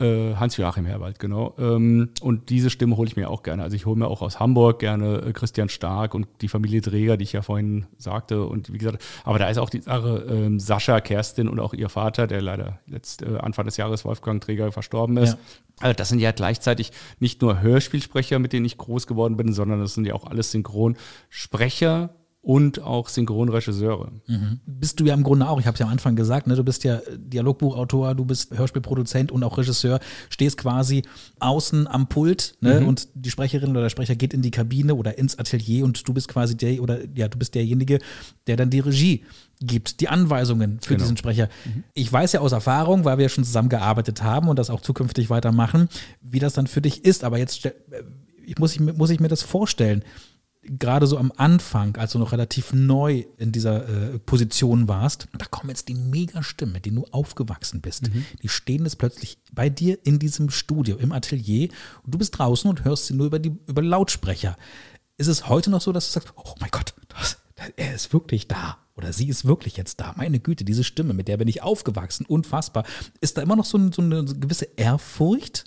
Äh, 0.00 0.34
Hans-Joachim 0.36 0.86
Herwald, 0.86 1.18
genau. 1.18 1.54
Ähm, 1.58 2.08
und 2.22 2.48
diese 2.48 2.70
Stimme 2.70 2.96
hole 2.96 3.06
ich 3.06 3.16
mir 3.16 3.28
auch 3.28 3.42
gerne. 3.42 3.62
Also 3.62 3.76
ich 3.76 3.84
hole 3.84 3.98
mir 3.98 4.08
auch 4.08 4.22
aus 4.22 4.40
Hamburg 4.40 4.78
gerne 4.78 5.18
äh, 5.26 5.32
Christian 5.32 5.68
Stark 5.68 6.14
und 6.14 6.26
die 6.40 6.48
Familie 6.48 6.80
Träger, 6.80 7.18
die 7.18 7.24
ich 7.24 7.32
ja 7.32 7.42
vorhin 7.42 7.84
sagte. 7.98 8.44
Und 8.44 8.72
wie 8.72 8.78
gesagt, 8.78 9.04
aber 9.24 9.38
da 9.38 9.48
ist 9.50 9.58
auch 9.58 9.68
die 9.68 9.82
Sache, 9.82 10.26
ähm, 10.30 10.58
Sascha, 10.58 11.00
Kerstin 11.00 11.48
und 11.48 11.60
auch 11.60 11.74
ihr 11.74 11.90
Vater, 11.90 12.26
der 12.26 12.40
leider 12.40 12.78
letzt, 12.86 13.20
äh, 13.20 13.36
Anfang 13.36 13.66
des 13.66 13.76
Jahres 13.76 14.06
Wolfgang 14.06 14.42
Träger 14.42 14.72
verstorben 14.72 15.18
ist. 15.18 15.34
Ja. 15.34 15.38
Also 15.80 15.94
das 15.94 16.08
sind 16.08 16.20
ja 16.20 16.32
gleichzeitig 16.32 16.92
nicht 17.18 17.42
nur 17.42 17.60
Hörspielsprecher, 17.60 18.38
mit 18.38 18.54
denen 18.54 18.64
ich 18.64 18.78
groß 18.78 19.06
geworden 19.06 19.36
bin, 19.36 19.52
sondern 19.52 19.80
das 19.80 19.94
sind 19.94 20.06
ja 20.06 20.14
auch 20.14 20.24
alles 20.24 20.50
Synchronsprecher 20.50 22.10
und 22.42 22.80
auch 22.80 23.08
Synchronregisseure. 23.08 24.12
Mhm. 24.26 24.60
Bist 24.64 24.98
du 24.98 25.04
ja 25.04 25.12
im 25.12 25.22
Grunde 25.22 25.46
auch, 25.46 25.60
ich 25.60 25.66
habe 25.66 25.74
es 25.74 25.80
ja 25.80 25.86
am 25.86 25.92
Anfang 25.92 26.16
gesagt, 26.16 26.46
ne, 26.46 26.56
du 26.56 26.64
bist 26.64 26.84
ja 26.84 27.00
Dialogbuchautor, 27.14 28.14
du 28.14 28.24
bist 28.24 28.56
Hörspielproduzent 28.56 29.30
und 29.30 29.44
auch 29.44 29.58
Regisseur, 29.58 30.00
stehst 30.30 30.56
quasi 30.56 31.02
außen 31.38 31.86
am 31.86 32.08
Pult 32.08 32.56
ne, 32.60 32.80
mhm. 32.80 32.88
und 32.88 33.08
die 33.14 33.30
Sprecherin 33.30 33.70
oder 33.70 33.82
der 33.82 33.90
Sprecher 33.90 34.16
geht 34.16 34.32
in 34.32 34.40
die 34.40 34.50
Kabine 34.50 34.94
oder 34.94 35.18
ins 35.18 35.38
Atelier 35.38 35.84
und 35.84 36.08
du 36.08 36.14
bist 36.14 36.28
quasi 36.28 36.56
der 36.56 36.82
oder 36.82 37.00
ja, 37.14 37.28
du 37.28 37.38
bist 37.38 37.54
derjenige, 37.54 37.98
der 38.46 38.56
dann 38.56 38.70
die 38.70 38.80
Regie 38.80 39.24
gibt, 39.60 40.00
die 40.00 40.08
Anweisungen 40.08 40.80
für 40.80 40.94
genau. 40.94 41.00
diesen 41.00 41.18
Sprecher. 41.18 41.50
Mhm. 41.66 41.84
Ich 41.92 42.10
weiß 42.10 42.32
ja 42.32 42.40
aus 42.40 42.52
Erfahrung, 42.52 43.04
weil 43.04 43.18
wir 43.18 43.28
schon 43.28 43.44
zusammengearbeitet 43.44 44.22
haben 44.22 44.48
und 44.48 44.58
das 44.58 44.70
auch 44.70 44.80
zukünftig 44.80 45.28
weitermachen, 45.28 45.90
wie 46.22 46.38
das 46.38 46.54
dann 46.54 46.66
für 46.66 46.80
dich 46.80 47.04
ist. 47.04 47.22
Aber 47.22 47.36
jetzt 47.36 47.68
ich 48.46 48.58
muss, 48.58 48.74
ich, 48.74 48.80
muss 48.80 49.10
ich 49.10 49.20
mir 49.20 49.28
das 49.28 49.42
vorstellen 49.42 50.02
gerade 50.62 51.06
so 51.06 51.16
am 51.16 51.32
Anfang, 51.36 51.96
als 51.96 52.12
du 52.12 52.18
noch 52.18 52.32
relativ 52.32 52.72
neu 52.72 53.24
in 53.38 53.52
dieser 53.52 53.88
äh, 53.88 54.18
Position 54.18 54.88
warst, 54.88 55.26
da 55.36 55.46
kommen 55.46 55.70
jetzt 55.70 55.88
die 55.88 55.94
Megastimmen, 55.94 56.74
mit 56.74 56.86
denen 56.86 56.96
du 56.96 57.06
aufgewachsen 57.10 57.80
bist. 57.80 58.12
Mhm. 58.12 58.24
Die 58.42 58.48
stehen 58.48 58.84
jetzt 58.84 58.98
plötzlich 58.98 59.38
bei 59.52 59.70
dir 59.70 59.98
in 60.04 60.18
diesem 60.18 60.50
Studio, 60.50 60.96
im 60.96 61.12
Atelier. 61.12 61.70
Und 62.02 62.14
du 62.14 62.18
bist 62.18 62.38
draußen 62.38 62.68
und 62.68 62.84
hörst 62.84 63.06
sie 63.06 63.14
nur 63.14 63.26
über 63.26 63.38
die 63.38 63.56
über 63.66 63.82
Lautsprecher. 63.82 64.56
Ist 65.16 65.28
es 65.28 65.48
heute 65.48 65.70
noch 65.70 65.80
so, 65.80 65.92
dass 65.92 66.06
du 66.06 66.12
sagst, 66.12 66.32
oh 66.36 66.54
mein 66.60 66.70
Gott, 66.70 66.94
das, 67.08 67.38
er 67.76 67.94
ist 67.94 68.12
wirklich 68.12 68.48
da 68.48 68.78
oder 68.96 69.12
sie 69.12 69.28
ist 69.28 69.46
wirklich 69.46 69.76
jetzt 69.76 70.00
da. 70.00 70.14
Meine 70.16 70.40
Güte, 70.40 70.64
diese 70.64 70.84
Stimme, 70.84 71.14
mit 71.14 71.28
der 71.28 71.38
bin 71.38 71.48
ich 71.48 71.62
aufgewachsen, 71.62 72.26
unfassbar. 72.26 72.84
Ist 73.20 73.38
da 73.38 73.42
immer 73.42 73.56
noch 73.56 73.64
so, 73.64 73.78
so 73.92 74.02
eine 74.02 74.24
gewisse 74.24 74.68
Ehrfurcht? 74.76 75.64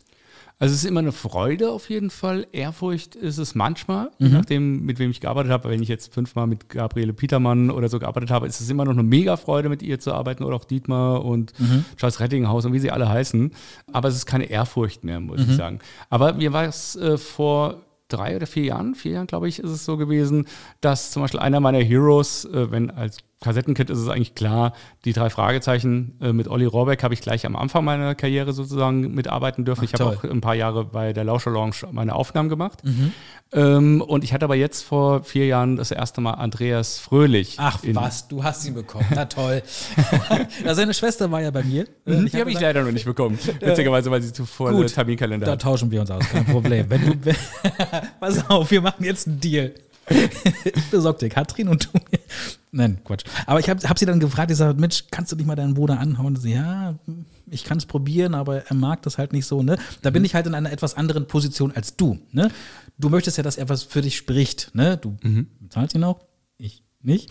Also 0.63 0.75
es 0.75 0.83
ist 0.85 0.89
immer 0.89 1.01
eine 1.01 1.11
Freude 1.11 1.71
auf 1.71 1.89
jeden 1.89 2.09
Fall. 2.09 2.47
Ehrfurcht 2.53 3.15
ist 3.15 3.37
es 3.37 3.53
manchmal, 3.53 4.11
mhm. 4.17 4.27
je 4.27 4.29
nachdem, 4.29 4.85
mit 4.85 4.97
wem 4.97 5.11
ich 5.11 5.19
gearbeitet 5.19 5.51
habe. 5.51 5.69
Wenn 5.69 5.83
ich 5.83 5.89
jetzt 5.89 6.13
fünfmal 6.13 6.47
mit 6.47 6.69
Gabriele 6.69 7.11
Petermann 7.11 7.69
oder 7.69 7.89
so 7.89 7.99
gearbeitet 7.99 8.31
habe, 8.31 8.47
ist 8.47 8.61
es 8.61 8.69
immer 8.69 8.85
noch 8.85 8.93
eine 8.93 9.03
mega 9.03 9.35
Freude, 9.35 9.67
mit 9.67 9.83
ihr 9.83 9.99
zu 9.99 10.13
arbeiten 10.13 10.41
oder 10.41 10.55
auch 10.55 10.63
Dietmar 10.63 11.25
und 11.25 11.51
mhm. 11.59 11.83
Charles 11.97 12.21
Rettinghaus 12.21 12.65
und 12.65 12.71
wie 12.71 12.79
sie 12.79 12.91
alle 12.91 13.09
heißen. 13.09 13.51
Aber 13.91 14.07
es 14.07 14.15
ist 14.15 14.25
keine 14.25 14.45
Ehrfurcht 14.45 15.03
mehr, 15.03 15.19
muss 15.19 15.41
mhm. 15.41 15.49
ich 15.49 15.57
sagen. 15.57 15.79
Aber 16.09 16.31
mir 16.31 16.53
war 16.53 16.63
es 16.63 16.95
äh, 16.95 17.17
vor 17.17 17.81
drei 18.07 18.37
oder 18.37 18.47
vier 18.47 18.63
Jahren, 18.63 18.95
vier 18.95 19.11
Jahren 19.13 19.27
glaube 19.27 19.49
ich, 19.49 19.59
ist 19.59 19.69
es 19.69 19.83
so 19.83 19.97
gewesen, 19.97 20.47
dass 20.79 21.11
zum 21.11 21.23
Beispiel 21.23 21.41
einer 21.41 21.59
meiner 21.59 21.79
Heroes, 21.79 22.45
äh, 22.45 22.71
wenn 22.71 22.89
als 22.89 23.17
Kassettenkit 23.43 23.89
ist 23.89 23.99
es 23.99 24.07
eigentlich 24.07 24.33
klar, 24.35 24.73
die 25.05 25.13
drei 25.13 25.29
Fragezeichen 25.29 26.17
äh, 26.21 26.33
mit 26.33 26.47
Olli 26.47 26.65
Rohrbeck 26.65 27.03
habe 27.03 27.13
ich 27.13 27.21
gleich 27.21 27.45
am 27.45 27.55
Anfang 27.55 27.85
meiner 27.85 28.15
Karriere 28.15 28.53
sozusagen 28.53 29.13
mitarbeiten 29.13 29.65
dürfen. 29.65 29.81
Ach, 29.85 29.93
ich 29.93 29.99
habe 29.99 30.17
auch 30.17 30.23
ein 30.23 30.41
paar 30.41 30.55
Jahre 30.55 30.85
bei 30.85 31.13
der 31.13 31.23
Lauscher 31.23 31.51
Lounge 31.51 31.75
meine 31.91 32.15
Aufnahmen 32.15 32.49
gemacht. 32.49 32.83
Mhm. 32.83 33.11
Ähm, 33.51 34.01
und 34.01 34.23
ich 34.23 34.33
hatte 34.33 34.45
aber 34.45 34.55
jetzt 34.55 34.83
vor 34.83 35.23
vier 35.23 35.45
Jahren 35.45 35.75
das 35.75 35.91
erste 35.91 36.21
Mal 36.21 36.31
Andreas 36.31 36.97
Fröhlich. 36.97 37.57
Ach 37.57 37.79
was, 37.91 38.27
du 38.27 38.43
hast 38.43 38.65
ihn 38.65 38.73
bekommen. 38.73 39.05
Na 39.13 39.25
toll. 39.25 39.61
ja, 40.65 40.73
seine 40.73 40.93
Schwester 40.93 41.29
war 41.29 41.41
ja 41.41 41.51
bei 41.51 41.63
mir. 41.63 41.85
Mhm, 42.05 42.25
die 42.31 42.39
habe 42.39 42.51
ich 42.51 42.59
leider 42.59 42.83
noch 42.83 42.91
nicht 42.91 43.05
bekommen. 43.05 43.37
Witzigerweise, 43.59 44.09
weil 44.09 44.21
sie 44.21 44.33
zuvor 44.33 44.71
Gut, 44.71 44.93
Terminkalender 44.93 45.45
da 45.45 45.51
hat. 45.51 45.63
Da 45.63 45.69
tauschen 45.69 45.91
wir 45.91 46.01
uns 46.01 46.09
aus, 46.09 46.27
kein 46.29 46.45
Problem. 46.45 46.89
Wenn 46.89 47.05
du, 47.05 47.33
pass 48.19 48.49
auf, 48.49 48.71
wir 48.71 48.81
machen 48.81 49.03
jetzt 49.03 49.27
einen 49.27 49.39
Deal. 49.39 49.73
ich 50.09 50.89
besorge 50.89 51.19
dir 51.19 51.29
Katrin 51.29 51.67
und 51.67 51.85
du 51.85 51.99
mir. 52.11 52.19
Nein, 52.75 52.99
Quatsch. 53.03 53.23
Aber 53.45 53.59
ich 53.59 53.69
habe 53.69 53.87
hab 53.87 53.99
sie 53.99 54.07
dann 54.07 54.19
gefragt, 54.19 54.49
ich 54.49 54.57
sage, 54.57 54.79
Mensch, 54.79 55.03
kannst 55.11 55.31
du 55.31 55.35
nicht 55.35 55.45
mal 55.45 55.55
deinen 55.55 55.75
Bruder 55.75 55.99
anhauen? 55.99 56.35
Und 56.35 56.41
sie, 56.41 56.53
ja, 56.53 56.97
ich 57.51 57.63
kann 57.63 57.77
es 57.77 57.85
probieren, 57.85 58.33
aber 58.33 58.65
er 58.65 58.75
mag 58.75 59.03
das 59.03 59.19
halt 59.19 59.31
nicht 59.31 59.45
so, 59.45 59.61
ne? 59.61 59.77
Da 60.01 60.09
bin 60.09 60.23
mhm. 60.23 60.25
ich 60.25 60.33
halt 60.33 60.47
in 60.47 60.55
einer 60.55 60.71
etwas 60.71 60.95
anderen 60.95 61.27
Position 61.27 61.71
als 61.71 61.95
du, 61.97 62.17
ne? 62.31 62.49
Du 62.97 63.09
möchtest 63.09 63.37
ja, 63.37 63.43
dass 63.43 63.57
er 63.57 63.69
was 63.69 63.83
für 63.83 64.01
dich 64.01 64.17
spricht, 64.17 64.71
ne? 64.73 64.97
Du 64.97 65.15
mhm. 65.21 65.47
bezahlst 65.59 65.93
ihn 65.93 66.03
auch, 66.03 66.25
ich 66.57 66.83
nicht. 67.03 67.29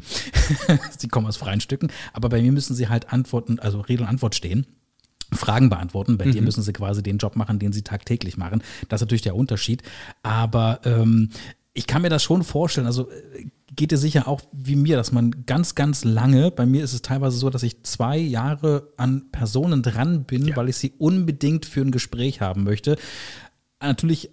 sie 0.98 1.09
kommen 1.09 1.26
aus 1.26 1.37
freien 1.37 1.61
Stücken, 1.61 1.88
aber 2.12 2.28
bei 2.28 2.40
mir 2.40 2.52
müssen 2.52 2.76
sie 2.76 2.88
halt 2.88 3.12
Antworten, 3.12 3.59
also 3.59 3.81
Rede 3.81 4.05
und 4.05 4.09
Antwort 4.09 4.37
stehen. 4.37 4.66
Fragen 5.33 5.70
beantworten. 5.70 6.18
Bei 6.18 6.26
mhm. 6.26 6.33
dir 6.33 6.42
müssen 6.42 6.62
sie 6.62 6.72
quasi 6.72 7.02
den 7.02 7.18
Job 7.18 7.35
machen, 7.35 7.59
den 7.59 7.72
sie 7.72 7.83
tagtäglich 7.83 8.37
machen. 8.37 8.62
Das 8.88 9.00
ist 9.00 9.07
natürlich 9.07 9.22
der 9.22 9.35
Unterschied. 9.35 9.83
Aber 10.22 10.81
ähm, 10.85 11.31
ich 11.72 11.87
kann 11.87 12.02
mir 12.02 12.11
das 12.11 12.22
schon 12.22 12.44
vorstellen. 12.44 12.87
Also 12.87 13.11
äh, 13.11 13.46
geht 13.74 13.90
dir 13.90 13.98
sicher 13.98 14.28
auch 14.28 14.40
wie 14.52 14.76
mir, 14.76 14.96
dass 14.96 15.12
man 15.12 15.46
ganz, 15.46 15.74
ganz 15.74 16.04
lange, 16.04 16.50
bei 16.50 16.66
mir 16.66 16.85
ist 16.85 16.92
es 16.92 17.02
teilweise 17.02 17.37
so, 17.37 17.50
dass 17.50 17.62
ich 17.62 17.82
zwei 17.85 18.18
Jahre 18.18 18.92
an 18.96 19.30
Personen 19.32 19.82
dran 19.82 20.24
bin, 20.24 20.48
ja. 20.48 20.56
weil 20.56 20.68
ich 20.68 20.76
sie 20.76 20.92
unbedingt 20.98 21.64
für 21.66 21.80
ein 21.80 21.90
Gespräch 21.90 22.40
haben 22.40 22.64
möchte. 22.64 22.96
Natürlich 23.80 24.30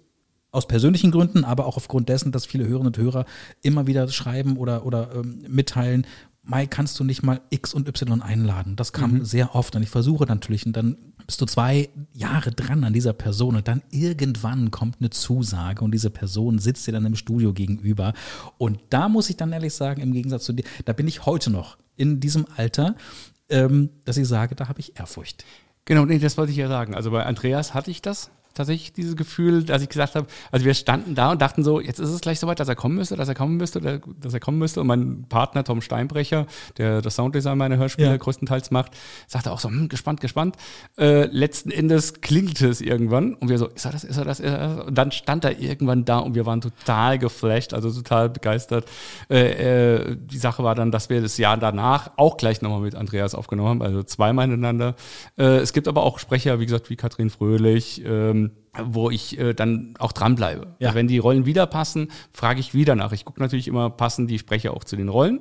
aus 0.52 0.66
persönlichen 0.66 1.10
Gründen, 1.10 1.44
aber 1.44 1.66
auch 1.66 1.76
aufgrund 1.76 2.08
dessen, 2.08 2.32
dass 2.32 2.44
viele 2.44 2.64
Hörerinnen 2.64 2.88
und 2.88 2.98
Hörer 2.98 3.24
immer 3.62 3.86
wieder 3.86 4.08
schreiben 4.08 4.56
oder, 4.56 4.84
oder 4.84 5.14
ähm, 5.14 5.44
mitteilen, 5.48 6.06
Mai, 6.50 6.66
kannst 6.66 6.98
du 6.98 7.04
nicht 7.04 7.22
mal 7.22 7.40
X 7.50 7.74
und 7.74 7.86
Y 7.86 8.22
einladen? 8.22 8.74
Das 8.74 8.92
kam 8.92 9.12
mhm. 9.12 9.24
sehr 9.24 9.54
oft 9.54 9.76
und 9.76 9.82
ich 9.82 9.88
versuche 9.88 10.24
natürlich 10.24 10.66
und 10.66 10.72
dann 10.76 10.96
bist 11.24 11.40
du 11.40 11.46
zwei 11.46 11.88
Jahre 12.12 12.50
dran 12.50 12.82
an 12.82 12.92
dieser 12.92 13.12
Person 13.12 13.54
und 13.54 13.68
dann 13.68 13.82
irgendwann 13.92 14.72
kommt 14.72 14.96
eine 14.98 15.10
Zusage 15.10 15.84
und 15.84 15.92
diese 15.92 16.10
Person 16.10 16.58
sitzt 16.58 16.88
dir 16.88 16.92
dann 16.92 17.06
im 17.06 17.14
Studio 17.14 17.52
gegenüber 17.52 18.14
und 18.58 18.80
da 18.90 19.08
muss 19.08 19.30
ich 19.30 19.36
dann 19.36 19.52
ehrlich 19.52 19.74
sagen, 19.74 20.00
im 20.00 20.12
Gegensatz 20.12 20.42
zu 20.42 20.52
dir, 20.52 20.64
da 20.86 20.92
bin 20.92 21.06
ich 21.06 21.24
heute 21.24 21.50
noch 21.50 21.78
in 21.96 22.18
diesem 22.18 22.46
Alter, 22.56 22.96
ähm, 23.48 23.90
dass 24.04 24.16
ich 24.16 24.26
sage, 24.26 24.56
da 24.56 24.66
habe 24.66 24.80
ich 24.80 24.98
Ehrfurcht. 24.98 25.44
Genau, 25.84 26.04
nee, 26.04 26.18
das 26.18 26.36
wollte 26.36 26.50
ich 26.50 26.58
ja 26.58 26.66
sagen. 26.66 26.96
Also 26.96 27.12
bei 27.12 27.24
Andreas 27.24 27.74
hatte 27.74 27.92
ich 27.92 28.02
das 28.02 28.32
tatsächlich 28.54 28.92
dieses 28.92 29.16
Gefühl, 29.16 29.64
dass 29.64 29.82
ich 29.82 29.88
gesagt 29.88 30.14
habe, 30.14 30.26
also 30.50 30.64
wir 30.64 30.74
standen 30.74 31.14
da 31.14 31.30
und 31.32 31.40
dachten 31.42 31.62
so, 31.62 31.80
jetzt 31.80 31.98
ist 31.98 32.10
es 32.10 32.20
gleich 32.20 32.40
soweit, 32.40 32.60
dass 32.60 32.68
er 32.68 32.76
kommen 32.76 32.96
müsste, 32.96 33.16
dass 33.16 33.28
er 33.28 33.34
kommen 33.34 33.56
müsste, 33.56 34.00
dass 34.20 34.34
er 34.34 34.40
kommen 34.40 34.58
müsste. 34.58 34.80
Und 34.80 34.86
mein 34.86 35.24
Partner 35.28 35.64
Tom 35.64 35.80
Steinbrecher, 35.80 36.46
der 36.78 37.02
das 37.02 37.16
Sounddesign 37.16 37.58
meiner 37.58 37.76
Hörspiele 37.76 38.10
ja. 38.10 38.16
größtenteils 38.16 38.70
macht, 38.70 38.92
sagte 39.26 39.52
auch 39.52 39.60
so, 39.60 39.68
hm, 39.68 39.88
gespannt, 39.88 40.20
gespannt. 40.20 40.56
Äh, 40.98 41.26
letzten 41.26 41.70
Endes 41.70 42.20
klingelte 42.20 42.68
es 42.68 42.80
irgendwann 42.80 43.34
und 43.34 43.48
wir 43.48 43.58
so, 43.58 43.66
ist 43.68 43.84
er 43.84 43.92
das, 43.92 44.04
ist 44.04 44.16
er 44.16 44.24
das, 44.24 44.40
ist 44.40 44.50
er 44.50 44.76
das? 44.76 44.86
Und 44.86 44.94
dann 44.96 45.12
stand 45.12 45.44
er 45.44 45.58
irgendwann 45.58 46.04
da 46.04 46.18
und 46.18 46.34
wir 46.34 46.46
waren 46.46 46.60
total 46.60 47.18
geflasht, 47.18 47.74
also 47.74 47.90
total 47.90 48.28
begeistert. 48.28 48.86
Äh, 49.28 50.00
äh, 50.00 50.16
die 50.18 50.38
Sache 50.38 50.64
war 50.64 50.74
dann, 50.74 50.90
dass 50.90 51.10
wir 51.10 51.20
das 51.20 51.38
Jahr 51.38 51.56
danach 51.56 52.10
auch 52.16 52.36
gleich 52.36 52.62
nochmal 52.62 52.80
mit 52.80 52.94
Andreas 52.94 53.34
aufgenommen 53.34 53.68
haben, 53.68 53.82
also 53.82 54.02
zweimal 54.02 54.46
ineinander. 54.46 54.94
Äh, 55.38 55.58
es 55.58 55.72
gibt 55.72 55.88
aber 55.88 56.02
auch 56.02 56.18
Sprecher, 56.18 56.60
wie 56.60 56.66
gesagt, 56.66 56.90
wie 56.90 56.96
Katrin 56.96 57.30
Fröhlich, 57.30 58.02
ähm, 58.04 58.39
wo 58.84 59.10
ich 59.10 59.38
äh, 59.38 59.52
dann 59.54 59.94
auch 59.98 60.12
dranbleibe. 60.12 60.76
Ja. 60.78 60.94
Wenn 60.94 61.08
die 61.08 61.18
Rollen 61.18 61.46
wieder 61.46 61.66
passen, 61.66 62.08
frage 62.32 62.60
ich 62.60 62.72
wieder 62.74 62.94
nach. 62.94 63.12
Ich 63.12 63.24
gucke 63.24 63.40
natürlich 63.40 63.68
immer, 63.68 63.90
passen 63.90 64.26
die 64.26 64.38
Sprecher 64.38 64.74
auch 64.74 64.84
zu 64.84 64.96
den 64.96 65.08
Rollen. 65.08 65.40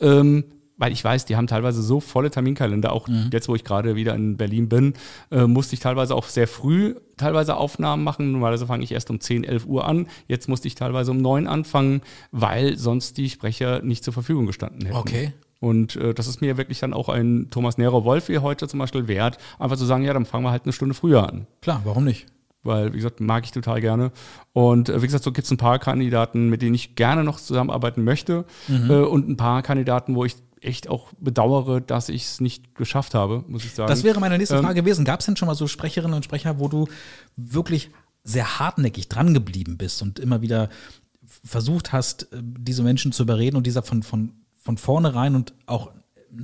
Ähm, 0.00 0.44
weil 0.78 0.92
ich 0.92 1.02
weiß, 1.02 1.24
die 1.24 1.36
haben 1.36 1.46
teilweise 1.46 1.82
so 1.82 2.00
volle 2.00 2.30
Terminkalender. 2.30 2.92
Auch 2.92 3.08
mhm. 3.08 3.30
jetzt, 3.32 3.48
wo 3.48 3.54
ich 3.54 3.64
gerade 3.64 3.96
wieder 3.96 4.14
in 4.14 4.36
Berlin 4.36 4.68
bin, 4.68 4.94
äh, 5.30 5.46
musste 5.46 5.74
ich 5.74 5.80
teilweise 5.80 6.14
auch 6.14 6.26
sehr 6.26 6.46
früh 6.46 6.96
teilweise 7.16 7.56
Aufnahmen 7.56 8.04
machen. 8.04 8.32
Normalerweise 8.32 8.66
fange 8.66 8.84
ich 8.84 8.92
erst 8.92 9.10
um 9.10 9.20
10, 9.20 9.44
11 9.44 9.66
Uhr 9.66 9.86
an. 9.86 10.06
Jetzt 10.28 10.48
musste 10.48 10.68
ich 10.68 10.74
teilweise 10.74 11.12
um 11.12 11.18
9 11.18 11.46
anfangen, 11.46 12.02
weil 12.30 12.76
sonst 12.76 13.16
die 13.16 13.30
Sprecher 13.30 13.80
nicht 13.82 14.04
zur 14.04 14.12
Verfügung 14.12 14.46
gestanden 14.46 14.84
hätten. 14.84 14.96
Okay. 14.96 15.32
Und 15.60 15.96
äh, 15.96 16.12
das 16.12 16.26
ist 16.26 16.42
mir 16.42 16.58
wirklich 16.58 16.80
dann 16.80 16.92
auch 16.92 17.08
ein 17.08 17.48
Thomas 17.50 17.78
Nero 17.78 18.04
Wolf 18.04 18.28
wie 18.28 18.38
heute 18.38 18.68
zum 18.68 18.78
Beispiel 18.78 19.08
wert, 19.08 19.38
einfach 19.58 19.78
zu 19.78 19.86
sagen, 19.86 20.04
ja, 20.04 20.12
dann 20.12 20.26
fangen 20.26 20.44
wir 20.44 20.50
halt 20.50 20.64
eine 20.64 20.74
Stunde 20.74 20.94
früher 20.94 21.26
an. 21.26 21.46
Klar, 21.62 21.80
warum 21.84 22.04
nicht? 22.04 22.26
Weil, 22.66 22.92
wie 22.92 22.98
gesagt, 22.98 23.20
mag 23.20 23.44
ich 23.44 23.52
total 23.52 23.80
gerne. 23.80 24.12
Und 24.52 24.88
äh, 24.88 25.00
wie 25.00 25.06
gesagt, 25.06 25.24
so 25.24 25.32
gibt 25.32 25.46
es 25.46 25.50
ein 25.50 25.56
paar 25.56 25.78
Kandidaten, 25.78 26.48
mit 26.48 26.62
denen 26.62 26.74
ich 26.74 26.94
gerne 26.96 27.24
noch 27.24 27.40
zusammenarbeiten 27.40 28.04
möchte 28.04 28.44
mhm. 28.68 28.90
äh, 28.90 28.94
und 29.02 29.28
ein 29.28 29.36
paar 29.36 29.62
Kandidaten, 29.62 30.14
wo 30.14 30.24
ich 30.24 30.36
echt 30.60 30.88
auch 30.88 31.12
bedauere, 31.18 31.80
dass 31.80 32.08
ich 32.08 32.24
es 32.24 32.40
nicht 32.40 32.74
geschafft 32.74 33.14
habe, 33.14 33.44
muss 33.48 33.64
ich 33.64 33.72
sagen. 33.72 33.88
Das 33.88 34.04
wäre 34.04 34.20
meine 34.20 34.38
nächste 34.38 34.56
ähm, 34.56 34.64
Frage 34.64 34.82
gewesen. 34.82 35.04
Gab 35.04 35.20
es 35.20 35.26
denn 35.26 35.36
schon 35.36 35.46
mal 35.46 35.54
so 35.54 35.66
Sprecherinnen 35.66 36.14
und 36.14 36.24
Sprecher, 36.24 36.58
wo 36.58 36.68
du 36.68 36.88
wirklich 37.36 37.90
sehr 38.24 38.58
hartnäckig 38.58 39.08
dran 39.08 39.34
geblieben 39.34 39.78
bist 39.78 40.02
und 40.02 40.18
immer 40.18 40.42
wieder 40.42 40.68
versucht 41.44 41.92
hast, 41.92 42.32
äh, 42.32 42.42
diese 42.42 42.82
Menschen 42.82 43.12
zu 43.12 43.22
überreden 43.22 43.56
und 43.56 43.66
dieser 43.66 43.82
von, 43.82 44.02
von, 44.02 44.32
von 44.56 44.76
vornherein 44.76 45.34
und 45.34 45.54
auch 45.66 45.92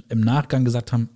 im 0.09 0.21
Nachgang 0.21 0.65
gesagt 0.65 0.93
haben, 0.93 1.09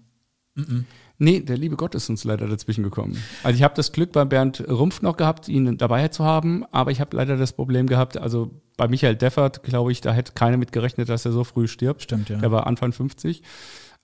mm 0.54 0.62
-mm. 0.62 0.84
Nee, 1.18 1.40
der 1.40 1.56
liebe 1.56 1.76
Gott 1.76 1.94
ist 1.94 2.10
uns 2.10 2.24
leider 2.24 2.46
dazwischen 2.46 2.84
gekommen. 2.84 3.16
Also 3.42 3.56
ich 3.56 3.62
habe 3.62 3.74
das 3.74 3.92
Glück 3.92 4.12
bei 4.12 4.24
Bernd 4.24 4.62
Rumpf 4.68 5.02
noch 5.02 5.16
gehabt, 5.16 5.48
ihn 5.48 5.78
dabei 5.78 6.08
zu 6.08 6.24
haben, 6.24 6.64
aber 6.72 6.90
ich 6.90 7.00
habe 7.00 7.16
leider 7.16 7.36
das 7.36 7.52
Problem 7.52 7.86
gehabt, 7.86 8.18
also 8.18 8.50
bei 8.76 8.88
Michael 8.88 9.16
Deffert, 9.16 9.62
glaube 9.62 9.92
ich, 9.92 10.02
da 10.02 10.12
hätte 10.12 10.32
keiner 10.32 10.58
mit 10.58 10.72
gerechnet, 10.72 11.08
dass 11.08 11.24
er 11.24 11.32
so 11.32 11.44
früh 11.44 11.68
stirbt. 11.68 12.02
Stimmt, 12.02 12.28
ja. 12.28 12.36
Der 12.36 12.52
war 12.52 12.66
Anfang 12.66 12.92
50 12.92 13.42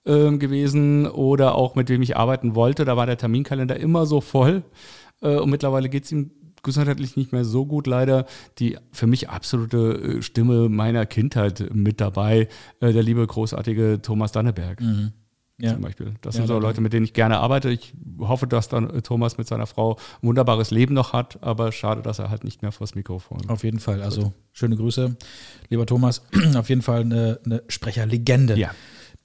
ähm, 0.05 0.39
gewesen 0.39 1.05
oder 1.07 1.55
auch 1.55 1.75
mit 1.75 1.89
wem 1.89 2.01
ich 2.01 2.17
arbeiten 2.17 2.55
wollte, 2.55 2.85
da 2.85 2.97
war 2.97 3.05
der 3.05 3.17
Terminkalender 3.17 3.77
immer 3.77 4.05
so 4.05 4.19
voll 4.19 4.63
äh, 5.21 5.37
und 5.37 5.49
mittlerweile 5.49 5.89
geht 5.89 6.05
es 6.05 6.11
ihm 6.11 6.31
gesundheitlich 6.63 7.15
nicht 7.15 7.31
mehr 7.31 7.45
so 7.45 7.65
gut 7.65 7.87
leider. 7.87 8.25
Die 8.57 8.77
für 8.91 9.05
mich 9.05 9.29
absolute 9.29 10.17
äh, 10.17 10.21
Stimme 10.21 10.69
meiner 10.69 11.05
Kindheit 11.05 11.69
mit 11.73 12.01
dabei, 12.01 12.47
äh, 12.79 12.93
der 12.93 13.03
liebe 13.03 13.25
großartige 13.27 13.99
Thomas 14.01 14.31
Danneberg. 14.31 14.81
Mhm. 14.81 15.11
Ja. 15.59 15.73
Zum 15.73 15.81
Beispiel. 15.81 16.13
Das 16.21 16.35
ja, 16.35 16.39
sind 16.39 16.47
so 16.47 16.59
Leute, 16.59 16.81
mit 16.81 16.93
denen 16.93 17.05
ich 17.05 17.13
gerne 17.13 17.37
arbeite. 17.37 17.69
Ich 17.69 17.93
hoffe, 18.19 18.47
dass 18.47 18.69
dann 18.69 18.89
äh, 18.89 19.01
Thomas 19.01 19.37
mit 19.37 19.47
seiner 19.47 19.67
Frau 19.67 19.97
ein 20.21 20.27
wunderbares 20.27 20.71
Leben 20.71 20.95
noch 20.95 21.13
hat, 21.13 21.41
aber 21.41 21.71
schade, 21.71 22.01
dass 22.01 22.19
er 22.19 22.29
halt 22.29 22.43
nicht 22.43 22.63
mehr 22.63 22.71
vors 22.71 22.95
Mikrofon. 22.95 23.49
Auf 23.49 23.63
jeden 23.63 23.79
Fall. 23.79 24.01
Also 24.01 24.33
schöne 24.51 24.75
Grüße, 24.75 25.15
lieber 25.69 25.85
Thomas. 25.85 26.23
Auf 26.55 26.69
jeden 26.69 26.81
Fall 26.81 27.01
eine, 27.01 27.39
eine 27.45 27.63
Sprecherlegende. 27.67 28.57
Ja 28.57 28.71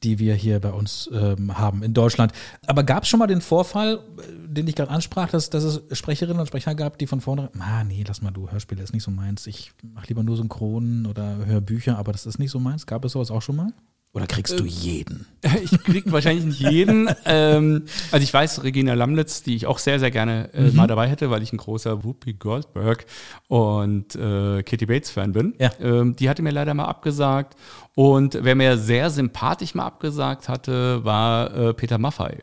die 0.03 0.19
wir 0.19 0.35
hier 0.35 0.61
bei 0.61 0.71
uns 0.71 1.11
ähm, 1.13 1.59
haben 1.59 1.83
in 1.83 1.93
Deutschland. 1.93 2.33
Aber 2.67 2.85
gab 2.85 3.03
es 3.03 3.09
schon 3.09 3.19
mal 3.19 3.27
den 3.27 3.41
Vorfall, 3.41 3.99
äh, 4.19 4.49
den 4.49 4.69
ich 4.69 4.77
gerade 4.77 4.91
ansprach, 4.91 5.29
dass, 5.31 5.51
dass 5.51 5.65
es 5.65 5.99
Sprecherinnen 5.99 6.41
und 6.41 6.47
Sprecher 6.47 6.75
gab, 6.75 6.99
die 6.99 7.07
von 7.07 7.21
vorne, 7.21 7.51
ah 7.59 7.85
nee, 7.85 8.05
lass 8.07 8.23
mal 8.23 8.31
du, 8.31 8.51
Hörspiele 8.51 8.83
ist 8.83 8.93
nicht 8.93 9.03
so 9.03 9.11
meins. 9.11 9.47
Ich 9.47 9.73
mache 9.83 10.07
lieber 10.09 10.23
nur 10.23 10.37
Synchronen 10.37 11.07
oder 11.07 11.45
Hörbücher, 11.45 11.99
aber 11.99 12.13
das 12.13 12.27
ist 12.27 12.39
nicht 12.39 12.51
so 12.51 12.61
meins. 12.61 12.87
Gab 12.87 13.05
es 13.05 13.13
sowas 13.13 13.31
auch 13.31 13.43
schon 13.43 13.57
mal? 13.57 13.73
Oder 14.13 14.27
kriegst 14.27 14.59
du 14.59 14.65
äh, 14.65 14.69
jeden? 14.69 15.27
Ich 15.63 15.71
krieg 15.85 16.11
wahrscheinlich 16.11 16.45
nicht 16.45 16.61
jeden. 16.61 17.09
ähm, 17.25 17.85
also 18.11 18.25
ich 18.25 18.35
weiß, 18.35 18.65
Regina 18.65 18.95
Lamlitz, 18.95 19.43
die 19.43 19.55
ich 19.55 19.67
auch 19.67 19.79
sehr, 19.79 20.01
sehr 20.01 20.11
gerne 20.11 20.53
äh, 20.53 20.63
mhm. 20.63 20.77
mal 20.77 20.87
dabei 20.87 21.09
hätte, 21.09 21.31
weil 21.31 21.43
ich 21.43 21.53
ein 21.53 21.59
großer 21.59 22.03
Whoopi 22.05 22.35
Goldberg 22.35 23.07
und 23.47 24.17
äh, 24.17 24.63
Katie 24.65 24.87
Bates 24.87 25.11
Fan 25.11 25.33
bin. 25.33 25.55
Ja. 25.59 25.71
Ähm, 25.81 26.17
die 26.17 26.29
hatte 26.29 26.43
mir 26.43 26.51
leider 26.51 26.75
mal 26.75 26.87
abgesagt. 26.87 27.55
Und 27.95 28.39
wer 28.41 28.55
mir 28.55 28.79
sehr 28.79 29.11
sympathisch 29.11 29.75
mal 29.75 29.87
abgesagt 29.87 30.49
hatte, 30.49 31.05
war 31.05 31.55
äh, 31.55 31.75
Peter 31.75 31.99
Maffei. 31.99 32.43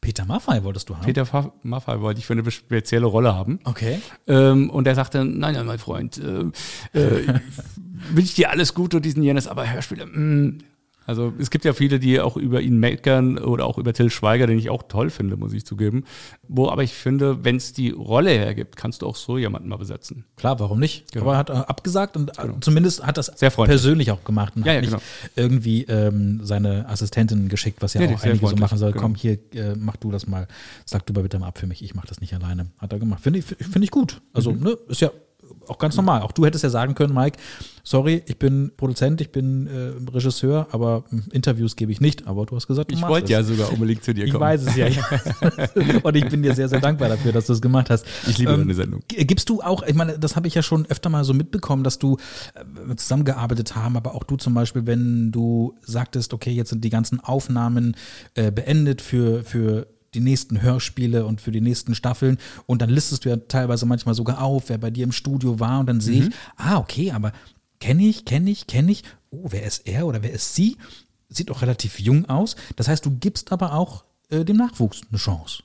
Peter 0.00 0.26
Maffei 0.26 0.62
wolltest 0.64 0.88
du 0.90 0.96
haben? 0.96 1.04
Peter 1.06 1.26
Maffei 1.62 2.00
wollte 2.00 2.20
ich 2.20 2.26
für 2.26 2.34
eine 2.34 2.50
spezielle 2.50 3.06
Rolle 3.06 3.34
haben. 3.34 3.58
Okay. 3.64 4.00
Ähm, 4.26 4.68
und 4.68 4.86
er 4.86 4.94
sagte, 4.94 5.24
nein, 5.24 5.54
nein, 5.54 5.64
mein 5.64 5.78
Freund, 5.78 6.18
äh, 6.18 6.98
äh, 6.98 7.40
wünsche 8.12 8.34
dir 8.34 8.50
alles 8.50 8.74
Gute 8.74 8.98
und 8.98 9.04
diesen 9.04 9.22
jenes, 9.22 9.48
aber 9.48 9.70
Hörspiele, 9.72 10.04
mh, 10.04 10.18
mm, 10.18 10.58
also 11.06 11.32
es 11.38 11.50
gibt 11.50 11.64
ja 11.64 11.72
viele, 11.72 11.98
die 11.98 12.20
auch 12.20 12.36
über 12.36 12.60
ihn 12.60 12.78
meckern 12.78 13.38
oder 13.38 13.66
auch 13.66 13.78
über 13.78 13.92
Till 13.92 14.10
Schweiger, 14.10 14.46
den 14.46 14.58
ich 14.58 14.70
auch 14.70 14.82
toll 14.84 15.10
finde, 15.10 15.36
muss 15.36 15.52
ich 15.52 15.66
zugeben. 15.66 16.04
Wo 16.48 16.68
aber 16.68 16.82
ich 16.82 16.94
finde, 16.94 17.44
wenn 17.44 17.56
es 17.56 17.72
die 17.72 17.90
Rolle 17.90 18.30
hergibt, 18.30 18.76
kannst 18.76 19.02
du 19.02 19.06
auch 19.06 19.16
so 19.16 19.38
jemanden 19.38 19.68
mal 19.68 19.76
besetzen. 19.76 20.24
Klar, 20.36 20.60
warum 20.60 20.80
nicht? 20.80 21.12
Genau. 21.12 21.26
Aber 21.26 21.34
er 21.34 21.38
hat 21.38 21.50
äh, 21.50 21.52
abgesagt 21.52 22.16
und 22.16 22.30
äh, 22.38 22.42
genau. 22.42 22.58
zumindest 22.60 23.04
hat 23.06 23.18
das 23.18 23.26
sehr 23.26 23.50
persönlich 23.50 24.10
auch 24.10 24.24
gemacht 24.24 24.54
und 24.56 24.64
ja, 24.64 24.72
hat 24.72 24.76
ja, 24.76 24.80
nicht 24.80 24.90
genau. 24.90 25.02
irgendwie 25.36 25.84
ähm, 25.84 26.40
seine 26.42 26.88
Assistentin 26.88 27.48
geschickt, 27.48 27.82
was 27.82 27.94
ja, 27.94 28.02
ja 28.02 28.14
auch 28.14 28.22
einige 28.22 28.46
so 28.46 28.56
machen 28.56 28.78
soll. 28.78 28.92
Genau. 28.92 29.02
Komm, 29.02 29.14
hier, 29.14 29.38
äh, 29.54 29.74
mach 29.76 29.96
du 29.96 30.10
das 30.10 30.26
mal. 30.26 30.48
Sag 30.84 31.06
du 31.06 31.12
mal 31.12 31.22
bitte 31.22 31.38
mal 31.38 31.48
ab 31.48 31.58
für 31.58 31.66
mich, 31.66 31.82
ich 31.82 31.94
mach 31.94 32.06
das 32.06 32.20
nicht 32.20 32.34
alleine. 32.34 32.66
Hat 32.78 32.92
er 32.92 32.98
gemacht. 32.98 33.22
Finde 33.22 33.38
ich, 33.40 33.44
find 33.44 33.84
ich 33.84 33.90
gut. 33.90 34.20
Also, 34.32 34.52
mhm. 34.52 34.62
ne, 34.62 34.78
ist 34.88 35.00
ja 35.00 35.10
auch 35.68 35.78
ganz 35.78 35.96
normal. 35.96 36.22
Auch 36.22 36.32
du 36.32 36.44
hättest 36.44 36.64
ja 36.64 36.70
sagen 36.70 36.94
können, 36.94 37.14
Mike, 37.14 37.38
sorry, 37.82 38.22
ich 38.26 38.38
bin 38.38 38.72
Produzent, 38.76 39.20
ich 39.20 39.30
bin 39.30 39.66
äh, 39.66 40.10
Regisseur, 40.10 40.68
aber 40.72 41.04
hm, 41.10 41.24
Interviews 41.32 41.76
gebe 41.76 41.92
ich 41.92 42.00
nicht. 42.00 42.26
Aber 42.26 42.46
du 42.46 42.56
hast 42.56 42.66
gesagt, 42.66 42.90
du 42.90 42.94
Ich 42.94 43.02
wollte 43.02 43.32
ja 43.32 43.42
sogar 43.42 43.72
unbedingt 43.72 44.02
zu 44.02 44.14
dir 44.14 44.24
kommen. 44.30 44.34
Ich 44.34 44.40
weiß 44.40 44.66
es 44.66 44.76
ja. 44.76 44.86
Und 46.02 46.16
ich 46.16 46.28
bin 46.28 46.42
dir 46.42 46.54
sehr, 46.54 46.68
sehr 46.68 46.80
dankbar 46.80 47.08
dafür, 47.08 47.32
dass 47.32 47.46
du 47.46 47.52
es 47.52 47.60
gemacht 47.60 47.90
hast. 47.90 48.06
Ich 48.26 48.38
liebe 48.38 48.52
ähm, 48.52 48.60
deine 48.60 48.74
Sendung. 48.74 49.02
Gibst 49.08 49.48
du 49.48 49.60
auch, 49.60 49.82
ich 49.82 49.94
meine, 49.94 50.18
das 50.18 50.36
habe 50.36 50.48
ich 50.48 50.54
ja 50.54 50.62
schon 50.62 50.86
öfter 50.86 51.10
mal 51.10 51.24
so 51.24 51.34
mitbekommen, 51.34 51.84
dass 51.84 51.98
du 51.98 52.16
äh, 52.54 52.96
zusammengearbeitet 52.96 53.76
haben, 53.76 53.96
aber 53.96 54.14
auch 54.14 54.24
du 54.24 54.36
zum 54.36 54.54
Beispiel, 54.54 54.86
wenn 54.86 55.30
du 55.30 55.74
sagtest, 55.82 56.32
okay, 56.32 56.50
jetzt 56.50 56.70
sind 56.70 56.84
die 56.84 56.90
ganzen 56.90 57.20
Aufnahmen 57.20 57.96
äh, 58.34 58.50
beendet 58.50 59.02
für, 59.02 59.44
für 59.44 59.86
die 60.14 60.20
nächsten 60.20 60.62
Hörspiele 60.62 61.26
und 61.26 61.40
für 61.40 61.52
die 61.52 61.60
nächsten 61.60 61.94
Staffeln. 61.94 62.38
Und 62.66 62.82
dann 62.82 62.90
listest 62.90 63.24
du 63.24 63.28
ja 63.28 63.36
teilweise 63.36 63.86
manchmal 63.86 64.14
sogar 64.14 64.42
auf, 64.42 64.68
wer 64.68 64.78
bei 64.78 64.90
dir 64.90 65.04
im 65.04 65.12
Studio 65.12 65.60
war. 65.60 65.80
Und 65.80 65.86
dann 65.86 66.00
sehe 66.00 66.22
mhm. 66.22 66.28
ich, 66.28 66.34
ah, 66.56 66.78
okay, 66.78 67.10
aber 67.10 67.32
kenne 67.80 68.04
ich, 68.04 68.24
kenne 68.24 68.50
ich, 68.50 68.66
kenne 68.66 68.92
ich. 68.92 69.04
Oh, 69.30 69.46
wer 69.50 69.64
ist 69.64 69.86
er 69.86 70.06
oder 70.06 70.22
wer 70.22 70.32
ist 70.32 70.54
sie? 70.54 70.76
Sieht 71.28 71.50
auch 71.50 71.62
relativ 71.62 72.00
jung 72.00 72.28
aus. 72.28 72.56
Das 72.76 72.88
heißt, 72.88 73.04
du 73.04 73.10
gibst 73.10 73.52
aber 73.52 73.74
auch 73.74 74.04
äh, 74.30 74.44
dem 74.44 74.56
Nachwuchs 74.56 75.02
eine 75.10 75.18
Chance. 75.18 75.62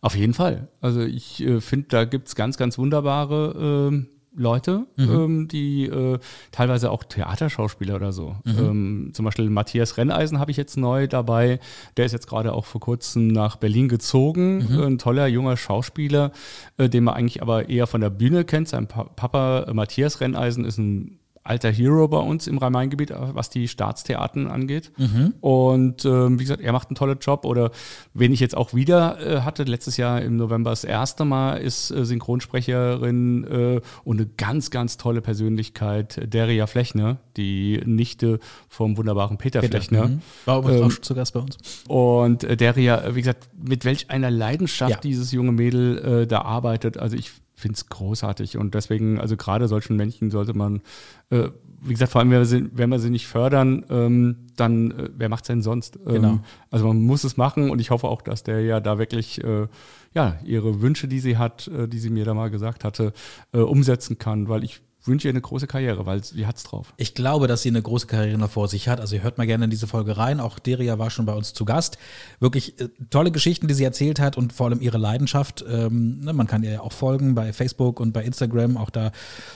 Auf 0.00 0.16
jeden 0.16 0.34
Fall. 0.34 0.68
Also 0.80 1.00
ich 1.00 1.40
äh, 1.40 1.60
finde, 1.60 1.86
da 1.88 2.04
gibt 2.04 2.28
es 2.28 2.34
ganz, 2.34 2.56
ganz 2.56 2.76
wunderbare 2.76 3.92
äh, 3.92 4.06
Leute, 4.34 4.86
mhm. 4.96 5.10
ähm, 5.10 5.48
die 5.48 5.84
äh, 5.84 6.18
teilweise 6.52 6.90
auch 6.90 7.04
Theaterschauspieler 7.04 7.96
oder 7.96 8.12
so. 8.12 8.36
Mhm. 8.44 8.58
Ähm, 8.58 9.10
zum 9.12 9.24
Beispiel 9.24 9.50
Matthias 9.50 9.96
Renneisen 9.96 10.38
habe 10.38 10.50
ich 10.50 10.56
jetzt 10.56 10.76
neu 10.76 11.06
dabei. 11.06 11.60
Der 11.96 12.06
ist 12.06 12.12
jetzt 12.12 12.28
gerade 12.28 12.52
auch 12.52 12.64
vor 12.64 12.80
kurzem 12.80 13.28
nach 13.28 13.56
Berlin 13.56 13.88
gezogen. 13.88 14.66
Mhm. 14.68 14.82
Ein 14.82 14.98
toller 14.98 15.26
junger 15.26 15.56
Schauspieler, 15.56 16.32
äh, 16.78 16.88
den 16.88 17.04
man 17.04 17.14
eigentlich 17.14 17.42
aber 17.42 17.68
eher 17.68 17.86
von 17.86 18.00
der 18.00 18.10
Bühne 18.10 18.44
kennt. 18.44 18.68
Sein 18.68 18.86
pa 18.86 19.04
Papa 19.04 19.66
äh, 19.68 19.74
Matthias 19.74 20.20
Renneisen 20.20 20.64
ist 20.64 20.78
ein 20.78 21.18
alter 21.44 21.70
Hero 21.70 22.06
bei 22.08 22.18
uns 22.18 22.46
im 22.46 22.58
Rhein-Main-Gebiet, 22.58 23.10
äh, 23.10 23.34
was 23.34 23.50
die 23.50 23.68
Staatstheaten 23.68 24.46
angeht. 24.46 24.92
Mhm. 24.96 25.34
Und 25.40 26.04
ähm, 26.04 26.38
wie 26.38 26.44
gesagt, 26.44 26.62
er 26.62 26.72
macht 26.72 26.88
einen 26.88 26.96
tollen 26.96 27.18
Job. 27.18 27.44
Oder 27.44 27.70
wen 28.14 28.32
ich 28.32 28.40
jetzt 28.40 28.56
auch 28.56 28.74
wieder 28.74 29.20
äh, 29.20 29.40
hatte, 29.40 29.64
letztes 29.64 29.96
Jahr 29.96 30.22
im 30.22 30.36
November 30.36 30.70
das 30.70 30.84
erste 30.84 31.24
Mal, 31.24 31.56
ist 31.56 31.90
äh, 31.90 32.04
Synchronsprecherin 32.04 33.44
äh, 33.44 33.80
und 34.04 34.20
eine 34.20 34.28
ganz, 34.36 34.70
ganz 34.70 34.96
tolle 34.96 35.20
Persönlichkeit, 35.20 36.20
Deria 36.32 36.66
Flechner, 36.66 37.18
die 37.36 37.80
Nichte 37.84 38.38
vom 38.68 38.96
wunderbaren 38.96 39.38
Peter, 39.38 39.60
Peter 39.60 39.78
Flechner. 39.78 40.08
Mhm. 40.08 40.20
War 40.44 40.58
übrigens 40.58 40.80
ähm, 40.80 40.86
auch 40.86 41.02
zu 41.02 41.14
Gast 41.14 41.34
bei 41.34 41.40
uns. 41.40 41.58
Und 41.88 42.44
äh, 42.44 42.56
Deria, 42.56 43.14
wie 43.14 43.20
gesagt, 43.20 43.48
mit 43.60 43.84
welch 43.84 44.10
einer 44.10 44.30
Leidenschaft 44.30 44.90
ja. 44.90 45.00
dieses 45.00 45.32
junge 45.32 45.52
Mädel 45.52 46.22
äh, 46.22 46.26
da 46.26 46.42
arbeitet. 46.42 46.98
Also 46.98 47.16
ich 47.16 47.32
finde 47.62 47.76
es 47.76 47.88
großartig 47.88 48.58
und 48.58 48.74
deswegen, 48.74 49.18
also 49.18 49.36
gerade 49.36 49.68
solchen 49.68 49.96
Männchen 49.96 50.30
sollte 50.30 50.54
man, 50.54 50.82
äh, 51.30 51.48
wie 51.80 51.94
gesagt, 51.94 52.12
vor 52.12 52.20
allem, 52.20 52.30
wenn 52.30 52.38
wir 52.38 52.44
sie, 52.44 52.68
wenn 52.72 52.90
wir 52.90 52.98
sie 52.98 53.10
nicht 53.10 53.26
fördern, 53.26 53.84
ähm, 53.88 54.36
dann, 54.56 54.90
äh, 54.90 55.08
wer 55.16 55.28
macht 55.28 55.44
es 55.44 55.48
denn 55.48 55.62
sonst? 55.62 55.96
Ähm, 56.06 56.12
genau. 56.12 56.40
Also 56.70 56.86
man 56.88 57.00
muss 57.00 57.24
es 57.24 57.36
machen 57.36 57.70
und 57.70 57.80
ich 57.80 57.90
hoffe 57.90 58.08
auch, 58.08 58.22
dass 58.22 58.42
der 58.42 58.60
ja 58.62 58.80
da 58.80 58.98
wirklich, 58.98 59.42
äh, 59.42 59.66
ja, 60.12 60.38
ihre 60.44 60.82
Wünsche, 60.82 61.08
die 61.08 61.20
sie 61.20 61.38
hat, 61.38 61.68
äh, 61.68 61.88
die 61.88 61.98
sie 61.98 62.10
mir 62.10 62.24
da 62.24 62.34
mal 62.34 62.50
gesagt 62.50 62.84
hatte, 62.84 63.12
äh, 63.52 63.58
umsetzen 63.58 64.18
kann, 64.18 64.48
weil 64.48 64.64
ich 64.64 64.82
wünsche 65.04 65.28
ihr 65.28 65.32
eine 65.32 65.40
große 65.40 65.66
Karriere, 65.66 66.06
weil 66.06 66.22
sie 66.22 66.46
hat 66.46 66.56
es 66.56 66.64
drauf. 66.64 66.94
Ich 66.96 67.14
glaube, 67.14 67.48
dass 67.48 67.62
sie 67.62 67.70
eine 67.70 67.82
große 67.82 68.06
Karriere 68.06 68.38
noch 68.38 68.50
vor 68.50 68.68
sich 68.68 68.88
hat. 68.88 69.00
Also 69.00 69.16
ihr 69.16 69.22
hört 69.22 69.38
mal 69.38 69.46
gerne 69.46 69.64
in 69.64 69.70
diese 69.70 69.86
Folge 69.86 70.16
rein. 70.16 70.40
Auch 70.40 70.58
Deria 70.58 70.98
war 70.98 71.10
schon 71.10 71.26
bei 71.26 71.34
uns 71.34 71.54
zu 71.54 71.64
Gast. 71.64 71.98
Wirklich 72.40 72.80
äh, 72.80 72.88
tolle 73.10 73.32
Geschichten, 73.32 73.66
die 73.66 73.74
sie 73.74 73.84
erzählt 73.84 74.20
hat 74.20 74.36
und 74.36 74.52
vor 74.52 74.66
allem 74.66 74.80
ihre 74.80 74.98
Leidenschaft. 74.98 75.64
Ähm, 75.68 76.20
ne, 76.20 76.32
man 76.32 76.46
kann 76.46 76.62
ihr 76.62 76.70
ja 76.70 76.80
auch 76.80 76.92
folgen 76.92 77.34
bei 77.34 77.52
Facebook 77.52 77.98
und 77.98 78.12
bei 78.12 78.22
Instagram. 78.22 78.76
Auch 78.76 78.90
da 78.90 79.12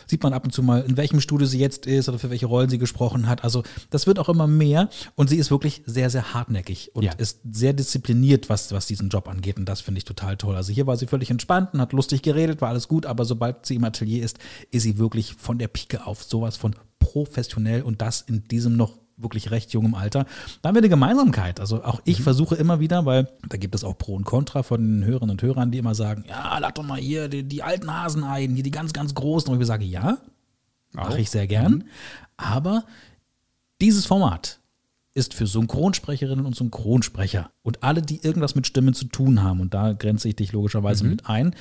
sieht 0.06 0.22
man 0.22 0.32
ab 0.32 0.44
und 0.44 0.50
zu 0.50 0.62
mal, 0.62 0.82
in 0.82 0.96
welchem 0.96 1.20
Studio 1.20 1.46
sie 1.46 1.58
jetzt 1.58 1.86
ist 1.86 2.08
oder 2.08 2.18
für 2.18 2.30
welche 2.30 2.46
Rollen 2.46 2.68
sie 2.68 2.78
gesprochen 2.78 3.28
hat. 3.28 3.44
Also 3.44 3.62
das 3.90 4.06
wird 4.06 4.18
auch 4.18 4.28
immer 4.28 4.48
mehr 4.48 4.88
und 5.14 5.30
sie 5.30 5.36
ist 5.36 5.50
wirklich 5.50 5.82
sehr, 5.86 6.10
sehr 6.10 6.34
hartnäckig 6.34 6.90
und 6.94 7.04
ja. 7.04 7.12
ist 7.12 7.40
sehr 7.50 7.72
diszipliniert, 7.72 8.48
was, 8.48 8.72
was 8.72 8.86
diesen 8.86 9.10
Job 9.10 9.28
angeht. 9.28 9.58
Und 9.58 9.68
das 9.68 9.80
finde 9.80 9.98
ich 9.98 10.04
total 10.04 10.36
toll. 10.36 10.56
Also 10.56 10.72
hier 10.72 10.86
war 10.86 10.96
sie 10.96 11.06
völlig 11.06 11.30
entspannt 11.30 11.72
und 11.72 11.80
hat 11.80 11.92
lustig 11.92 12.22
geredet, 12.22 12.60
war 12.60 12.70
alles 12.70 12.88
gut, 12.88 13.06
aber 13.06 13.24
sobald 13.24 13.64
sie 13.64 13.76
im 13.76 13.84
Atelier 13.84 14.24
ist, 14.24 14.38
ist 14.70 14.82
sie 14.82 14.98
wirklich 14.98 15.35
von 15.36 15.58
der 15.58 15.68
Pike 15.68 16.06
auf 16.06 16.22
sowas 16.22 16.56
von 16.56 16.74
professionell 16.98 17.82
und 17.82 18.02
das 18.02 18.22
in 18.22 18.44
diesem 18.48 18.76
noch 18.76 18.98
wirklich 19.16 19.50
recht 19.50 19.72
jungem 19.72 19.94
Alter. 19.94 20.26
Da 20.60 20.68
haben 20.68 20.76
wir 20.76 20.80
eine 20.80 20.88
Gemeinsamkeit. 20.88 21.60
Also 21.60 21.82
auch 21.82 22.00
ich 22.04 22.18
mhm. 22.18 22.24
versuche 22.24 22.54
immer 22.54 22.80
wieder, 22.80 23.06
weil 23.06 23.28
da 23.48 23.56
gibt 23.56 23.74
es 23.74 23.84
auch 23.84 23.96
Pro 23.96 24.14
und 24.14 24.24
Contra 24.24 24.62
von 24.62 24.80
den 24.80 25.04
Hörerinnen 25.04 25.32
und 25.32 25.42
Hörern, 25.42 25.70
die 25.70 25.78
immer 25.78 25.94
sagen, 25.94 26.24
ja, 26.28 26.58
lad 26.58 26.76
doch 26.76 26.82
mal 26.82 26.98
hier 26.98 27.28
die, 27.28 27.42
die 27.42 27.62
alten 27.62 27.92
Hasen 27.92 28.24
ein, 28.24 28.54
die, 28.54 28.62
die 28.62 28.70
ganz, 28.70 28.92
ganz 28.92 29.14
großen. 29.14 29.52
Und 29.52 29.60
ich 29.60 29.66
sage, 29.66 29.84
ja, 29.84 30.18
mache 30.92 31.20
ich 31.20 31.30
sehr 31.30 31.46
gern. 31.46 31.72
Mhm. 31.72 31.84
Aber 32.36 32.84
dieses 33.80 34.06
Format 34.06 34.60
ist 35.14 35.32
für 35.32 35.46
Synchronsprecherinnen 35.46 36.44
und 36.44 36.54
Synchronsprecher 36.54 37.50
und 37.62 37.82
alle, 37.82 38.02
die 38.02 38.22
irgendwas 38.22 38.54
mit 38.54 38.66
Stimmen 38.66 38.92
zu 38.92 39.06
tun 39.06 39.42
haben. 39.42 39.60
Und 39.60 39.72
da 39.72 39.94
grenze 39.94 40.28
ich 40.28 40.36
dich 40.36 40.52
logischerweise 40.52 41.04
mhm. 41.04 41.10
mit 41.10 41.26
ein. 41.26 41.54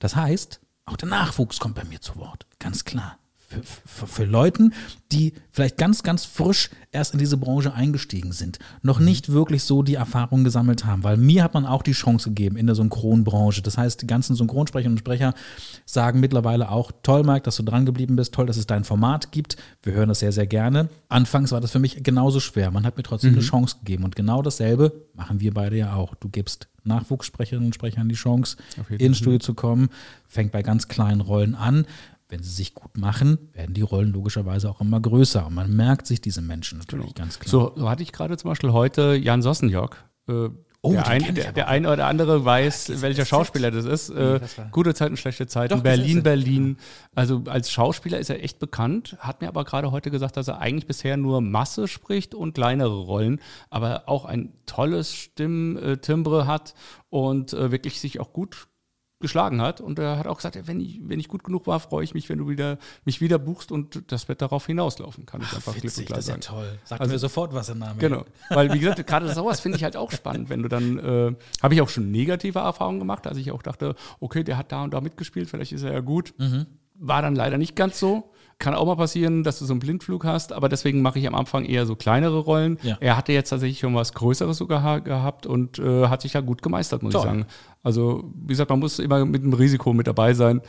Das 0.00 0.16
heißt, 0.16 0.60
auch 0.86 0.96
der 0.96 1.08
Nachwuchs 1.08 1.58
kommt 1.60 1.74
bei 1.74 1.84
mir 1.84 2.00
zu 2.00 2.16
Wort. 2.16 2.46
Ganz 2.58 2.84
klar 2.84 3.18
für, 3.48 4.06
für, 4.06 4.24
Leuten, 4.24 4.72
die 5.12 5.34
vielleicht 5.52 5.78
ganz, 5.78 6.02
ganz 6.02 6.24
frisch 6.24 6.70
erst 6.90 7.12
in 7.12 7.20
diese 7.20 7.36
Branche 7.36 7.72
eingestiegen 7.72 8.32
sind, 8.32 8.58
noch 8.82 8.98
nicht 8.98 9.30
wirklich 9.30 9.62
so 9.62 9.82
die 9.82 9.94
Erfahrung 9.94 10.42
gesammelt 10.42 10.84
haben, 10.84 11.04
weil 11.04 11.16
mir 11.16 11.44
hat 11.44 11.54
man 11.54 11.64
auch 11.64 11.82
die 11.82 11.92
Chance 11.92 12.30
gegeben 12.30 12.56
in 12.56 12.66
der 12.66 12.74
Synchronbranche. 12.74 13.62
Das 13.62 13.78
heißt, 13.78 14.02
die 14.02 14.06
ganzen 14.06 14.34
Synchronsprecherinnen 14.34 14.96
und 14.96 14.98
Sprecher 14.98 15.34
sagen 15.84 16.18
mittlerweile 16.18 16.70
auch, 16.70 16.90
toll, 17.02 17.22
Mike, 17.22 17.42
dass 17.42 17.56
du 17.56 17.62
dran 17.62 17.86
geblieben 17.86 18.16
bist, 18.16 18.34
toll, 18.34 18.46
dass 18.46 18.56
es 18.56 18.66
dein 18.66 18.82
Format 18.82 19.30
gibt. 19.30 19.56
Wir 19.82 19.92
hören 19.92 20.08
das 20.08 20.18
sehr, 20.18 20.32
sehr 20.32 20.46
gerne. 20.46 20.88
Anfangs 21.08 21.52
war 21.52 21.60
das 21.60 21.70
für 21.70 21.78
mich 21.78 22.02
genauso 22.02 22.40
schwer. 22.40 22.70
Man 22.72 22.84
hat 22.84 22.96
mir 22.96 23.04
trotzdem 23.04 23.30
mhm. 23.30 23.38
eine 23.38 23.46
Chance 23.46 23.76
gegeben. 23.78 24.04
Und 24.04 24.16
genau 24.16 24.42
dasselbe 24.42 24.92
machen 25.14 25.40
wir 25.40 25.54
beide 25.54 25.76
ja 25.76 25.94
auch. 25.94 26.16
Du 26.16 26.28
gibst 26.28 26.68
Nachwuchssprecherinnen 26.82 27.66
und 27.66 27.74
Sprechern 27.74 28.08
die 28.08 28.14
Chance, 28.14 28.56
ins 28.90 29.18
Studio 29.18 29.38
zu 29.38 29.54
kommen, 29.54 29.88
fängt 30.28 30.52
bei 30.52 30.62
ganz 30.62 30.88
kleinen 30.88 31.20
Rollen 31.20 31.54
an 31.54 31.86
wenn 32.28 32.42
sie 32.42 32.50
sich 32.50 32.74
gut 32.74 32.96
machen, 32.98 33.50
werden 33.52 33.74
die 33.74 33.82
Rollen 33.82 34.12
logischerweise 34.12 34.68
auch 34.70 34.80
immer 34.80 35.00
größer. 35.00 35.46
Und 35.46 35.54
man 35.54 35.74
merkt 35.74 36.06
sich 36.06 36.20
diese 36.20 36.42
Menschen 36.42 36.78
natürlich 36.78 37.14
genau. 37.14 37.24
ganz 37.24 37.38
klar. 37.38 37.50
So, 37.50 37.72
so, 37.76 37.88
hatte 37.88 38.02
ich 38.02 38.12
gerade 38.12 38.36
zum 38.36 38.50
Beispiel 38.50 38.72
heute 38.72 39.14
Jan 39.14 39.42
Sossenjock. 39.42 39.96
Äh, 40.28 40.48
Oh, 40.86 40.92
der, 40.92 41.08
ein, 41.08 41.34
der, 41.34 41.50
der 41.50 41.68
eine 41.68 41.90
oder 41.90 42.06
andere 42.06 42.44
weiß, 42.44 43.02
welcher 43.02 43.24
Schauspieler 43.24 43.72
das 43.72 43.84
ist. 43.86 44.08
Äh, 44.08 44.38
das 44.38 44.56
gute 44.70 44.94
Zeiten, 44.94 45.16
schlechte 45.16 45.48
Zeiten. 45.48 45.74
Doch, 45.74 45.82
Berlin, 45.82 46.18
er. 46.18 46.22
Berlin. 46.22 46.76
Also 47.12 47.42
als 47.46 47.72
Schauspieler 47.72 48.20
ist 48.20 48.30
er 48.30 48.44
echt 48.44 48.60
bekannt, 48.60 49.16
hat 49.18 49.40
mir 49.40 49.48
aber 49.48 49.64
gerade 49.64 49.90
heute 49.90 50.12
gesagt, 50.12 50.36
dass 50.36 50.46
er 50.46 50.60
eigentlich 50.60 50.86
bisher 50.86 51.16
nur 51.16 51.40
Masse 51.40 51.88
spricht 51.88 52.36
und 52.36 52.54
kleinere 52.54 53.00
Rollen, 53.00 53.40
aber 53.68 54.04
auch 54.06 54.26
ein 54.26 54.52
tolles 54.66 55.12
Stimmtimbre 55.12 56.46
hat 56.46 56.74
und 57.08 57.52
äh, 57.52 57.72
wirklich 57.72 57.98
sich 58.00 58.20
auch 58.20 58.32
gut 58.32 58.68
geschlagen 59.20 59.62
hat. 59.62 59.80
Und 59.80 59.98
er 59.98 60.18
hat 60.18 60.26
auch 60.26 60.36
gesagt, 60.36 60.58
wenn 60.66 60.80
ich, 60.80 61.00
wenn 61.02 61.18
ich 61.18 61.28
gut 61.28 61.42
genug 61.42 61.66
war, 61.66 61.80
freue 61.80 62.04
ich 62.04 62.12
mich, 62.14 62.28
wenn 62.28 62.38
du 62.38 62.48
wieder, 62.48 62.78
mich 63.04 63.20
wieder 63.20 63.38
buchst 63.38 63.72
und 63.72 64.02
das 64.12 64.28
wird 64.28 64.42
darauf 64.42 64.66
hinauslaufen, 64.66 65.24
kann 65.26 65.40
ich 65.40 65.52
einfach 65.54 65.72
klipp 65.72 65.84
und 65.84 65.90
Witzig, 65.90 66.06
klar 66.06 66.16
das 66.16 66.24
ist 66.26 66.28
ja 66.28 66.34
sagen. 66.34 66.42
toll. 66.42 66.78
Sagt 66.84 67.00
Also- 67.00 67.12
mir 67.12 67.18
sofort 67.18 67.54
was 67.54 67.68
im 67.70 67.78
Namen. 67.78 67.98
Genau. 67.98 68.24
Weil, 68.50 68.72
wie 68.72 68.78
gesagt, 68.78 69.06
gerade 69.06 69.32
sowas 69.32 69.60
finde 69.60 69.78
ich 69.78 69.84
halt 69.84 69.96
auch 69.96 70.10
spannend, 70.12 70.50
wenn 70.50 70.62
du 70.62 70.68
dann, 70.68 70.98
äh, 70.98 71.34
habe 71.62 71.74
ich 71.74 71.80
auch 71.80 71.88
schon 71.88 72.10
negative 72.10 72.58
Erfahrungen 72.58 72.98
gemacht, 72.98 73.26
als 73.26 73.38
ich 73.38 73.50
auch 73.52 73.62
dachte, 73.62 73.94
okay, 74.20 74.44
der 74.44 74.58
hat 74.58 74.70
da 74.72 74.84
und 74.84 74.92
da 74.92 75.00
mitgespielt, 75.00 75.48
vielleicht 75.48 75.72
ist 75.72 75.82
er 75.82 75.92
ja 75.92 76.00
gut. 76.00 76.34
Mhm. 76.38 76.66
War 76.98 77.22
dann 77.22 77.34
leider 77.34 77.58
nicht 77.58 77.76
ganz 77.76 77.98
so. 77.98 78.30
Kann 78.58 78.72
auch 78.74 78.86
mal 78.86 78.96
passieren, 78.96 79.44
dass 79.44 79.58
du 79.58 79.66
so 79.66 79.74
einen 79.74 79.80
Blindflug 79.80 80.24
hast, 80.24 80.52
aber 80.54 80.70
deswegen 80.70 81.02
mache 81.02 81.18
ich 81.18 81.26
am 81.28 81.34
Anfang 81.34 81.66
eher 81.66 81.84
so 81.84 81.94
kleinere 81.94 82.38
Rollen. 82.38 82.78
Ja. 82.82 82.96
Er 83.00 83.16
hatte 83.18 83.32
jetzt 83.32 83.50
tatsächlich 83.50 83.80
schon 83.80 83.94
was 83.94 84.14
Größeres 84.14 84.56
sogar 84.56 84.82
ha- 84.82 84.98
gehabt 85.00 85.44
und 85.46 85.78
äh, 85.78 86.06
hat 86.08 86.22
sich 86.22 86.32
da 86.32 86.40
gut 86.40 86.62
gemeistert, 86.62 87.02
muss 87.02 87.12
Toll. 87.12 87.20
ich 87.22 87.26
sagen. 87.26 87.46
Also, 87.82 88.32
wie 88.34 88.48
gesagt, 88.48 88.70
man 88.70 88.78
muss 88.80 88.98
immer 88.98 89.24
mit 89.26 89.42
dem 89.42 89.52
Risiko 89.52 89.92
mit 89.92 90.06
dabei 90.06 90.32
sein. 90.32 90.62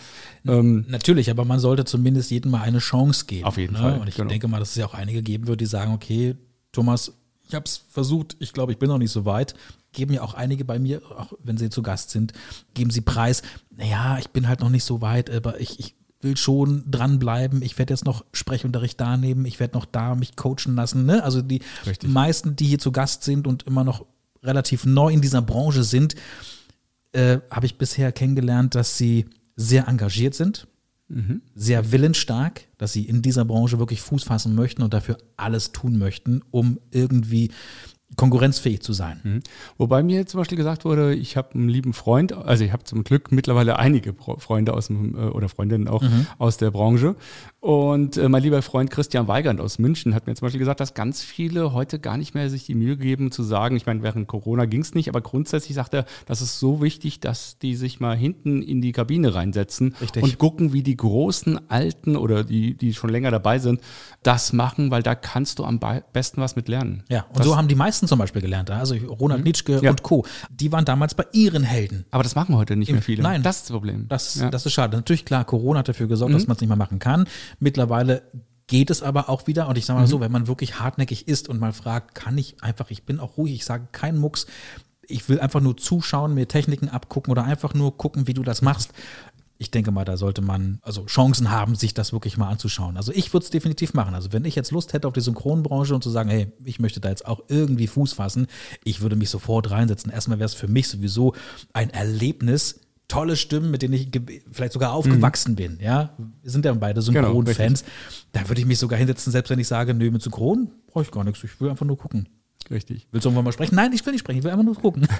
Ähm, 0.46 0.86
Natürlich, 0.90 1.32
aber 1.32 1.46
man 1.46 1.60
sollte 1.60 1.86
zumindest 1.86 2.30
jedem 2.30 2.52
mal 2.52 2.62
eine 2.62 2.80
Chance 2.80 3.26
geben. 3.26 3.46
Auf 3.46 3.58
jeden 3.58 3.74
ne? 3.74 3.80
Fall, 3.80 4.00
Und 4.00 4.10
ich 4.10 4.16
genau. 4.16 4.28
denke 4.30 4.50
mal, 4.50 4.60
dass 4.60 4.72
es 4.72 4.76
ja 4.76 4.86
auch 4.86 4.94
einige 4.94 5.24
geben 5.24 5.48
wird, 5.48 5.62
die 5.62 5.66
sagen, 5.66 5.94
okay, 5.94 6.36
Thomas, 6.74 7.14
ich 7.48 7.56
habe 7.56 7.64
es 7.66 7.78
versucht, 7.90 8.36
ich 8.40 8.52
glaube, 8.52 8.74
ich 8.74 8.78
bin 8.80 8.90
noch 8.90 8.98
nicht 8.98 9.12
so 9.12 9.24
weit. 9.24 9.56
Geben 9.94 10.14
ja 10.14 10.22
auch 10.24 10.34
einige 10.34 10.66
bei 10.66 10.78
mir, 10.78 11.02
auch 11.18 11.32
wenn 11.42 11.56
sie 11.58 11.70
zu 11.70 11.82
Gast 11.82 12.10
sind, 12.10 12.34
geben 12.74 12.92
sie 12.92 13.00
Preis. 13.02 13.42
Naja, 13.76 14.18
ich 14.20 14.30
bin 14.32 14.50
halt 14.50 14.60
noch 14.60 14.70
nicht 14.70 14.84
so 14.84 15.00
weit, 15.02 15.30
aber 15.30 15.62
ich, 15.62 15.80
ich 15.80 15.96
will 16.28 16.38
schon 16.38 16.84
dranbleiben. 16.90 17.62
Ich 17.62 17.78
werde 17.78 17.94
jetzt 17.94 18.06
noch 18.06 18.26
Sprechunterricht 18.34 19.00
da 19.00 19.18
nehmen. 19.18 19.46
Ich 19.46 19.60
werde 19.60 19.76
noch 19.76 19.86
da 19.86 20.16
mich 20.16 20.36
coachen 20.36 20.76
lassen. 20.76 21.06
Ne? 21.06 21.24
Also 21.24 21.42
die 21.42 21.62
Richtig. 21.86 22.10
meisten, 22.10 22.56
die 22.56 22.66
hier 22.66 22.80
zu 22.80 22.92
Gast 22.92 23.24
sind 23.24 23.48
und 23.48 23.64
immer 23.64 23.84
noch 23.84 24.06
relativ 24.44 24.86
neu 24.86 25.12
in 25.12 25.22
dieser 25.22 25.42
Branche 25.42 25.84
sind, 25.84 26.16
äh, 27.14 27.40
habe 27.50 27.66
ich 27.66 27.78
bisher 27.78 28.12
kennengelernt, 28.12 28.76
dass 28.76 28.98
sie 28.98 29.26
sehr 29.56 29.88
engagiert 29.88 30.36
sind, 30.36 30.68
sehr 31.56 31.92
willensstark, 31.92 32.66
dass 32.78 32.92
sie 32.92 33.04
in 33.04 33.22
dieser 33.22 33.46
Branche 33.46 33.80
wirklich 33.80 34.02
Fuß 34.02 34.24
fassen 34.24 34.56
möchten 34.56 34.84
und 34.84 34.94
dafür 34.94 35.18
alles 35.38 35.72
tun 35.72 35.98
möchten, 35.98 36.42
um 36.52 36.80
irgendwie 36.92 37.50
konkurrenzfähig 38.16 38.82
zu 38.82 38.94
sein. 38.94 39.20
Mhm. 39.24 39.40
Wobei 39.78 40.02
mir 40.02 40.26
zum 40.26 40.40
Beispiel 40.40 40.58
gesagt 40.58 40.86
wurde, 40.86 41.14
ich 41.14 41.36
habe 41.36 41.56
einen 41.56 41.68
lieben 41.68 41.94
Freund, 41.94 42.32
also 42.32 42.64
ich 42.64 42.72
habe 42.72 42.84
zum 42.86 43.04
Glück 43.04 43.32
mittlerweile 43.32 43.78
einige 43.80 44.14
Freunde 44.14 44.74
aus 44.74 44.88
dem, 44.88 45.16
äh, 45.16 45.28
oder 45.28 45.50
Freundinnen 45.50 45.88
auch 45.88 46.04
aus 46.38 46.58
der 46.58 46.72
Branche. 46.72 47.16
Und 47.60 48.18
äh, 48.18 48.30
mein 48.30 48.44
lieber 48.44 48.62
Freund 48.62 48.92
Christian 48.92 49.28
Weigand 49.28 49.60
aus 49.60 49.80
München 49.80 50.14
hat 50.14 50.28
mir 50.28 50.36
zum 50.36 50.46
Beispiel 50.46 50.60
gesagt, 50.60 50.80
dass 50.80 50.94
ganz 50.94 51.24
viele 51.24 51.74
heute 51.74 51.98
gar 52.00 52.16
nicht 52.16 52.36
mehr 52.36 52.52
sich 52.52 52.66
die 52.68 52.76
Mühe 52.76 52.98
geben 52.98 53.32
zu 53.32 53.42
sagen, 53.42 53.76
ich 53.76 53.88
meine, 53.88 54.04
während 54.04 54.28
Corona 54.28 54.66
ging 54.66 54.82
es 54.82 54.94
nicht, 54.94 55.10
aber 55.10 55.22
grundsätzlich 55.22 55.74
sagt 55.76 55.96
er, 55.96 56.06
das 56.28 56.42
ist 56.42 56.60
so 56.60 56.82
wichtig, 56.84 57.20
dass 57.20 57.58
die 57.58 57.76
sich 57.76 58.00
mal 58.00 58.16
hinten 58.16 58.62
in 58.62 58.80
die 58.82 58.92
Kabine 58.92 59.34
reinsetzen 59.34 59.96
Richtig. 60.00 60.22
und 60.24 60.38
gucken, 60.38 60.72
wie 60.72 60.84
die 60.84 60.96
großen 60.96 61.60
Alten 61.70 62.16
oder 62.16 62.44
die, 62.44 62.76
die 62.78 62.94
schon 62.94 63.10
länger 63.10 63.32
dabei 63.32 63.58
sind, 63.58 63.82
das 64.22 64.54
machen, 64.54 64.92
weil 64.92 65.02
da 65.02 65.16
kannst 65.16 65.58
du 65.58 65.66
am 65.66 65.80
be- 65.80 66.04
besten 66.14 66.40
was 66.42 66.56
mit 66.56 66.68
lernen. 66.68 67.04
Ja, 67.10 67.26
und 67.30 67.40
Das- 67.40 67.46
so 67.48 67.58
haben 67.58 67.68
die 67.68 67.76
meisten 67.76 68.08
zum 68.08 68.20
Beispiel 68.20 68.42
gelernt. 68.44 68.70
Also 68.70 68.94
Ronald 68.96 69.44
Nitschke 69.44 69.80
Ja. 69.82 69.90
und 69.90 70.04
Co. 70.04 70.26
Die 70.52 70.72
waren 70.72 70.86
damals 70.86 71.16
bei 71.16 71.26
ihren 71.34 71.64
Helden. 71.64 72.06
aber 72.12 72.22
das 72.24 72.36
machen 72.36 72.56
heute 72.56 72.76
nicht 72.76 72.90
Im- 72.90 72.96
mehr 72.98 73.02
viele. 73.02 73.24
Nein. 73.24 73.42
das 73.42 73.58
ist 73.58 73.64
das 73.66 73.72
Problem. 73.72 74.06
Das, 74.10 74.36
Ja. 74.36 74.46
Mhm. 74.46 74.52
das 74.52 74.66
ist 74.68 74.74
schade. 74.74 74.96
Natürlich, 74.96 75.26
klar, 75.26 75.44
Corona 75.44 75.80
hat 75.80 75.90
dafür 75.90 76.08
gesorgt, 76.08 76.34
dass 76.36 76.46
man 76.48 76.56
es 76.56 76.62
nicht 76.62 76.68
mehr 76.70 76.78
machen 76.78 77.00
kann. 77.00 77.26
Mittlerweile 77.60 78.24
geht 78.68 78.90
es 78.90 79.02
aber 79.02 79.30
auch 79.30 79.48
wieder. 79.48 79.68
Und 79.70 79.78
ich 79.78 79.86
sage 79.86 80.00
mal 80.00 80.06
Mhm. 80.06 80.10
so, 80.12 80.20
wenn 80.20 80.32
man 80.32 80.48
wirklich 80.48 80.80
hartnäckig 80.80 81.28
ist 81.28 81.48
und 81.50 81.60
mal 81.60 81.74
fragt, 81.74 82.16
kann 82.16 82.38
ich 82.38 82.62
einfach, 82.62 82.90
ich 82.92 83.04
bin 83.04 83.20
auch 83.20 83.38
ruhig, 83.38 83.54
ich 83.54 83.66
sage 83.66 83.88
keinen 83.92 84.20
Mucks, 84.20 84.46
ich 85.08 85.28
will 85.30 85.40
einfach 85.40 85.62
nur 85.62 85.78
zuschauen, 85.78 86.34
mir 86.34 86.48
Techniken 86.50 86.90
abgucken 86.90 87.32
oder 87.32 87.46
einfach 87.46 87.74
nur 87.74 87.96
gucken, 87.98 88.28
wie 88.28 88.34
du 88.34 88.44
das 88.44 88.62
machst. 88.62 88.92
Ich 89.60 89.72
denke 89.72 89.90
mal, 89.90 90.06
da 90.06 90.18
sollte 90.18 90.42
man 90.42 90.78
also 90.84 91.06
Chancen 91.06 91.50
haben, 91.50 91.74
sich 91.76 91.94
das 91.96 92.14
wirklich 92.14 92.38
mal 92.38 92.50
anzuschauen. 92.50 92.96
Also 92.96 93.12
ich 93.12 93.34
würde 93.34 93.46
es 93.46 93.50
definitiv 93.50 93.94
machen. 93.96 94.14
Also 94.14 94.32
wenn 94.32 94.46
ich 94.46 94.54
jetzt 94.54 94.70
Lust 94.72 94.94
hätte 94.94 95.08
auf 95.08 95.14
die 95.14 95.22
Synchronbranche 95.22 95.96
und 95.96 96.04
zu 96.04 96.12
sagen, 96.12 96.30
hey, 96.30 96.52
ich 96.64 96.80
möchte 96.80 97.00
da 97.00 97.10
jetzt 97.10 97.26
auch 97.26 97.40
irgendwie 97.48 97.88
Fuß 97.88 98.14
fassen, 98.14 98.48
ich 98.84 99.02
würde 99.02 99.16
mich 99.16 99.30
sofort 99.32 99.72
reinsetzen. 99.72 100.12
Erstmal 100.12 100.38
wäre 100.38 100.46
es 100.46 100.54
für 100.54 100.68
mich 100.68 100.90
sowieso 100.90 101.34
ein 101.74 101.90
Erlebnis, 101.90 102.82
tolle 103.08 103.36
Stimmen, 103.36 103.72
mit 103.72 103.82
denen 103.82 103.94
ich 103.94 104.10
vielleicht 104.52 104.74
sogar 104.74 104.92
aufgewachsen 104.94 105.56
bin. 105.56 105.80
Ja, 105.82 106.12
wir 106.42 106.52
sind 106.52 106.66
ja 106.66 106.74
beide 106.74 107.02
Genau, 107.02 107.34
Synchronfans. 107.34 107.86
da 108.34 108.48
würde 108.50 108.60
ich 108.62 108.68
mich 108.68 108.80
sogar 108.80 109.00
hinsetzen, 109.00 109.32
selbst 109.32 109.50
wenn 109.50 109.60
ich 109.60 109.68
sage, 109.68 109.94
nö, 109.94 110.12
mit 110.12 110.22
Synchron 110.22 110.70
brauche 110.88 111.04
ich 111.06 111.12
gar 111.12 111.24
nichts. 111.24 111.44
Ich 111.44 111.60
will 111.62 111.70
einfach 111.70 111.86
nur 111.86 111.98
gucken. 111.98 112.28
Richtig. 112.70 113.08
Willst 113.12 113.24
du 113.24 113.30
irgendwann 113.30 113.46
mal 113.46 113.52
sprechen? 113.54 113.76
Nein, 113.76 113.94
ich 113.94 114.06
will 114.06 114.12
nicht 114.12 114.20
sprechen, 114.22 114.40
ich 114.40 114.44
will 114.44 114.52
einfach 114.52 114.66
nur 114.66 114.76
gucken. 114.76 115.08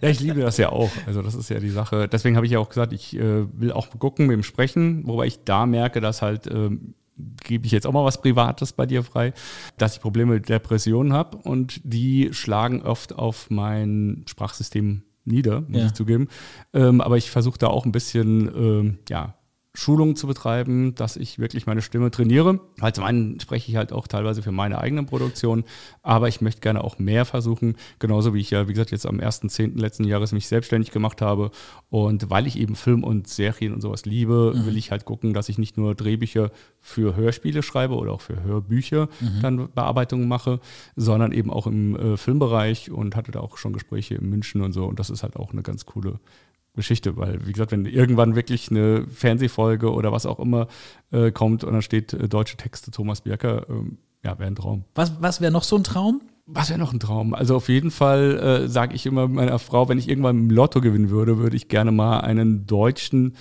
Ja, 0.00 0.08
ich 0.08 0.18
liebe 0.18 0.40
das 0.40 0.56
ja 0.56 0.70
auch. 0.70 0.90
Also 1.06 1.22
das 1.22 1.34
ist 1.34 1.48
ja 1.48 1.60
die 1.60 1.70
Sache. 1.70 2.08
Deswegen 2.08 2.34
habe 2.34 2.46
ich 2.46 2.52
ja 2.52 2.58
auch 2.58 2.68
gesagt, 2.68 2.92
ich 2.92 3.16
äh, 3.16 3.46
will 3.52 3.70
auch 3.70 3.88
gucken 3.98 4.26
mit 4.26 4.34
dem 4.34 4.42
Sprechen, 4.42 5.06
wobei 5.06 5.26
ich 5.26 5.44
da 5.44 5.66
merke, 5.66 6.00
dass 6.00 6.22
halt, 6.22 6.48
ähm, 6.48 6.94
gebe 7.44 7.66
ich 7.66 7.72
jetzt 7.72 7.86
auch 7.86 7.92
mal 7.92 8.04
was 8.04 8.20
Privates 8.20 8.72
bei 8.72 8.86
dir 8.86 9.04
frei, 9.04 9.32
dass 9.78 9.94
ich 9.94 10.00
Probleme 10.00 10.34
mit 10.34 10.48
Depressionen 10.48 11.12
habe 11.12 11.36
und 11.36 11.80
die 11.84 12.30
schlagen 12.32 12.82
oft 12.82 13.14
auf 13.14 13.50
mein 13.50 14.24
Sprachsystem 14.26 15.02
nieder, 15.24 15.62
muss 15.62 15.80
Ja. 15.80 15.86
ich 15.86 15.92
zugeben. 15.94 16.28
Ähm, 16.72 17.00
aber 17.00 17.16
ich 17.16 17.30
versuche 17.30 17.58
da 17.58 17.68
auch 17.68 17.84
ein 17.86 17.92
bisschen, 17.92 18.48
ähm, 18.54 18.98
ja, 19.08 19.34
Schulungen 19.74 20.16
zu 20.16 20.26
betreiben, 20.26 20.94
dass 20.94 21.16
ich 21.16 21.38
wirklich 21.38 21.66
meine 21.66 21.80
Stimme 21.80 22.10
trainiere. 22.10 22.60
Weil 22.78 22.94
zum 22.94 23.04
einen 23.04 23.40
spreche 23.40 23.70
ich 23.70 23.76
halt 23.76 23.92
auch 23.92 24.06
teilweise 24.06 24.42
für 24.42 24.52
meine 24.52 24.78
eigene 24.78 25.04
Produktion, 25.04 25.64
aber 26.02 26.28
ich 26.28 26.40
möchte 26.40 26.60
gerne 26.60 26.84
auch 26.84 26.98
mehr 26.98 27.24
versuchen, 27.24 27.76
genauso 27.98 28.34
wie 28.34 28.40
ich 28.40 28.50
ja, 28.50 28.68
wie 28.68 28.72
gesagt, 28.72 28.90
jetzt 28.90 29.06
am 29.06 29.18
1.10. 29.18 29.78
letzten 29.78 30.04
Jahres 30.04 30.32
mich 30.32 30.46
selbstständig 30.46 30.90
gemacht 30.90 31.22
habe. 31.22 31.50
Und 31.88 32.28
weil 32.28 32.46
ich 32.46 32.58
eben 32.58 32.74
Film 32.76 33.02
und 33.02 33.28
Serien 33.28 33.72
und 33.72 33.80
sowas 33.80 34.04
liebe, 34.04 34.52
will 34.66 34.76
ich 34.76 34.90
halt 34.90 35.04
gucken, 35.04 35.32
dass 35.32 35.48
ich 35.48 35.58
nicht 35.58 35.76
nur 35.76 35.94
Drehbücher 35.94 36.50
für 36.80 37.16
Hörspiele 37.16 37.62
schreibe 37.62 37.94
oder 37.94 38.12
auch 38.12 38.20
für 38.20 38.42
Hörbücher 38.42 39.08
dann 39.40 39.70
Bearbeitungen 39.72 40.28
mache, 40.28 40.60
sondern 40.96 41.32
eben 41.32 41.50
auch 41.50 41.66
im 41.66 41.96
äh, 41.96 42.16
Filmbereich 42.16 42.90
und 42.90 43.16
hatte 43.16 43.32
da 43.32 43.40
auch 43.40 43.56
schon 43.56 43.72
Gespräche 43.72 44.16
in 44.16 44.28
München 44.28 44.60
und 44.60 44.72
so. 44.72 44.84
Und 44.84 44.98
das 44.98 45.10
ist 45.10 45.22
halt 45.22 45.36
auch 45.36 45.52
eine 45.52 45.62
ganz 45.62 45.86
coole 45.86 46.18
Geschichte, 46.74 47.16
weil, 47.16 47.46
wie 47.46 47.52
gesagt, 47.52 47.72
wenn 47.72 47.84
irgendwann 47.84 48.34
wirklich 48.34 48.70
eine 48.70 49.06
Fernsehfolge 49.06 49.92
oder 49.92 50.12
was 50.12 50.26
auch 50.26 50.40
immer 50.40 50.68
äh, 51.10 51.30
kommt 51.30 51.64
und 51.64 51.72
dann 51.72 51.82
steht 51.82 52.12
äh, 52.14 52.28
deutsche 52.28 52.56
Texte 52.56 52.90
Thomas 52.90 53.20
Bierker, 53.20 53.68
ähm, 53.68 53.98
ja, 54.24 54.38
wäre 54.38 54.48
ein 54.48 54.54
Traum. 54.54 54.84
Was, 54.94 55.20
was 55.20 55.40
wäre 55.40 55.52
noch 55.52 55.64
so 55.64 55.76
ein 55.76 55.84
Traum? 55.84 56.22
Was 56.46 56.70
wäre 56.70 56.78
noch 56.78 56.92
ein 56.92 57.00
Traum? 57.00 57.34
Also 57.34 57.56
auf 57.56 57.68
jeden 57.68 57.90
Fall 57.90 58.38
äh, 58.64 58.68
sage 58.68 58.94
ich 58.94 59.06
immer 59.06 59.28
meiner 59.28 59.58
Frau, 59.58 59.88
wenn 59.88 59.98
ich 59.98 60.08
irgendwann 60.08 60.38
im 60.38 60.50
Lotto 60.50 60.80
gewinnen 60.80 61.10
würde, 61.10 61.38
würde 61.38 61.56
ich 61.56 61.68
gerne 61.68 61.92
mal 61.92 62.20
einen 62.20 62.66
deutschen 62.66 63.36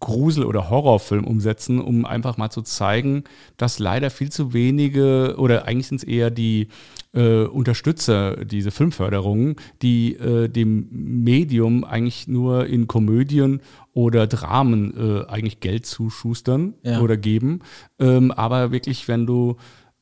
Grusel- 0.00 0.44
oder 0.44 0.70
Horrorfilm 0.70 1.24
umsetzen, 1.24 1.80
um 1.80 2.04
einfach 2.04 2.36
mal 2.36 2.50
zu 2.50 2.62
zeigen, 2.62 3.24
dass 3.56 3.78
leider 3.78 4.10
viel 4.10 4.30
zu 4.30 4.52
wenige 4.52 5.34
oder 5.38 5.66
eigentlich 5.66 5.88
sind 5.88 5.98
es 5.98 6.04
eher 6.04 6.30
die 6.30 6.68
äh, 7.14 7.44
Unterstützer, 7.44 8.44
diese 8.44 8.70
Filmförderungen, 8.70 9.56
die 9.82 10.14
äh, 10.14 10.48
dem 10.48 10.88
Medium 10.90 11.84
eigentlich 11.84 12.28
nur 12.28 12.66
in 12.66 12.86
Komödien 12.86 13.60
oder 13.92 14.26
Dramen 14.26 14.94
äh, 14.96 15.24
eigentlich 15.26 15.60
Geld 15.60 15.86
zuschustern 15.86 16.74
Ja. 16.82 17.00
oder 17.00 17.16
geben. 17.16 17.60
Ähm, 17.98 18.30
aber 18.30 18.70
wirklich, 18.72 19.08
wenn 19.08 19.26
du 19.26 19.56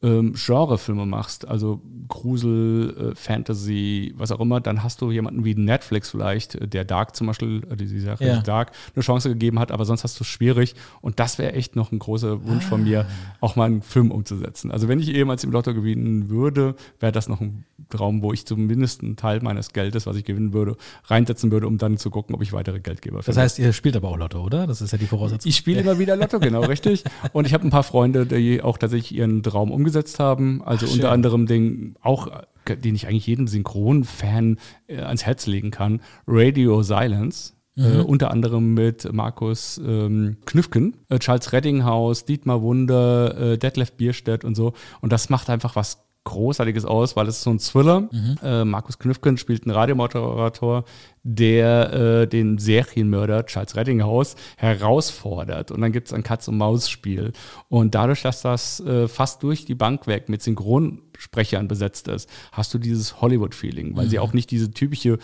ähm, 0.06 0.34
Genrefilme 0.34 1.04
machst, 1.04 1.48
also 1.48 1.80
Grusel, 2.08 3.12
äh, 3.12 3.14
Fantasy, 3.16 4.14
was 4.16 4.30
auch 4.32 4.40
immer, 4.40 4.60
dann 4.60 4.82
hast 4.82 5.00
du 5.00 5.10
jemanden 5.10 5.44
wie 5.44 5.54
Netflix 5.54 6.10
vielleicht, 6.10 6.54
äh, 6.54 6.68
der 6.68 6.84
Dark 6.84 7.16
zum 7.16 7.26
Beispiel, 7.26 7.62
äh, 7.70 7.76
die 7.76 7.86
Serie 8.00 8.28
Ja. 8.28 8.40
Dark, 8.40 8.72
eine 8.94 9.02
Chance 9.02 9.28
gegeben 9.28 9.58
hat, 9.58 9.72
aber 9.72 9.84
sonst 9.84 10.04
hast 10.04 10.18
du 10.20 10.24
es 10.24 10.28
schwierig. 10.28 10.74
Und 11.00 11.18
das 11.18 11.38
wäre 11.38 11.52
echt 11.54 11.76
noch 11.76 11.92
ein 11.92 11.98
großer 11.98 12.44
Wunsch 12.46 12.64
von 12.64 12.84
mir, 12.84 13.00
Ah. 13.00 13.36
auch 13.40 13.56
mal 13.56 13.64
einen 13.66 13.82
Film 13.82 14.10
umzusetzen. 14.10 14.70
Also 14.70 14.88
wenn 14.88 15.00
ich 15.00 15.12
ehemals 15.14 15.42
im 15.44 15.50
Lotto 15.50 15.74
gewinnen 15.74 16.28
würde, 16.28 16.74
wäre 17.00 17.12
das 17.12 17.28
noch 17.28 17.40
ein 17.40 17.64
Traum, 17.90 18.22
wo 18.22 18.32
ich 18.32 18.46
zumindest 18.46 19.02
einen 19.02 19.16
Teil 19.16 19.40
meines 19.42 19.72
Geldes, 19.72 20.06
was 20.06 20.16
ich 20.16 20.24
gewinnen 20.24 20.52
würde, 20.52 20.76
reinsetzen 21.06 21.50
würde, 21.50 21.66
um 21.66 21.78
dann 21.78 21.96
zu 21.98 22.10
gucken, 22.10 22.34
ob 22.34 22.42
ich 22.42 22.52
weitere 22.52 22.80
Geldgeber 22.80 23.16
Das 23.18 23.26
finde. 23.26 23.40
heißt, 23.42 23.58
ihr 23.58 23.72
spielt 23.72 23.96
aber 23.96 24.08
auch 24.08 24.16
Lotto, 24.16 24.42
oder? 24.42 24.66
Das 24.66 24.80
ist 24.80 24.92
ja 24.92 24.98
die 24.98 25.06
Voraussetzung. 25.06 25.48
Ich 25.48 25.56
spiele 25.56 25.80
immer 25.80 25.98
wieder 25.98 26.16
Lotto, 26.16 26.38
genau, 26.40 26.62
richtig. 26.62 27.04
Und 27.32 27.46
ich 27.46 27.54
habe 27.54 27.64
ein 27.66 27.70
paar 27.70 27.82
Freunde, 27.82 28.26
die 28.26 28.62
auch 28.62 28.78
tatsächlich 28.78 29.14
ihren 29.16 29.42
Traum 29.42 29.70
umgesetzt 29.70 29.95
haben. 30.18 30.62
Also 30.64 30.86
Ach, 30.88 30.92
unter 30.92 31.12
anderem 31.12 31.46
den 31.46 31.96
auch, 32.00 32.28
äh, 32.66 32.76
den 32.76 32.94
ich 32.94 33.06
eigentlich 33.06 33.26
jedem 33.26 33.48
Synchronfan 33.48 34.58
äh, 34.86 34.98
ans 34.98 35.24
Herz 35.24 35.46
legen 35.46 35.70
kann, 35.70 36.00
Radio 36.26 36.82
Silence. 36.82 37.54
Äh, 37.78 37.98
unter 37.98 38.30
anderem 38.30 38.72
mit 38.72 39.12
Markus 39.12 39.78
ähm, 39.86 40.38
Knüffken, 40.46 40.96
äh, 41.10 41.18
Charles 41.18 41.52
Reddinghaus, 41.52 42.24
Dietmar 42.24 42.62
Wunder, 42.62 43.36
äh, 43.36 43.58
Detlef 43.58 43.92
Bierstedt 43.92 44.46
und 44.46 44.54
so. 44.54 44.72
Und 45.02 45.12
das 45.12 45.28
macht 45.28 45.50
einfach 45.50 45.76
was 45.76 46.05
Großartiges 46.26 46.84
aus, 46.84 47.16
weil 47.16 47.26
es 47.28 47.36
ist 47.36 47.42
so 47.42 47.50
ein 47.50 47.58
Thriller. 47.58 48.02
Mhm. 48.12 48.36
Äh, 48.42 48.64
Markus 48.64 48.98
Knüffgen 48.98 49.38
spielt 49.38 49.64
einen 49.64 49.74
Radiomoderator, 49.74 50.84
der 51.22 51.92
äh, 51.92 52.26
den 52.28 52.58
Serienmörder 52.58 53.46
Charles 53.46 53.76
Reddinghaus 53.76 54.36
herausfordert. 54.56 55.70
Und 55.70 55.80
dann 55.80 55.92
gibt 55.92 56.08
es 56.08 56.12
ein 56.12 56.22
Katz-und-Maus-Spiel. 56.22 57.32
Und 57.68 57.94
dadurch, 57.94 58.22
dass 58.22 58.42
das 58.42 58.80
äh, 58.80 59.08
fast 59.08 59.42
durch 59.42 59.64
die 59.64 59.74
Bank 59.74 60.06
weg 60.06 60.28
mit 60.28 60.42
Synchronsprechern 60.42 61.68
besetzt 61.68 62.08
ist, 62.08 62.28
hast 62.52 62.74
du 62.74 62.78
dieses 62.78 63.20
Hollywood-Feeling, 63.20 63.96
weil 63.96 64.06
mhm. 64.06 64.10
sie 64.10 64.18
auch 64.18 64.32
nicht 64.32 64.50
diese 64.50 64.70
typische 64.70 65.18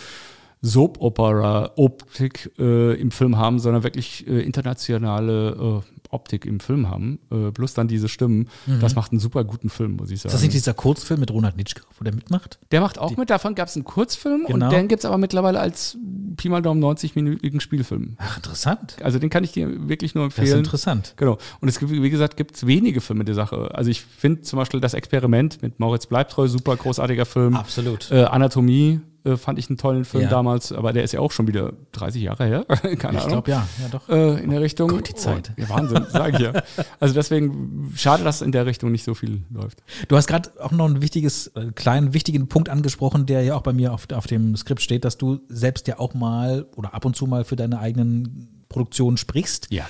Soap-Opera-Optik 0.62 2.52
äh, 2.58 2.94
im 2.94 3.10
Film 3.10 3.36
haben, 3.36 3.58
sondern 3.58 3.82
wirklich 3.82 4.26
äh, 4.28 4.40
internationale 4.40 5.82
äh, 5.82 6.01
Optik 6.12 6.46
im 6.46 6.60
Film 6.60 6.88
haben. 6.88 7.18
Äh, 7.30 7.50
plus 7.50 7.74
dann 7.74 7.88
diese 7.88 8.08
Stimmen. 8.08 8.48
Mhm. 8.66 8.80
Das 8.80 8.94
macht 8.94 9.12
einen 9.12 9.20
super 9.20 9.44
guten 9.44 9.70
Film, 9.70 9.96
muss 9.96 10.10
ich 10.10 10.20
sagen. 10.20 10.28
Ist 10.28 10.34
das 10.34 10.42
nicht 10.42 10.54
dieser 10.54 10.74
Kurzfilm 10.74 11.20
mit 11.20 11.30
Ronald 11.30 11.56
Nitschke, 11.56 11.82
wo 11.98 12.04
der 12.04 12.14
mitmacht? 12.14 12.58
Der 12.70 12.80
macht 12.80 12.98
auch 12.98 13.10
Die 13.10 13.16
mit. 13.16 13.30
Davon 13.30 13.54
gab 13.54 13.68
es 13.68 13.76
einen 13.76 13.84
Kurzfilm 13.84 14.44
genau. 14.46 14.66
und 14.66 14.72
den 14.72 14.88
gibt 14.88 15.00
es 15.00 15.04
aber 15.04 15.18
mittlerweile 15.18 15.60
als 15.60 15.96
Pi 16.36 16.48
mal 16.48 16.62
Daumen 16.62 16.82
90-minütigen 16.82 17.60
Spielfilm. 17.60 18.16
Ach, 18.18 18.36
interessant. 18.36 18.96
Also 19.02 19.18
den 19.18 19.30
kann 19.30 19.44
ich 19.44 19.52
dir 19.52 19.88
wirklich 19.88 20.14
nur 20.14 20.24
empfehlen. 20.24 20.46
Das 20.46 20.54
ist 20.54 20.58
interessant. 20.58 21.14
Genau. 21.16 21.38
Und 21.60 21.68
es 21.68 21.78
gibt, 21.78 21.90
wie 21.90 22.10
gesagt, 22.10 22.36
gibt 22.36 22.56
es 22.56 22.66
wenige 22.66 23.00
Filme 23.00 23.24
der 23.24 23.34
Sache. 23.34 23.70
Also 23.74 23.90
ich 23.90 24.02
finde 24.02 24.42
zum 24.42 24.58
Beispiel 24.58 24.80
das 24.80 24.94
Experiment 24.94 25.62
mit 25.62 25.80
Moritz 25.80 26.06
Bleibtreu, 26.06 26.48
super 26.48 26.76
großartiger 26.76 27.26
Film. 27.26 27.56
Absolut. 27.56 28.10
Äh, 28.10 28.24
Anatomie 28.24 29.00
äh, 29.24 29.36
fand 29.36 29.58
ich 29.58 29.68
einen 29.68 29.78
tollen 29.78 30.04
Film 30.04 30.24
ja. 30.24 30.30
damals, 30.30 30.72
aber 30.72 30.92
der 30.92 31.04
ist 31.04 31.12
ja 31.12 31.20
auch 31.20 31.32
schon 31.32 31.46
wieder 31.46 31.72
30 31.92 32.22
Jahre 32.22 32.44
her. 32.44 32.64
Keine 32.98 33.18
ich 33.18 33.26
glaube 33.26 33.50
ja, 33.50 33.66
ja 33.80 33.88
doch. 33.88 34.08
Äh, 34.08 34.42
in 34.42 34.50
der 34.50 34.60
Richtung. 34.60 34.88
Gott, 34.88 35.08
die 35.08 35.14
Zeit. 35.14 35.52
Oh, 35.56 35.60
ja, 35.60 35.68
Wahnsinn, 35.68 36.06
sage 36.10 36.36
ich 36.36 36.42
ja. 36.42 36.62
Also 36.98 37.14
deswegen 37.14 37.92
schade, 37.96 38.24
dass 38.24 38.42
in 38.42 38.52
der 38.52 38.66
Richtung 38.66 38.90
nicht 38.90 39.04
so 39.04 39.14
viel 39.14 39.42
läuft. 39.50 39.82
Du 40.08 40.16
hast 40.16 40.26
gerade 40.26 40.50
auch 40.60 40.72
noch 40.72 40.86
ein 40.86 41.02
wichtiges, 41.02 41.48
äh, 41.48 41.72
kleinen, 41.74 42.14
wichtigen 42.14 42.48
Punkt 42.48 42.68
angesprochen, 42.68 43.26
der 43.26 43.42
ja 43.42 43.54
auch 43.54 43.62
bei 43.62 43.72
mir 43.72 43.92
auf, 43.92 44.06
auf 44.12 44.26
dem 44.26 44.56
Skript 44.56 44.82
steht, 44.82 45.04
dass 45.04 45.18
du 45.18 45.40
selbst 45.48 45.86
ja 45.88 45.98
auch 45.98 46.14
mal 46.14 46.66
oder 46.76 46.94
ab 46.94 47.04
und 47.04 47.16
zu 47.16 47.26
mal 47.26 47.44
für 47.44 47.56
deine 47.56 47.78
eigenen 47.78 48.61
Produktion 48.72 49.16
sprichst. 49.16 49.68
Ja. 49.70 49.86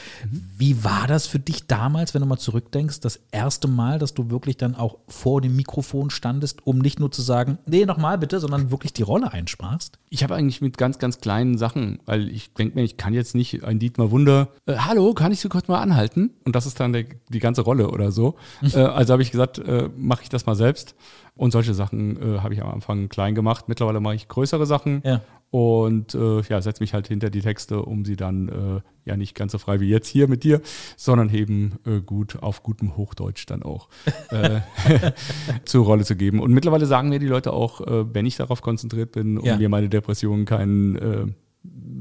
Wie 0.56 0.84
war 0.84 1.06
das 1.06 1.26
für 1.26 1.38
dich 1.38 1.66
damals, 1.66 2.14
wenn 2.14 2.20
du 2.20 2.28
mal 2.28 2.38
zurückdenkst, 2.38 3.00
das 3.00 3.20
erste 3.30 3.68
Mal, 3.68 3.98
dass 3.98 4.14
du 4.14 4.30
wirklich 4.30 4.56
dann 4.56 4.74
auch 4.74 4.98
vor 5.08 5.40
dem 5.40 5.56
Mikrofon 5.56 6.10
standest, 6.10 6.66
um 6.66 6.78
nicht 6.78 7.00
nur 7.00 7.10
zu 7.10 7.22
sagen, 7.22 7.58
nee, 7.66 7.86
nochmal 7.86 8.18
bitte, 8.18 8.40
sondern 8.40 8.70
wirklich 8.70 8.92
die 8.92 9.02
Rolle 9.02 9.32
einsprachst? 9.32 9.98
Ich 10.10 10.22
habe 10.22 10.34
eigentlich 10.34 10.60
mit 10.60 10.76
ganz, 10.78 10.98
ganz 10.98 11.18
kleinen 11.18 11.56
Sachen, 11.56 12.00
weil 12.04 12.28
ich 12.28 12.52
denke 12.54 12.74
mir, 12.74 12.82
ich 12.82 12.96
kann 12.96 13.14
jetzt 13.14 13.34
nicht 13.34 13.64
ein 13.64 13.78
Dietmar 13.78 14.10
Wunder, 14.10 14.48
äh, 14.66 14.76
hallo, 14.76 15.14
kann 15.14 15.32
ich 15.32 15.40
so 15.40 15.48
kurz 15.48 15.68
mal 15.68 15.80
anhalten? 15.80 16.30
Und 16.44 16.56
das 16.56 16.66
ist 16.66 16.78
dann 16.80 16.92
der, 16.92 17.04
die 17.28 17.38
ganze 17.38 17.62
Rolle 17.62 17.90
oder 17.90 18.12
so. 18.12 18.36
äh, 18.62 18.78
also 18.78 19.12
habe 19.12 19.22
ich 19.22 19.30
gesagt, 19.30 19.58
äh, 19.58 19.88
mache 19.96 20.22
ich 20.22 20.28
das 20.28 20.46
mal 20.46 20.56
selbst. 20.56 20.94
Und 21.34 21.50
solche 21.50 21.72
Sachen 21.72 22.36
äh, 22.36 22.40
habe 22.40 22.52
ich 22.52 22.62
am 22.62 22.70
Anfang 22.70 23.08
klein 23.08 23.34
gemacht. 23.34 23.68
Mittlerweile 23.68 24.00
mache 24.00 24.16
ich 24.16 24.28
größere 24.28 24.66
Sachen. 24.66 25.00
Ja 25.04 25.22
und 25.52 26.14
äh, 26.14 26.40
ja, 26.40 26.62
setze 26.62 26.82
mich 26.82 26.94
halt 26.94 27.08
hinter 27.08 27.28
die 27.28 27.42
Texte, 27.42 27.82
um 27.82 28.06
sie 28.06 28.16
dann 28.16 28.48
äh, 28.48 28.80
ja 29.04 29.18
nicht 29.18 29.34
ganz 29.34 29.52
so 29.52 29.58
frei 29.58 29.80
wie 29.80 29.88
jetzt 29.88 30.08
hier 30.08 30.26
mit 30.26 30.44
dir, 30.44 30.62
sondern 30.96 31.28
eben 31.28 31.78
äh, 31.84 32.00
gut 32.00 32.42
auf 32.42 32.62
gutem 32.62 32.96
Hochdeutsch 32.96 33.44
dann 33.44 33.62
auch 33.62 33.90
äh, 34.30 34.60
zur 35.66 35.84
Rolle 35.84 36.06
zu 36.06 36.16
geben. 36.16 36.40
Und 36.40 36.54
mittlerweile 36.54 36.86
sagen 36.86 37.10
mir 37.10 37.18
die 37.18 37.26
Leute 37.26 37.52
auch, 37.52 37.82
äh, 37.82 38.14
wenn 38.14 38.24
ich 38.24 38.36
darauf 38.36 38.62
konzentriert 38.62 39.12
bin 39.12 39.36
und 39.36 39.44
ja. 39.44 39.58
mir 39.58 39.68
meine 39.68 39.90
Depressionen 39.90 40.46
keinen 40.46 40.96
äh, 40.96 41.26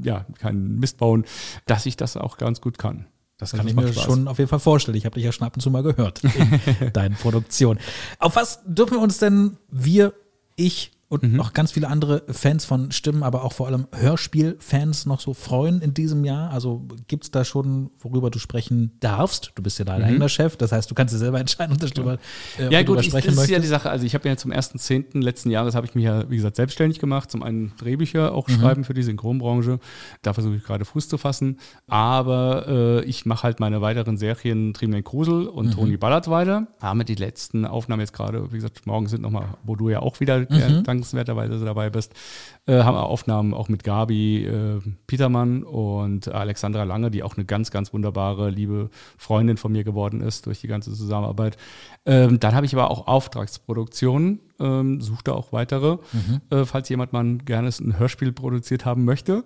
ja, 0.02 0.24
keinen 0.38 0.78
Mist 0.78 0.96
bauen, 0.96 1.26
dass 1.66 1.84
ich 1.84 1.98
das 1.98 2.16
auch 2.16 2.38
ganz 2.38 2.62
gut 2.62 2.78
kann. 2.78 3.04
Das 3.36 3.50
kann 3.50 3.66
das 3.66 3.68
ich 3.68 3.76
mir 3.76 3.92
Spaß. 3.92 4.02
schon 4.02 4.28
auf 4.28 4.38
jeden 4.38 4.48
Fall 4.48 4.60
vorstellen. 4.60 4.96
Ich 4.96 5.04
habe 5.04 5.16
dich 5.16 5.24
ja 5.24 5.32
schon 5.32 5.46
ab 5.46 5.56
und 5.56 5.60
zu 5.60 5.70
mal 5.70 5.82
gehört 5.82 6.22
in 6.24 6.90
deinen 6.94 7.16
Produktionen. 7.16 7.80
Auf 8.18 8.34
was 8.34 8.60
dürfen 8.64 8.94
wir 8.94 9.02
uns 9.02 9.18
denn 9.18 9.58
wir, 9.70 10.14
ich 10.56 10.92
und 11.12 11.24
mhm. 11.24 11.36
noch 11.36 11.52
ganz 11.52 11.72
viele 11.72 11.88
andere 11.88 12.22
Fans 12.28 12.64
von 12.64 12.90
Stimmen, 12.90 13.22
aber 13.22 13.44
auch 13.44 13.52
vor 13.52 13.66
allem 13.66 13.86
Hörspielfans 13.94 15.04
noch 15.04 15.20
so 15.20 15.34
freuen 15.34 15.82
in 15.82 15.92
diesem 15.92 16.24
Jahr? 16.24 16.50
Also 16.50 16.88
gibt 17.06 17.24
es 17.24 17.30
da 17.30 17.44
schon, 17.44 17.90
worüber 17.98 18.30
du 18.30 18.38
sprechen 18.38 18.92
darfst? 19.00 19.52
Du 19.54 19.62
bist 19.62 19.78
ja 19.78 19.84
dein 19.84 20.00
mhm. 20.00 20.06
eigener 20.06 20.30
Chef, 20.30 20.56
das 20.56 20.72
heißt, 20.72 20.90
du 20.90 20.94
kannst 20.94 21.12
dir 21.12 21.18
selber 21.18 21.38
entscheiden, 21.38 21.74
ob 21.74 21.94
du 21.94 22.02
äh, 22.12 22.18
ja, 22.70 22.82
gut, 22.82 23.00
ich, 23.02 23.10
das 23.10 23.26
ist 23.26 23.50
ja 23.50 23.58
die 23.58 23.66
Sache. 23.66 23.90
Also 23.90 24.06
ich 24.06 24.14
habe 24.14 24.26
ja 24.26 24.38
zum 24.38 24.52
1.10. 24.52 25.22
letzten 25.22 25.50
Jahres 25.50 25.74
habe 25.74 25.86
ich 25.86 25.94
mich 25.94 26.06
ja, 26.06 26.30
wie 26.30 26.36
gesagt, 26.36 26.56
selbstständig 26.56 26.98
gemacht. 26.98 27.30
Zum 27.30 27.42
einen 27.42 27.74
Drehbücher 27.76 28.32
auch 28.32 28.48
mhm. 28.48 28.52
schreiben 28.54 28.84
für 28.84 28.94
die 28.94 29.02
Synchronbranche. 29.02 29.80
Da 30.22 30.32
versuche 30.32 30.56
ich 30.56 30.64
gerade 30.64 30.86
Fuß 30.86 31.10
zu 31.10 31.18
fassen. 31.18 31.58
Aber 31.88 32.66
äh, 32.66 33.04
ich 33.04 33.26
mache 33.26 33.42
halt 33.42 33.60
meine 33.60 33.82
weiteren 33.82 34.16
Serien 34.16 34.72
Triebnen 34.72 35.04
Krusel 35.04 35.46
und 35.46 35.66
mhm. 35.66 35.72
Toni 35.72 35.96
Ballard 35.98 36.30
weiter. 36.30 36.68
Haben 36.80 37.04
die 37.04 37.16
letzten 37.16 37.66
Aufnahmen 37.66 38.00
jetzt 38.00 38.14
gerade, 38.14 38.50
wie 38.50 38.56
gesagt, 38.56 38.86
morgen 38.86 39.08
sind 39.08 39.20
nochmal, 39.20 39.58
wo 39.62 39.76
du 39.76 39.90
ja 39.90 40.00
auch 40.00 40.18
wieder 40.20 40.46
mhm. 40.48 40.84
dank 40.84 41.01
dankenswerterweise 41.02 41.64
dabei 41.64 41.90
bist. 41.90 42.14
Äh, 42.66 42.82
haben 42.82 42.94
wir 42.94 43.04
Aufnahmen 43.04 43.54
auch 43.54 43.68
mit 43.68 43.82
Gabi 43.82 44.44
äh, 44.44 44.80
Petermann 45.06 45.64
und 45.64 46.28
Alexandra 46.28 46.84
Lange, 46.84 47.10
die 47.10 47.22
auch 47.22 47.36
eine 47.36 47.44
ganz, 47.44 47.70
ganz 47.70 47.92
wunderbare, 47.92 48.50
liebe 48.50 48.90
Freundin 49.18 49.56
von 49.56 49.72
mir 49.72 49.84
geworden 49.84 50.20
ist 50.20 50.46
durch 50.46 50.60
die 50.60 50.68
ganze 50.68 50.92
Zusammenarbeit. 50.92 51.56
Ähm, 52.06 52.38
dann 52.38 52.54
habe 52.54 52.66
ich 52.66 52.74
aber 52.74 52.90
auch 52.90 53.06
Auftragsproduktionen, 53.08 54.40
ähm, 54.60 55.00
suche 55.00 55.24
da 55.24 55.32
auch 55.32 55.52
weitere, 55.52 55.98
mhm. 56.12 56.40
äh, 56.50 56.64
falls 56.64 56.88
jemand 56.88 57.12
mal 57.12 57.38
gerne 57.38 57.68
ein 57.68 57.98
Hörspiel 57.98 58.32
produziert 58.32 58.84
haben 58.84 59.04
möchte. 59.04 59.44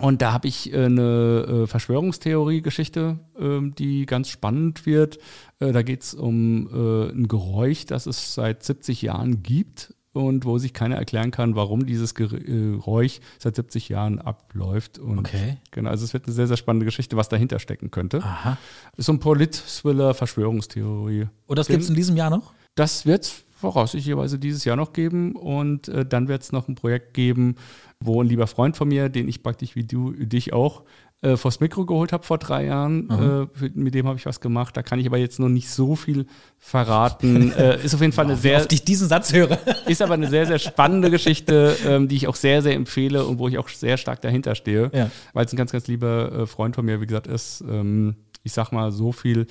Und 0.00 0.20
da 0.20 0.32
habe 0.32 0.48
ich 0.48 0.72
äh, 0.72 0.86
eine 0.86 1.62
äh, 1.64 1.66
Verschwörungstheorie-Geschichte, 1.66 3.18
ähm, 3.38 3.74
die 3.76 4.06
ganz 4.06 4.28
spannend 4.28 4.86
wird. 4.86 5.18
Äh, 5.60 5.72
da 5.72 5.82
geht 5.82 6.02
es 6.02 6.14
um 6.14 6.66
äh, 6.66 7.10
ein 7.12 7.28
Geräusch, 7.28 7.86
das 7.86 8.06
es 8.06 8.34
seit 8.34 8.62
70 8.62 9.02
Jahren 9.02 9.42
gibt 9.42 9.95
und 10.16 10.44
wo 10.44 10.58
sich 10.58 10.72
keiner 10.72 10.96
erklären 10.96 11.30
kann, 11.30 11.54
warum 11.54 11.86
dieses 11.86 12.14
Geräusch 12.14 13.20
seit 13.38 13.56
70 13.56 13.88
Jahren 13.88 14.18
abläuft. 14.18 14.98
Und 14.98 15.20
okay. 15.20 15.58
Genau, 15.70 15.90
also 15.90 16.04
es 16.04 16.12
wird 16.12 16.24
eine 16.24 16.34
sehr, 16.34 16.46
sehr 16.46 16.56
spannende 16.56 16.86
Geschichte, 16.86 17.16
was 17.16 17.28
dahinter 17.28 17.58
stecken 17.58 17.90
könnte. 17.90 18.22
Aha. 18.22 18.58
Ist 18.96 19.06
so 19.06 19.12
ein 19.12 19.20
Polit-Thriller, 19.20 20.14
Verschwörungstheorie. 20.14 21.28
Und 21.46 21.58
das 21.58 21.68
gibt 21.68 21.82
es 21.82 21.88
in 21.88 21.94
diesem 21.94 22.16
Jahr 22.16 22.30
noch? 22.30 22.52
Das 22.74 23.06
wird 23.06 23.24
es 23.24 23.44
voraussichtlicherweise 23.56 24.38
dieses 24.38 24.64
Jahr 24.64 24.76
noch 24.76 24.92
geben 24.92 25.34
und 25.34 25.88
äh, 25.88 26.04
dann 26.04 26.28
wird 26.28 26.42
es 26.42 26.52
noch 26.52 26.68
ein 26.68 26.74
Projekt 26.74 27.14
geben, 27.14 27.56
wo 28.00 28.22
ein 28.22 28.28
lieber 28.28 28.46
Freund 28.46 28.76
von 28.76 28.88
mir, 28.88 29.08
den 29.08 29.28
ich 29.28 29.42
praktisch 29.42 29.74
wie 29.74 29.84
du, 29.84 30.12
dich 30.12 30.52
auch 30.52 30.84
äh, 31.22 31.36
vors 31.36 31.60
Mikro 31.60 31.86
geholt 31.86 32.12
habe 32.12 32.24
vor 32.24 32.38
drei 32.38 32.66
Jahren. 32.66 33.08
Äh, 33.10 33.58
für, 33.58 33.70
mit 33.74 33.94
dem 33.94 34.06
habe 34.06 34.18
ich 34.18 34.26
was 34.26 34.40
gemacht. 34.40 34.76
Da 34.76 34.82
kann 34.82 34.98
ich 34.98 35.06
aber 35.06 35.16
jetzt 35.16 35.40
noch 35.40 35.48
nicht 35.48 35.70
so 35.70 35.96
viel 35.96 36.26
verraten. 36.58 37.52
äh, 37.58 37.82
ist 37.82 37.94
auf 37.94 38.00
jeden 38.00 38.12
Fall 38.12 38.26
eine 38.26 38.36
sehr. 38.36 38.58
Auf 38.58 38.66
ich 38.70 38.84
diesen 38.84 39.08
Satz 39.08 39.32
höre. 39.32 39.58
ist 39.86 40.02
aber 40.02 40.14
eine 40.14 40.28
sehr, 40.28 40.46
sehr 40.46 40.58
spannende 40.58 41.10
Geschichte, 41.10 41.76
ähm, 41.86 42.08
die 42.08 42.16
ich 42.16 42.28
auch 42.28 42.36
sehr, 42.36 42.62
sehr 42.62 42.74
empfehle 42.74 43.24
und 43.24 43.38
wo 43.38 43.48
ich 43.48 43.58
auch 43.58 43.68
sehr 43.68 43.96
stark 43.96 44.20
dahinter 44.20 44.54
stehe. 44.54 44.90
Ja. 44.92 45.10
Weil 45.32 45.46
es 45.46 45.52
ein 45.52 45.56
ganz, 45.56 45.72
ganz 45.72 45.86
lieber 45.86 46.32
äh, 46.32 46.46
Freund 46.46 46.74
von 46.74 46.84
mir, 46.84 47.00
wie 47.00 47.06
gesagt, 47.06 47.26
ist. 47.26 47.62
Ähm, 47.68 48.16
ich 48.44 48.52
sag 48.52 48.70
mal 48.70 48.92
so 48.92 49.12
viel. 49.12 49.46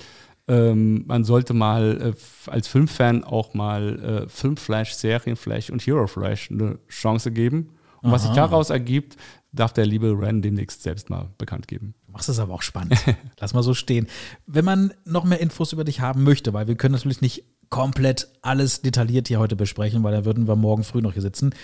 Ähm, 0.48 1.04
man 1.06 1.24
sollte 1.24 1.54
mal 1.54 2.14
äh, 2.14 2.50
als 2.50 2.68
Filmfan 2.68 3.24
auch 3.24 3.54
mal 3.54 4.24
äh, 4.26 4.28
Filmflash, 4.28 4.94
Serienflash 4.94 5.70
und 5.70 5.84
Hero 5.84 6.06
Flash 6.06 6.50
eine 6.50 6.78
Chance 6.88 7.32
geben. 7.32 7.70
Und 8.02 8.10
Aha. 8.10 8.12
was 8.14 8.22
sich 8.22 8.32
daraus 8.32 8.70
ergibt, 8.70 9.16
darf 9.56 9.72
der 9.72 9.86
liebe 9.86 10.16
Ren 10.18 10.42
demnächst 10.42 10.82
selbst 10.82 11.10
mal 11.10 11.30
bekannt 11.38 11.66
geben. 11.66 11.94
Du 12.06 12.12
machst 12.12 12.28
es 12.28 12.38
aber 12.38 12.54
auch 12.54 12.62
spannend. 12.62 12.94
Lass 13.40 13.54
mal 13.54 13.62
so 13.62 13.74
stehen. 13.74 14.06
Wenn 14.46 14.64
man 14.64 14.94
noch 15.04 15.24
mehr 15.24 15.40
Infos 15.40 15.72
über 15.72 15.84
dich 15.84 16.00
haben 16.00 16.22
möchte, 16.22 16.52
weil 16.52 16.68
wir 16.68 16.76
können 16.76 16.94
natürlich 16.94 17.20
nicht 17.20 17.44
komplett 17.70 18.28
alles 18.42 18.80
detailliert 18.80 19.28
hier 19.28 19.40
heute 19.40 19.56
besprechen, 19.56 20.02
weil 20.02 20.12
da 20.12 20.24
würden 20.24 20.46
wir 20.46 20.54
morgen 20.56 20.84
früh 20.84 21.00
noch 21.00 21.14
hier 21.14 21.22
sitzen. 21.22 21.54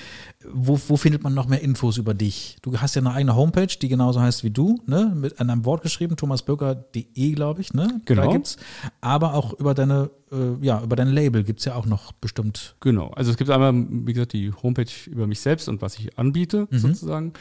Wo, 0.53 0.79
wo 0.89 0.97
findet 0.97 1.23
man 1.23 1.33
noch 1.33 1.47
mehr 1.47 1.61
Infos 1.61 1.97
über 1.97 2.13
dich? 2.13 2.57
Du 2.63 2.77
hast 2.79 2.97
ja 2.97 3.03
eine 3.03 3.13
eigene 3.13 3.37
Homepage, 3.37 3.69
die 3.81 3.89
genauso 3.89 4.21
heißt 4.21 4.43
wie 4.43 4.51
du, 4.51 4.81
ne? 4.87 5.13
Mit 5.15 5.39
einem 5.39 5.65
Wort 5.65 5.83
geschrieben, 5.83 6.17
thomasbürger.de, 6.17 7.33
glaube 7.33 7.61
ich, 7.61 7.73
ne? 7.73 8.01
Genau. 8.05 8.23
Da 8.23 8.33
gibt's. 8.33 8.57
Aber 9.01 9.35
auch 9.35 9.53
über 9.55 9.75
deine, 9.75 10.11
äh, 10.33 10.65
ja, 10.65 10.83
über 10.83 10.97
dein 10.97 11.09
Label 11.09 11.45
gibt 11.45 11.61
es 11.61 11.67
ja 11.67 11.77
auch 11.77 11.87
noch 11.87 12.13
bestimmt. 12.13 12.75
Genau. 12.81 13.11
Also 13.11 13.31
es 13.31 13.37
gibt 13.37 13.51
einmal, 13.51 13.73
wie 13.75 14.13
gesagt, 14.13 14.33
die 14.33 14.53
Homepage 14.53 14.91
über 15.07 15.29
mich 15.29 15.41
selbst 15.41 15.69
und 15.69 15.83
was 15.83 15.99
ich 15.99 16.19
anbiete, 16.19 16.67
mhm. 16.71 16.79
sozusagen. 16.79 17.33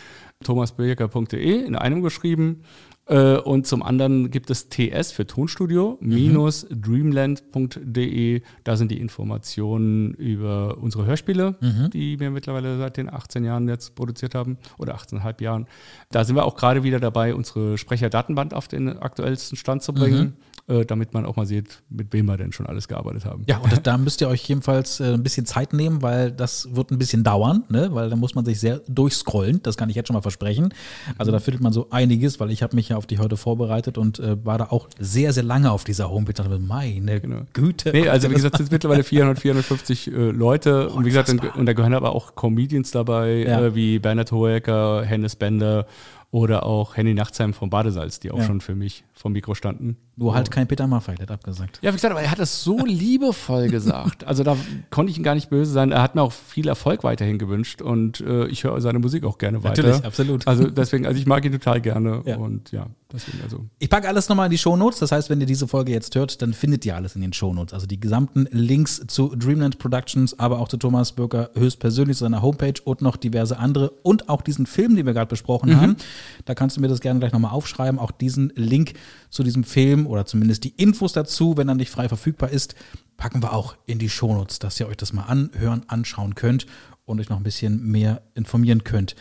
thomasbürger.de 0.44 1.66
in 1.66 1.76
einem 1.76 2.04
geschrieben. 2.04 2.62
Äh, 3.12 3.38
und 3.40 3.68
zum 3.68 3.84
anderen 3.84 4.32
gibt 4.32 4.50
es 4.50 4.70
TS 4.70 5.12
für 5.12 5.28
Tonstudio 5.28 5.98
minus 6.00 6.66
dreamland.de. 6.70 8.42
Da 8.64 8.78
sind 8.78 8.90
die 8.90 9.00
Informationen 9.00 10.14
über 10.14 10.78
unsere 10.78 11.06
Hörspiele, 11.06 11.56
mhm. 11.60 11.90
die 11.90 12.22
wir 12.22 12.32
mittlerweile 12.32 12.78
seit 12.78 12.96
den 12.96 13.14
18 13.14 13.44
Jahren 13.44 13.68
jetzt 13.68 13.96
produziert 13.96 14.34
haben 14.34 14.58
oder 14.78 14.96
18,5 14.96 15.44
Jahren. 15.44 15.68
Da 16.12 16.24
sind 16.24 16.38
wir 16.38 16.46
auch 16.46 16.56
gerade 16.56 16.84
wieder 16.84 17.02
dabei, 17.02 17.36
unsere 17.36 17.78
Sprecherdatenband 17.78 18.54
auf 18.54 18.70
den 18.70 18.98
aktuellsten 18.98 19.58
Stand 19.58 19.84
zu 19.84 19.94
bringen. 19.94 20.22
Mhm 20.22 20.34
äh, 20.72 20.86
damit 20.86 21.14
man 21.14 21.26
auch 21.26 21.36
mal 21.36 21.46
sieht, 21.46 21.82
mit 21.90 22.14
wem 22.14 22.28
wir 22.28 22.38
denn 22.38 22.52
schon 22.52 22.66
alles 22.66 22.88
gearbeitet 22.88 23.26
haben. 23.26 23.44
Ja, 23.48 23.58
und 23.58 23.86
da 23.86 23.98
müsst 23.98 24.22
ihr 24.22 24.28
euch 24.28 24.48
jedenfalls 24.48 25.00
äh, 25.00 25.14
ein 25.14 25.24
bisschen 25.24 25.46
Zeit 25.46 25.74
nehmen, 25.74 26.02
weil 26.02 26.32
das 26.32 26.76
wird 26.76 26.92
ein 26.92 26.98
bisschen 26.98 27.24
dauern, 27.24 27.64
ne? 27.70 27.90
weil 27.92 28.10
da 28.10 28.16
muss 28.16 28.36
man 28.36 28.46
sich 28.46 28.60
sehr 28.60 28.80
durchscrollen, 28.88 29.62
das 29.64 29.76
kann 29.76 29.90
ich 29.90 29.96
jetzt 29.96 30.08
schon 30.08 30.14
mal 30.14 30.22
versprechen. 30.22 30.74
Also 31.18 31.32
da 31.32 31.40
findet 31.40 31.62
man 31.62 31.74
so 31.74 31.90
einiges, 31.90 32.40
weil 32.40 32.52
ich 32.52 32.64
habe 32.64 32.76
mich 32.76 32.90
ja 32.90 32.98
auf 33.02 33.08
dich 33.08 33.20
heute 33.20 33.36
vorbereitet 33.36 33.98
und 33.98 34.20
äh, 34.20 34.44
war 34.46 34.60
da 34.60 34.66
auch 34.66 34.88
sehr, 35.00 35.34
sehr 35.34 35.44
lange 35.44 35.72
auf 35.72 35.84
dieser 35.84 36.10
Homepage. 36.10 36.34
Dachte, 36.34 36.60
meine 36.60 37.20
genau. 37.20 37.42
Güte. 37.54 37.92
Nee, 37.92 38.08
also 38.08 38.30
wie 38.30 38.36
gesagt, 38.36 38.56
es 38.56 38.60
sind 38.60 38.72
mittlerweile 38.72 39.04
400, 39.04 39.40
450 39.40 40.08
äh, 40.08 40.12
Leute 40.30 40.90
und 40.90 41.04
wie 41.04 41.10
gesagt, 41.10 41.30
und, 41.30 41.56
und, 41.56 41.66
da 41.66 41.74
gehören 41.74 41.96
aber 41.96 42.14
auch 42.14 42.36
Comedians 42.36 42.92
dabei, 42.92 43.44
ja. 43.48 43.66
äh, 43.66 43.76
wie 43.76 43.98
Bernhard 43.98 44.32
Hoeker, 44.32 45.04
Hennes 45.04 45.36
Bender 45.36 45.88
oder 46.30 46.66
auch 46.66 46.96
Henny 46.96 47.14
Nachtsheim 47.14 47.54
vom 47.54 47.70
Badesalz, 47.70 48.20
die 48.20 48.32
auch 48.32 48.38
ja. 48.38 48.46
schon 48.46 48.62
für 48.62 48.76
mich 48.76 49.04
vom 49.22 49.34
Mikro 49.34 49.56
standen. 49.56 49.98
Nur 50.16 50.34
halt 50.34 50.52
kein 50.52 50.68
Peter 50.68 50.88
Maffay, 50.88 51.16
der 51.16 51.24
hat 51.24 51.32
abgesagt. 51.32 51.80
Ja, 51.82 51.92
wie 51.92 51.96
gesagt, 51.96 52.12
aber 52.12 52.22
er 52.22 52.32
hat 52.32 52.40
das 52.40 52.64
so 52.64 52.86
liebevoll 52.86 53.70
gesagt. 53.70 54.24
Also 54.32 54.44
da 54.44 54.56
konnte 54.92 55.12
ich 55.12 55.18
ihm 55.18 55.24
gar 55.24 55.36
nicht 55.36 55.50
böse 55.50 55.72
sein. 55.72 55.92
Er 55.92 56.02
hat 56.02 56.16
mir 56.16 56.22
auch 56.22 56.32
viel 56.32 56.70
Erfolg 56.70 57.04
weiterhin 57.04 57.38
gewünscht 57.38 57.82
und 57.82 58.22
äh, 58.22 58.48
ich 58.48 58.64
höre 58.64 58.80
seine 58.80 59.00
Musik 59.00 59.26
auch 59.26 59.38
gerne 59.38 59.62
weiter. 59.64 59.84
Natürlich, 59.84 60.06
absolut. 60.06 60.48
Also 60.48 60.70
deswegen, 60.70 61.06
also 61.06 61.20
ich 61.20 61.26
mag 61.26 61.44
ihn 61.44 61.52
total 61.52 61.82
gerne 61.82 62.22
ja. 62.26 62.38
und 62.38 62.72
ja, 62.72 62.88
deswegen 63.12 63.40
also. 63.44 63.66
Ich 63.80 63.90
packe 63.90 64.08
alles 64.08 64.30
nochmal 64.30 64.46
in 64.46 64.52
die 64.52 64.58
Shownotes. 64.58 65.00
Das 65.00 65.12
heißt, 65.12 65.30
wenn 65.30 65.42
ihr 65.42 65.48
diese 65.48 65.68
Folge 65.68 65.92
jetzt 65.92 66.16
hört, 66.16 66.42
dann 66.42 66.54
findet 66.54 66.86
ihr 66.86 66.96
alles 66.96 67.16
in 67.16 67.22
den 67.22 67.34
Shownotes. 67.34 67.74
Also 67.74 67.88
die 67.88 68.00
gesamten 68.00 68.48
Links 68.52 69.04
zu 69.08 69.36
Dreamland 69.36 69.80
Productions, 69.80 70.40
aber 70.40 70.60
auch 70.60 70.70
zu 70.70 70.78
Thomas 70.78 71.12
Bürger 71.12 71.50
höchstpersönlich, 71.56 72.18
zu 72.18 72.24
seiner 72.24 72.42
Homepage 72.42 72.82
und 72.86 73.02
noch 73.02 73.18
diverse 73.18 73.58
andere 73.58 73.90
und 74.04 74.30
auch 74.30 74.42
diesen 74.42 74.66
Film, 74.66 74.96
den 74.96 75.06
wir 75.06 75.14
gerade 75.14 75.30
besprochen 75.30 75.72
mhm. 75.72 75.82
haben. 75.82 75.96
Da 76.46 76.56
kannst 76.56 76.78
du 76.78 76.82
mir 76.82 76.88
das 76.88 77.02
gerne 77.02 77.20
gleich 77.20 77.34
nochmal 77.34 77.52
aufschreiben. 77.52 78.00
Auch 78.00 78.12
diesen 78.12 78.54
Link 78.56 78.94
zu 79.30 79.44
diesem 79.44 79.64
Film 79.64 80.08
oder 80.08 80.26
zumindest 80.26 80.64
die 80.64 80.74
Infos 80.76 81.14
dazu, 81.14 81.58
wenn 81.58 81.70
er 81.70 81.76
nicht 81.76 81.92
frei 81.92 82.08
verfügbar 82.08 82.50
ist, 82.50 82.76
packen 83.18 83.44
wir 83.44 83.54
auch 83.54 83.76
in 83.86 84.00
die 84.00 84.10
Shownotes, 84.10 84.60
dass 84.60 84.80
ihr 84.80 84.88
euch 84.88 84.98
das 84.98 85.14
mal 85.14 85.24
anhören, 85.24 85.84
anschauen 85.88 86.36
könnt 86.36 86.66
und 87.06 87.20
euch 87.20 87.30
noch 87.30 87.38
ein 87.38 87.44
bisschen 87.44 87.84
mehr 87.84 88.22
informieren 88.34 88.84
könnt. 88.84 89.16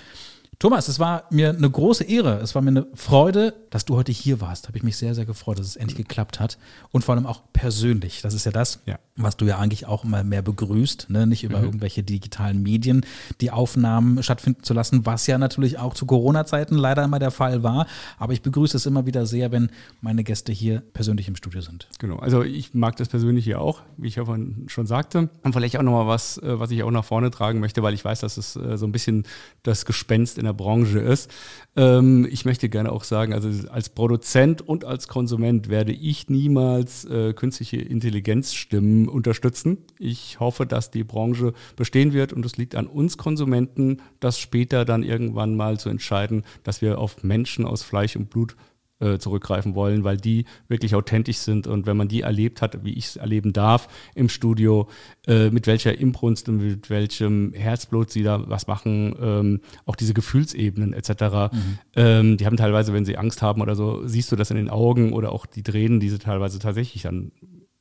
Thomas, 0.61 0.89
es 0.89 0.99
war 0.99 1.25
mir 1.31 1.57
eine 1.57 1.71
große 1.71 2.05
Ehre, 2.05 2.39
es 2.41 2.55
war 2.55 2.61
mir 2.61 2.69
eine 2.69 2.87
Freude, 2.93 3.55
dass 3.71 3.87
du 3.87 3.97
heute 3.97 4.13
hier 4.13 4.43
warst. 4.43 4.69
Habe 4.69 4.77
ich 4.77 4.85
mich 4.85 4.99
sehr, 4.99 5.15
sehr 5.15 5.25
gefreut, 5.25 5.59
dass 5.59 5.67
es 5.67 5.77
endlich 5.77 5.97
geklappt 5.97 6.39
hat. 6.39 6.59
Und 6.91 7.03
vor 7.03 7.15
allem 7.15 7.25
auch 7.25 7.41
persönlich. 7.55 8.21
Das 8.21 8.35
ist 8.35 8.45
ja 8.45 8.53
das, 8.53 8.81
ja. 8.85 8.99
was 9.17 9.39
du 9.39 9.47
ja 9.47 9.59
eigentlich 9.59 9.87
auch 9.87 10.05
immer 10.05 10.23
mehr 10.23 10.43
begrüßt. 10.43 11.09
Ne? 11.09 11.27
Nicht 11.27 11.45
über 11.45 11.61
mhm. 11.61 11.65
irgendwelche 11.65 12.03
digitalen 12.03 12.63
Medien 12.63 13.07
die 13.41 13.51
Aufnahmen 13.51 14.23
stattfinden 14.23 14.63
zu 14.63 14.75
lassen, 14.75 15.07
was 15.07 15.27
ja 15.27 15.39
natürlich 15.39 15.79
auch 15.79 15.95
zu 15.95 16.05
Corona-Zeiten 16.05 16.75
leider 16.75 17.05
immer 17.05 17.21
der 17.21 17.31
Fall 17.31 17.63
war. 17.63 17.87
Aber 18.19 18.35
ich 18.35 18.43
begrüße 18.43 18.77
es 18.77 18.85
immer 18.85 19.07
wieder 19.07 19.25
sehr, 19.25 19.53
wenn 19.53 19.71
meine 20.03 20.25
Gäste 20.25 20.53
hier 20.53 20.83
persönlich 20.93 21.27
im 21.27 21.37
Studio 21.37 21.63
sind. 21.63 21.89
Genau, 21.99 22.19
also 22.19 22.43
ich 22.43 22.75
mag 22.75 22.97
das 22.97 23.09
persönlich 23.09 23.45
hier 23.45 23.63
auch, 23.63 23.81
wie 23.97 24.09
ich 24.09 24.17
ja 24.17 24.25
schon 24.67 24.87
sagte. 24.87 25.31
Und 25.43 25.55
vielleicht 25.55 25.79
auch 25.79 25.83
nochmal 25.83 26.07
was, 26.07 26.37
äh, 26.37 26.61
was 26.61 26.71
ich 26.71 26.83
auch 26.83 26.91
nach 26.91 27.07
vorne 27.07 27.31
tragen 27.31 27.61
möchte, 27.61 27.83
weil 27.83 27.95
ich 27.95 28.05
weiß, 28.05 28.21
dass 28.21 28.37
es 28.37 28.57
äh, 28.57 28.77
so 28.77 28.87
ein 28.87 28.93
bisschen 28.93 29.25
das 29.63 29.87
Gespenst 29.87 30.37
in 30.37 30.45
der 30.45 30.50
der 30.51 30.55
Branche 30.55 30.99
ist. 30.99 31.31
Ähm, 31.77 32.27
ich 32.31 32.45
möchte 32.45 32.69
gerne 32.69 32.91
auch 32.93 33.05
sagen, 33.05 33.33
also 33.33 33.49
als 33.69 33.89
Produzent 33.89 34.61
und 34.63 34.85
als 34.85 35.09
Konsument 35.09 35.69
werde 35.69 35.93
ich 35.93 36.29
niemals 36.29 37.05
äh, 37.05 37.33
künstliche 37.33 37.77
Intelligenzstimmen 37.77 39.09
unterstützen. 39.09 39.79
Ich 39.99 40.41
hoffe, 40.41 40.67
dass 40.67 40.91
die 40.91 41.05
Branche 41.05 41.53
bestehen 41.77 42.13
wird 42.13 42.33
und 42.33 42.45
es 42.45 42.57
liegt 42.57 42.75
an 42.75 42.87
uns 42.87 43.17
Konsumenten, 43.17 43.99
das 44.19 44.39
später 44.39 44.85
dann 44.85 45.03
irgendwann 45.03 45.57
mal 45.57 45.79
zu 45.79 45.89
entscheiden, 45.89 46.45
dass 46.65 46.83
wir 46.83 46.99
auf 46.99 47.23
Menschen 47.23 47.65
aus 47.65 47.83
Fleisch 47.83 48.17
und 48.17 48.31
Blut 48.31 48.57
äh, 49.01 49.19
zurückgreifen 49.19 49.75
wollen, 49.75 50.05
weil 50.05 50.17
die 50.17 50.45
wirklich 50.69 50.95
authentisch 50.95 51.39
sind 51.39 51.67
und 51.67 51.87
wenn 51.87 51.97
man 51.97 52.09
die 52.09 52.21
erlebt 52.21 52.63
hat, 52.63 52.85
wie 52.85 52.93
ich 52.93 53.07
es 53.07 53.17
erleben 53.17 53.53
darf 53.53 53.89
im 54.15 54.29
Studio, 54.29 54.89
äh, 55.27 55.51
mit 55.51 55.67
welcher 55.67 55.99
Imbrunst 55.99 56.49
und 56.49 56.59
mit 56.59 56.91
welchem 56.91 57.53
Herzblut 57.55 58.11
sie 58.11 58.23
da 58.23 58.49
was 58.49 58.67
machen, 58.67 59.15
ähm, 59.21 59.61
auch 59.87 59.97
diese 59.97 60.15
Gefühlsebenen 60.15 60.93
etc. 60.93 61.53
Mhm. 61.53 61.79
Ähm, 61.97 62.37
die 62.37 62.47
haben 62.47 62.57
teilweise, 62.57 62.93
wenn 62.93 63.05
sie 63.05 63.17
Angst 63.17 63.43
haben 63.43 63.61
oder 63.61 63.75
so, 63.75 64.07
siehst 64.07 64.31
du 64.33 64.37
das 64.37 64.51
in 64.51 64.57
den 64.57 64.71
Augen 64.71 65.13
oder 65.13 65.33
auch 65.33 65.47
die 65.47 65.63
Tränen, 65.63 66.01
die 66.01 66.11
sie 66.11 66.19
teilweise 66.19 66.59
tatsächlich 66.59 67.03
dann 67.03 67.33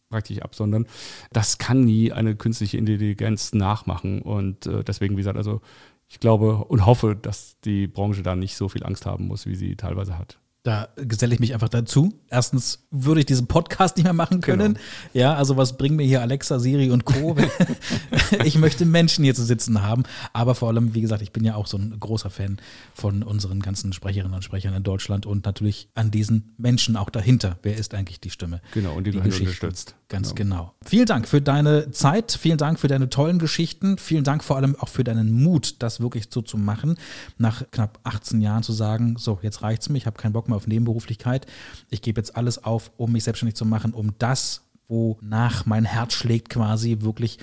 praktisch 0.09 0.41
absondern. 0.41 0.87
Das 1.31 1.57
kann 1.57 1.81
nie 1.81 2.11
eine 2.11 2.35
künstliche 2.35 2.77
Intelligenz 2.77 3.53
nachmachen 3.53 4.21
und 4.21 4.65
äh, 4.65 4.83
deswegen, 4.83 5.15
wie 5.15 5.21
gesagt, 5.21 5.37
also 5.37 5.61
ich 6.07 6.19
glaube 6.19 6.65
und 6.65 6.85
hoffe, 6.85 7.15
dass 7.15 7.59
die 7.61 7.87
Branche 7.87 8.23
da 8.23 8.35
nicht 8.35 8.55
so 8.55 8.67
viel 8.67 8.83
Angst 8.83 9.05
haben 9.05 9.27
muss, 9.27 9.45
wie 9.45 9.55
sie 9.55 9.75
teilweise 9.75 10.17
hat. 10.17 10.39
Da 10.63 10.89
geselle 10.97 11.33
ich 11.33 11.39
mich 11.39 11.53
einfach 11.53 11.69
dazu. 11.69 12.13
Erstens 12.27 12.85
würde 12.91 13.21
ich 13.21 13.25
diesen 13.25 13.47
Podcast 13.47 13.95
nicht 13.95 14.03
mehr 14.03 14.13
machen 14.13 14.41
können. 14.41 14.73
Genau. 14.73 14.85
Ja, 15.13 15.33
also 15.35 15.55
was 15.55 15.77
bringen 15.77 15.95
mir 15.95 16.05
hier 16.05 16.21
Alexa, 16.21 16.59
Siri 16.59 16.91
und 16.91 17.05
Co. 17.05 17.37
ich 18.43 18.57
möchte 18.57 18.85
Menschen 18.85 19.23
hier 19.23 19.33
zu 19.33 19.43
sitzen 19.43 19.81
haben. 19.81 20.03
Aber 20.33 20.55
vor 20.55 20.69
allem, 20.69 20.93
wie 20.93 21.01
gesagt, 21.01 21.21
ich 21.21 21.31
bin 21.31 21.45
ja 21.45 21.55
auch 21.55 21.65
so 21.65 21.77
ein 21.77 21.97
großer 21.97 22.29
Fan 22.29 22.57
von 22.93 23.23
unseren 23.23 23.61
ganzen 23.61 23.93
Sprecherinnen 23.93 24.35
und 24.35 24.43
Sprechern 24.43 24.73
in 24.73 24.83
Deutschland 24.83 25.25
und 25.25 25.45
natürlich 25.45 25.87
an 25.95 26.11
diesen 26.11 26.53
Menschen 26.57 26.97
auch 26.97 27.09
dahinter. 27.09 27.57
Wer 27.63 27.77
ist 27.77 27.93
eigentlich 27.93 28.19
die 28.19 28.29
Stimme? 28.29 28.61
Genau, 28.73 28.95
und 28.95 29.05
die, 29.05 29.11
die 29.11 29.21
Geschichte 29.21 29.43
unterstützt. 29.43 29.95
Ganz 30.09 30.35
genau. 30.35 30.55
genau. 30.55 30.73
Vielen 30.83 31.05
Dank 31.05 31.27
für 31.27 31.41
deine 31.41 31.91
Zeit, 31.91 32.31
vielen 32.31 32.57
Dank 32.57 32.79
für 32.79 32.87
deine 32.87 33.09
tollen 33.09 33.39
Geschichten, 33.39 33.97
vielen 33.97 34.23
Dank 34.23 34.43
vor 34.43 34.57
allem 34.57 34.75
auch 34.75 34.89
für 34.89 35.03
deinen 35.03 35.31
Mut, 35.31 35.75
das 35.79 35.99
wirklich 35.99 36.25
so 36.29 36.41
zu 36.41 36.57
machen. 36.57 36.97
Nach 37.37 37.63
knapp 37.71 37.99
18 38.03 38.41
Jahren 38.41 38.63
zu 38.63 38.73
sagen, 38.73 39.15
so, 39.17 39.39
jetzt 39.41 39.61
reicht's 39.61 39.87
mir, 39.87 39.97
ich 39.97 40.07
habe 40.07 40.17
keinen 40.17 40.33
Bock 40.33 40.48
mehr 40.49 40.57
auf 40.57 40.67
Nebenberuflichkeit. 40.67 41.45
Ich 41.89 42.01
gebe 42.01 42.19
jetzt 42.19 42.35
alles 42.35 42.63
auf, 42.63 42.91
um 42.97 43.11
mich 43.11 43.23
selbstständig 43.23 43.55
zu 43.55 43.65
machen, 43.65 43.93
um 43.93 44.13
das, 44.17 44.65
wonach 44.87 45.65
mein 45.65 45.85
Herz 45.85 46.13
schlägt, 46.13 46.49
quasi 46.49 46.97
wirklich 47.01 47.37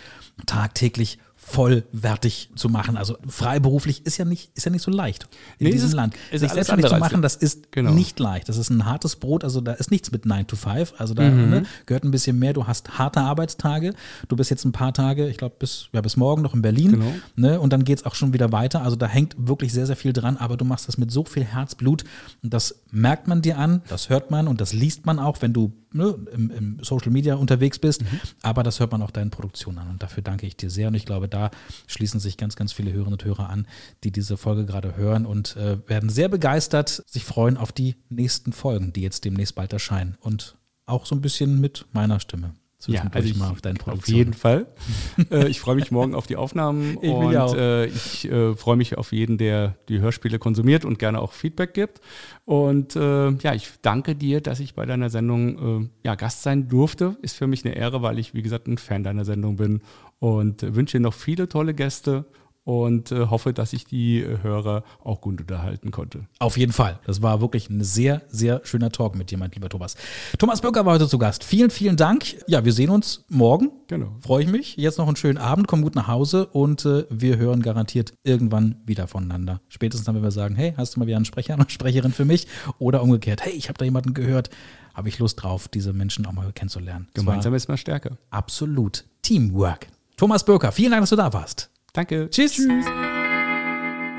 tagtäglich 0.47 1.19
vollwertig 1.49 2.51
zu 2.57 2.69
machen. 2.69 2.97
Also 2.97 3.17
freiberuflich 3.29 4.05
ist 4.05 4.17
ja 4.17 4.25
nicht, 4.25 4.51
ist 4.57 4.65
ja 4.65 4.73
nicht 4.73 4.83
so 4.83 4.91
leicht 4.91 5.29
in 5.59 5.67
nee, 5.67 5.71
diesem 5.71 5.91
ist, 5.91 5.95
Land. 5.95 6.15
Ist 6.33 6.41
Sich 6.41 6.51
selbstständig 6.51 6.89
zu 6.89 6.97
machen, 6.97 7.23
das 7.23 7.37
ist 7.37 7.71
genau. 7.71 7.93
nicht 7.93 8.19
leicht. 8.19 8.49
Das 8.49 8.57
ist 8.57 8.69
ein 8.69 8.85
hartes 8.85 9.15
Brot, 9.15 9.45
also 9.45 9.61
da 9.61 9.73
ist 9.73 9.93
nichts 9.93 10.11
mit 10.11 10.27
9 10.27 10.49
to 10.49 10.57
5. 10.57 10.95
Also 10.99 11.15
da 11.15 11.23
mhm. 11.23 11.51
ne, 11.51 11.63
gehört 11.87 12.03
ein 12.03 12.11
bisschen 12.11 12.37
mehr. 12.41 12.53
Du 12.53 12.67
hast 12.67 12.99
harte 12.99 13.21
Arbeitstage. 13.21 13.95
Du 14.27 14.35
bist 14.35 14.51
jetzt 14.51 14.65
ein 14.65 14.73
paar 14.73 14.93
Tage, 14.93 15.29
ich 15.29 15.37
glaube, 15.37 15.55
bis, 15.57 15.89
ja, 15.93 16.01
bis 16.01 16.17
morgen 16.17 16.43
noch 16.43 16.53
in 16.53 16.63
Berlin. 16.63 16.91
Genau. 16.93 17.15
Ne, 17.37 17.61
und 17.61 17.73
dann 17.73 17.85
geht 17.85 17.99
es 17.99 18.07
auch 18.07 18.17
schon 18.17 18.33
wieder 18.33 18.51
weiter. 18.51 18.83
Also 18.83 18.97
da 18.97 19.07
hängt 19.07 19.37
wirklich 19.39 19.73
sehr, 19.73 19.87
sehr 19.87 19.97
viel 19.97 20.13
dran, 20.13 20.37
aber 20.37 20.57
du 20.57 20.65
machst 20.65 20.89
das 20.89 20.99
mit 20.99 21.13
so 21.13 21.23
viel 21.25 21.45
Herzblut. 21.45 22.03
Und 22.43 22.53
das 22.55 22.81
merkt 22.91 23.29
man 23.29 23.41
dir 23.41 23.57
an, 23.59 23.83
das 23.89 24.09
hört 24.09 24.33
man 24.33 24.49
und 24.49 24.61
das 24.61 24.73
liest 24.73 25.07
man 25.07 25.21
auch, 25.21 25.41
wenn 25.43 25.53
du 25.53 25.73
ne, 25.97 26.17
im, 26.33 26.51
im, 26.51 26.79
Social 26.83 27.11
Media 27.11 27.35
unterwegs 27.35 27.79
bist. 27.79 28.03
Mhm. 28.03 28.21
Aber 28.43 28.63
das 28.63 28.81
hört 28.81 28.93
man 28.93 29.03
auch 29.03 29.11
deinen 29.11 29.31
Produktionen 29.31 29.79
an. 29.79 29.91
Und 29.91 30.03
dafür 30.03 30.23
danke 30.23 30.47
ich 30.47 30.57
dir 30.57 30.71
sehr. 30.71 30.89
Und 30.89 30.95
ich 30.95 31.07
glaube, 31.07 31.29
da 31.29 31.51
schließen 31.87 32.21
sich 32.21 32.37
ganz, 32.37 32.57
ganz 32.57 32.73
viele 32.73 32.93
Hörerinnen 32.93 33.15
und 33.15 33.25
Hörer 33.25 33.49
an, 33.49 33.67
die 34.05 34.11
diese 34.11 34.37
Folge 34.37 34.67
gerade 34.67 34.97
hören 34.97 35.27
und 35.27 35.57
äh, 35.57 35.79
werden 35.89 36.11
sehr 36.11 36.29
begeistert, 36.29 37.03
sich 37.07 37.25
freuen 37.25 37.57
auf 37.57 37.73
die 37.73 37.97
nächsten 38.09 38.53
Folgen, 38.53 38.93
die 38.93 39.03
jetzt 39.03 39.25
demnächst 39.25 39.55
bald 39.55 39.73
erscheinen. 39.73 40.17
Und 40.21 40.57
auch 40.85 41.07
so 41.07 41.15
ein 41.15 41.21
bisschen 41.21 41.61
mit 41.61 41.87
meiner 41.93 42.21
Stimme 42.21 42.55
ja, 42.87 43.07
also 43.11 43.29
ich, 43.29 43.37
mal 43.37 43.51
auf 43.51 43.63
deine 43.63 43.79
Produktion. 43.79 44.15
Auf 44.15 44.19
jeden 44.19 44.35
Fall. 44.35 44.67
äh, 45.31 45.49
ich 45.49 45.61
freue 45.61 45.77
mich 45.77 45.91
morgen 45.91 46.15
auf 46.15 46.27
die 46.27 46.37
Aufnahmen 46.37 46.99
ich 47.01 47.11
und 47.11 47.35
äh, 47.35 47.87
ich 47.87 48.31
äh, 48.31 48.55
freue 48.55 48.77
mich 48.77 48.99
auf 48.99 49.13
jeden, 49.13 49.39
der 49.39 49.77
die 49.89 50.01
Hörspiele 50.01 50.39
konsumiert 50.39 50.85
und 50.85 50.99
gerne 50.99 51.21
auch 51.21 51.33
Feedback 51.33 51.75
gibt. 51.75 52.01
Und 52.45 52.95
äh, 52.95 53.31
ja, 53.31 53.55
ich 53.55 53.71
danke 53.83 54.15
dir, 54.15 54.41
dass 54.41 54.61
ich 54.61 54.75
bei 54.75 54.87
deiner 54.87 55.11
Sendung 55.11 55.85
äh, 55.85 55.89
ja, 56.05 56.15
Gast 56.15 56.43
sein 56.43 56.69
durfte. 56.69 57.17
Ist 57.23 57.37
für 57.37 57.47
mich 57.47 57.65
eine 57.65 57.75
Ehre, 57.75 58.03
weil 58.03 58.19
ich, 58.19 58.35
wie 58.35 58.43
gesagt, 58.43 58.69
ein 58.69 58.79
Fan 58.79 59.03
deiner 59.03 59.25
Sendung 59.25 59.57
bin 59.57 59.81
und 60.19 60.63
wünsche 60.75 60.99
dir 60.99 61.03
noch 61.03 61.15
viele 61.15 61.49
tolle 61.49 61.75
Gäste 61.75 62.27
und 62.67 63.13
äh, 63.13 63.29
hoffe, 63.29 63.53
dass 63.53 63.73
ich 63.73 63.85
die 63.85 64.19
äh, 64.19 64.43
Hörer 64.43 64.83
auch 65.05 65.21
gut 65.21 65.41
unterhalten 65.41 65.93
konnte. 65.93 66.27
Auf 66.41 66.59
jeden 66.59 66.73
Fall. 66.73 66.99
Das 67.07 67.23
war 67.23 67.41
wirklich 67.41 67.71
ein 67.71 67.85
sehr, 67.85 68.23
sehr 68.27 68.61
schöner 68.65 68.91
Talk 68.91 69.15
mit 69.15 69.31
dir, 69.31 69.39
mein 69.39 69.53
lieber 69.53 69.69
Thomas. 69.69 69.95
Thomas 70.37 70.61
Bürger 70.61 70.85
war 70.85 70.95
heute 70.95 71.07
zu 71.07 71.17
Gast. 71.17 71.45
Vielen, 71.45 71.71
vielen 71.71 71.97
Dank. 71.97 72.25
Ja, 72.49 72.65
wir 72.65 72.73
sehen 72.73 72.91
uns 72.91 73.25
morgen. 73.29 73.71
Genau. 73.87 74.17
Freue 74.19 74.43
ich 74.43 74.51
mich. 74.51 74.77
Jetzt 74.77 74.99
noch 74.99 75.07
einen 75.07 75.15
schönen 75.15 75.39
Abend. 75.39 75.69
Komm 75.69 75.83
gut 75.83 75.95
nach 75.95 76.09
Hause 76.09 76.47
und 76.47 76.85
äh, 76.85 77.05
wir 77.09 77.37
hören 77.37 77.63
garantiert 77.63 78.15
irgendwann 78.25 78.83
wieder 78.85 79.07
voneinander. 79.07 79.61
Spätestens 79.69 80.05
dann, 80.07 80.17
wenn 80.17 80.25
wir 80.25 80.33
sagen, 80.33 80.57
hey, 80.57 80.75
hast 80.77 80.97
du 80.97 80.99
mal 80.99 81.07
wieder 81.07 81.17
einen 81.17 81.25
Sprecher, 81.25 81.55
eine 81.55 81.71
Sprecherin 81.71 82.11
für 82.11 82.25
mich? 82.25 82.49
Oder 82.81 83.01
umgekehrt, 83.01 83.45
hey, 83.45 83.53
ich 83.53 83.69
habe 83.69 83.79
da 83.79 83.85
jemanden 83.85 84.13
gehört. 84.13 84.51
Habe 84.93 85.09
ich 85.09 85.21
Lust 85.21 85.41
drauf, 85.41 85.69
diese 85.69 85.93
Menschen 85.93 86.27
auch 86.27 86.33
mal 86.33 86.51
kennenzulernen. 86.53 87.07
Gemeinsam 87.15 87.55
ist 87.55 87.69
man 87.69 87.77
stärker. 87.77 88.19
Absolut. 88.31 89.05
Teamwork. 89.23 89.87
Thomas 90.17 90.45
Bürger, 90.45 90.73
vielen 90.73 90.91
Dank, 90.91 91.03
dass 91.03 91.11
du 91.11 91.17
da 91.17 91.33
warst. 91.33 91.71
Danke. 91.97 92.29
Tschüss. 92.29 92.53
Tschüss. 92.53 92.85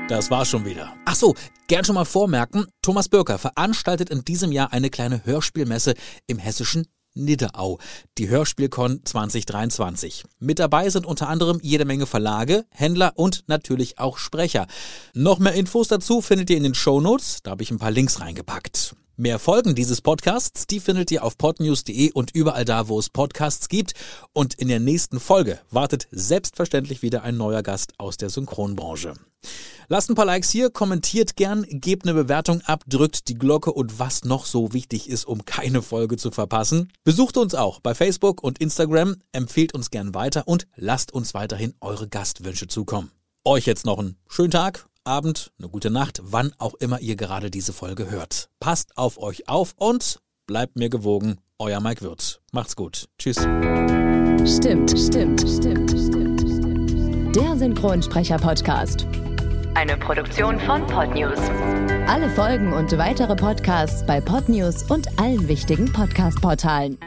Das 0.08 0.30
war 0.30 0.44
schon 0.44 0.64
wieder. 0.64 0.96
Ach 1.04 1.14
so, 1.14 1.34
gern 1.68 1.84
schon 1.84 1.94
mal 1.94 2.04
vormerken, 2.04 2.66
Thomas 2.82 3.08
Bürger 3.08 3.38
veranstaltet 3.38 4.10
in 4.10 4.24
diesem 4.24 4.50
Jahr 4.50 4.72
eine 4.72 4.90
kleine 4.90 5.24
Hörspielmesse 5.24 5.94
im 6.26 6.38
hessischen 6.38 6.88
Nidderau, 7.14 7.78
die 8.16 8.28
Hörspielcon 8.28 9.02
2023. 9.04 10.24
Mit 10.40 10.58
dabei 10.58 10.90
sind 10.90 11.06
unter 11.06 11.28
anderem 11.28 11.60
jede 11.62 11.84
Menge 11.84 12.06
Verlage, 12.06 12.64
Händler 12.70 13.12
und 13.14 13.44
natürlich 13.46 13.98
auch 13.98 14.18
Sprecher. 14.18 14.66
Noch 15.14 15.38
mehr 15.38 15.54
Infos 15.54 15.86
dazu 15.86 16.20
findet 16.20 16.50
ihr 16.50 16.56
in 16.56 16.64
den 16.64 16.74
Show 16.74 17.00
Notes, 17.00 17.42
da 17.42 17.52
habe 17.52 17.62
ich 17.62 17.70
ein 17.70 17.78
paar 17.78 17.92
Links 17.92 18.20
reingepackt. 18.20 18.96
Mehr 19.20 19.40
Folgen 19.40 19.74
dieses 19.74 20.00
Podcasts, 20.00 20.68
die 20.68 20.78
findet 20.78 21.10
ihr 21.10 21.24
auf 21.24 21.36
podnews.de 21.36 22.12
und 22.12 22.30
überall 22.36 22.64
da, 22.64 22.86
wo 22.86 23.00
es 23.00 23.10
Podcasts 23.10 23.68
gibt. 23.68 23.94
Und 24.32 24.54
in 24.54 24.68
der 24.68 24.78
nächsten 24.78 25.18
Folge 25.18 25.58
wartet 25.72 26.06
selbstverständlich 26.12 27.02
wieder 27.02 27.24
ein 27.24 27.36
neuer 27.36 27.64
Gast 27.64 27.94
aus 27.98 28.16
der 28.16 28.30
Synchronbranche. 28.30 29.14
Lasst 29.88 30.08
ein 30.08 30.14
paar 30.14 30.24
Likes 30.24 30.50
hier, 30.50 30.70
kommentiert 30.70 31.34
gern, 31.34 31.66
gebt 31.68 32.04
eine 32.04 32.14
Bewertung 32.14 32.60
ab, 32.60 32.84
drückt 32.86 33.26
die 33.26 33.34
Glocke 33.34 33.72
und 33.72 33.98
was 33.98 34.22
noch 34.22 34.46
so 34.46 34.72
wichtig 34.72 35.08
ist, 35.08 35.24
um 35.24 35.44
keine 35.44 35.82
Folge 35.82 36.16
zu 36.16 36.30
verpassen. 36.30 36.92
Besucht 37.02 37.38
uns 37.38 37.56
auch 37.56 37.80
bei 37.80 37.96
Facebook 37.96 38.40
und 38.44 38.60
Instagram, 38.60 39.16
empfehlt 39.32 39.74
uns 39.74 39.90
gern 39.90 40.14
weiter 40.14 40.46
und 40.46 40.68
lasst 40.76 41.12
uns 41.12 41.34
weiterhin 41.34 41.74
eure 41.80 42.06
Gastwünsche 42.06 42.68
zukommen. 42.68 43.10
Euch 43.44 43.66
jetzt 43.66 43.84
noch 43.84 43.98
einen 43.98 44.16
schönen 44.28 44.52
Tag, 44.52 44.87
Abend, 45.08 45.50
eine 45.58 45.68
gute 45.68 45.90
Nacht, 45.90 46.20
wann 46.22 46.52
auch 46.58 46.74
immer 46.74 47.00
ihr 47.00 47.16
gerade 47.16 47.50
diese 47.50 47.72
Folge 47.72 48.10
hört. 48.10 48.50
Passt 48.60 48.96
auf 48.96 49.18
euch 49.18 49.48
auf 49.48 49.74
und 49.76 50.20
bleibt 50.46 50.76
mir 50.76 50.90
gewogen. 50.90 51.38
Euer 51.58 51.80
Mike 51.80 52.02
Würz. 52.02 52.40
Macht's 52.52 52.76
gut. 52.76 53.08
Tschüss. 53.18 53.36
Stimmt, 53.36 54.90
stimmt, 54.90 55.40
stimmt, 55.40 55.90
stimmt, 55.90 56.40
stimmt. 56.40 57.34
Der 57.34 57.56
Synchronsprecher-Podcast. 57.56 59.06
Eine 59.74 59.96
Produktion 59.96 60.60
von 60.60 60.86
Podnews. 60.86 61.38
Alle 62.06 62.30
Folgen 62.30 62.72
und 62.72 62.96
weitere 62.98 63.34
Podcasts 63.34 64.04
bei 64.06 64.20
Podnews 64.20 64.84
und 64.90 65.18
allen 65.18 65.48
wichtigen 65.48 65.92
Podcast-Portalen. 65.92 66.98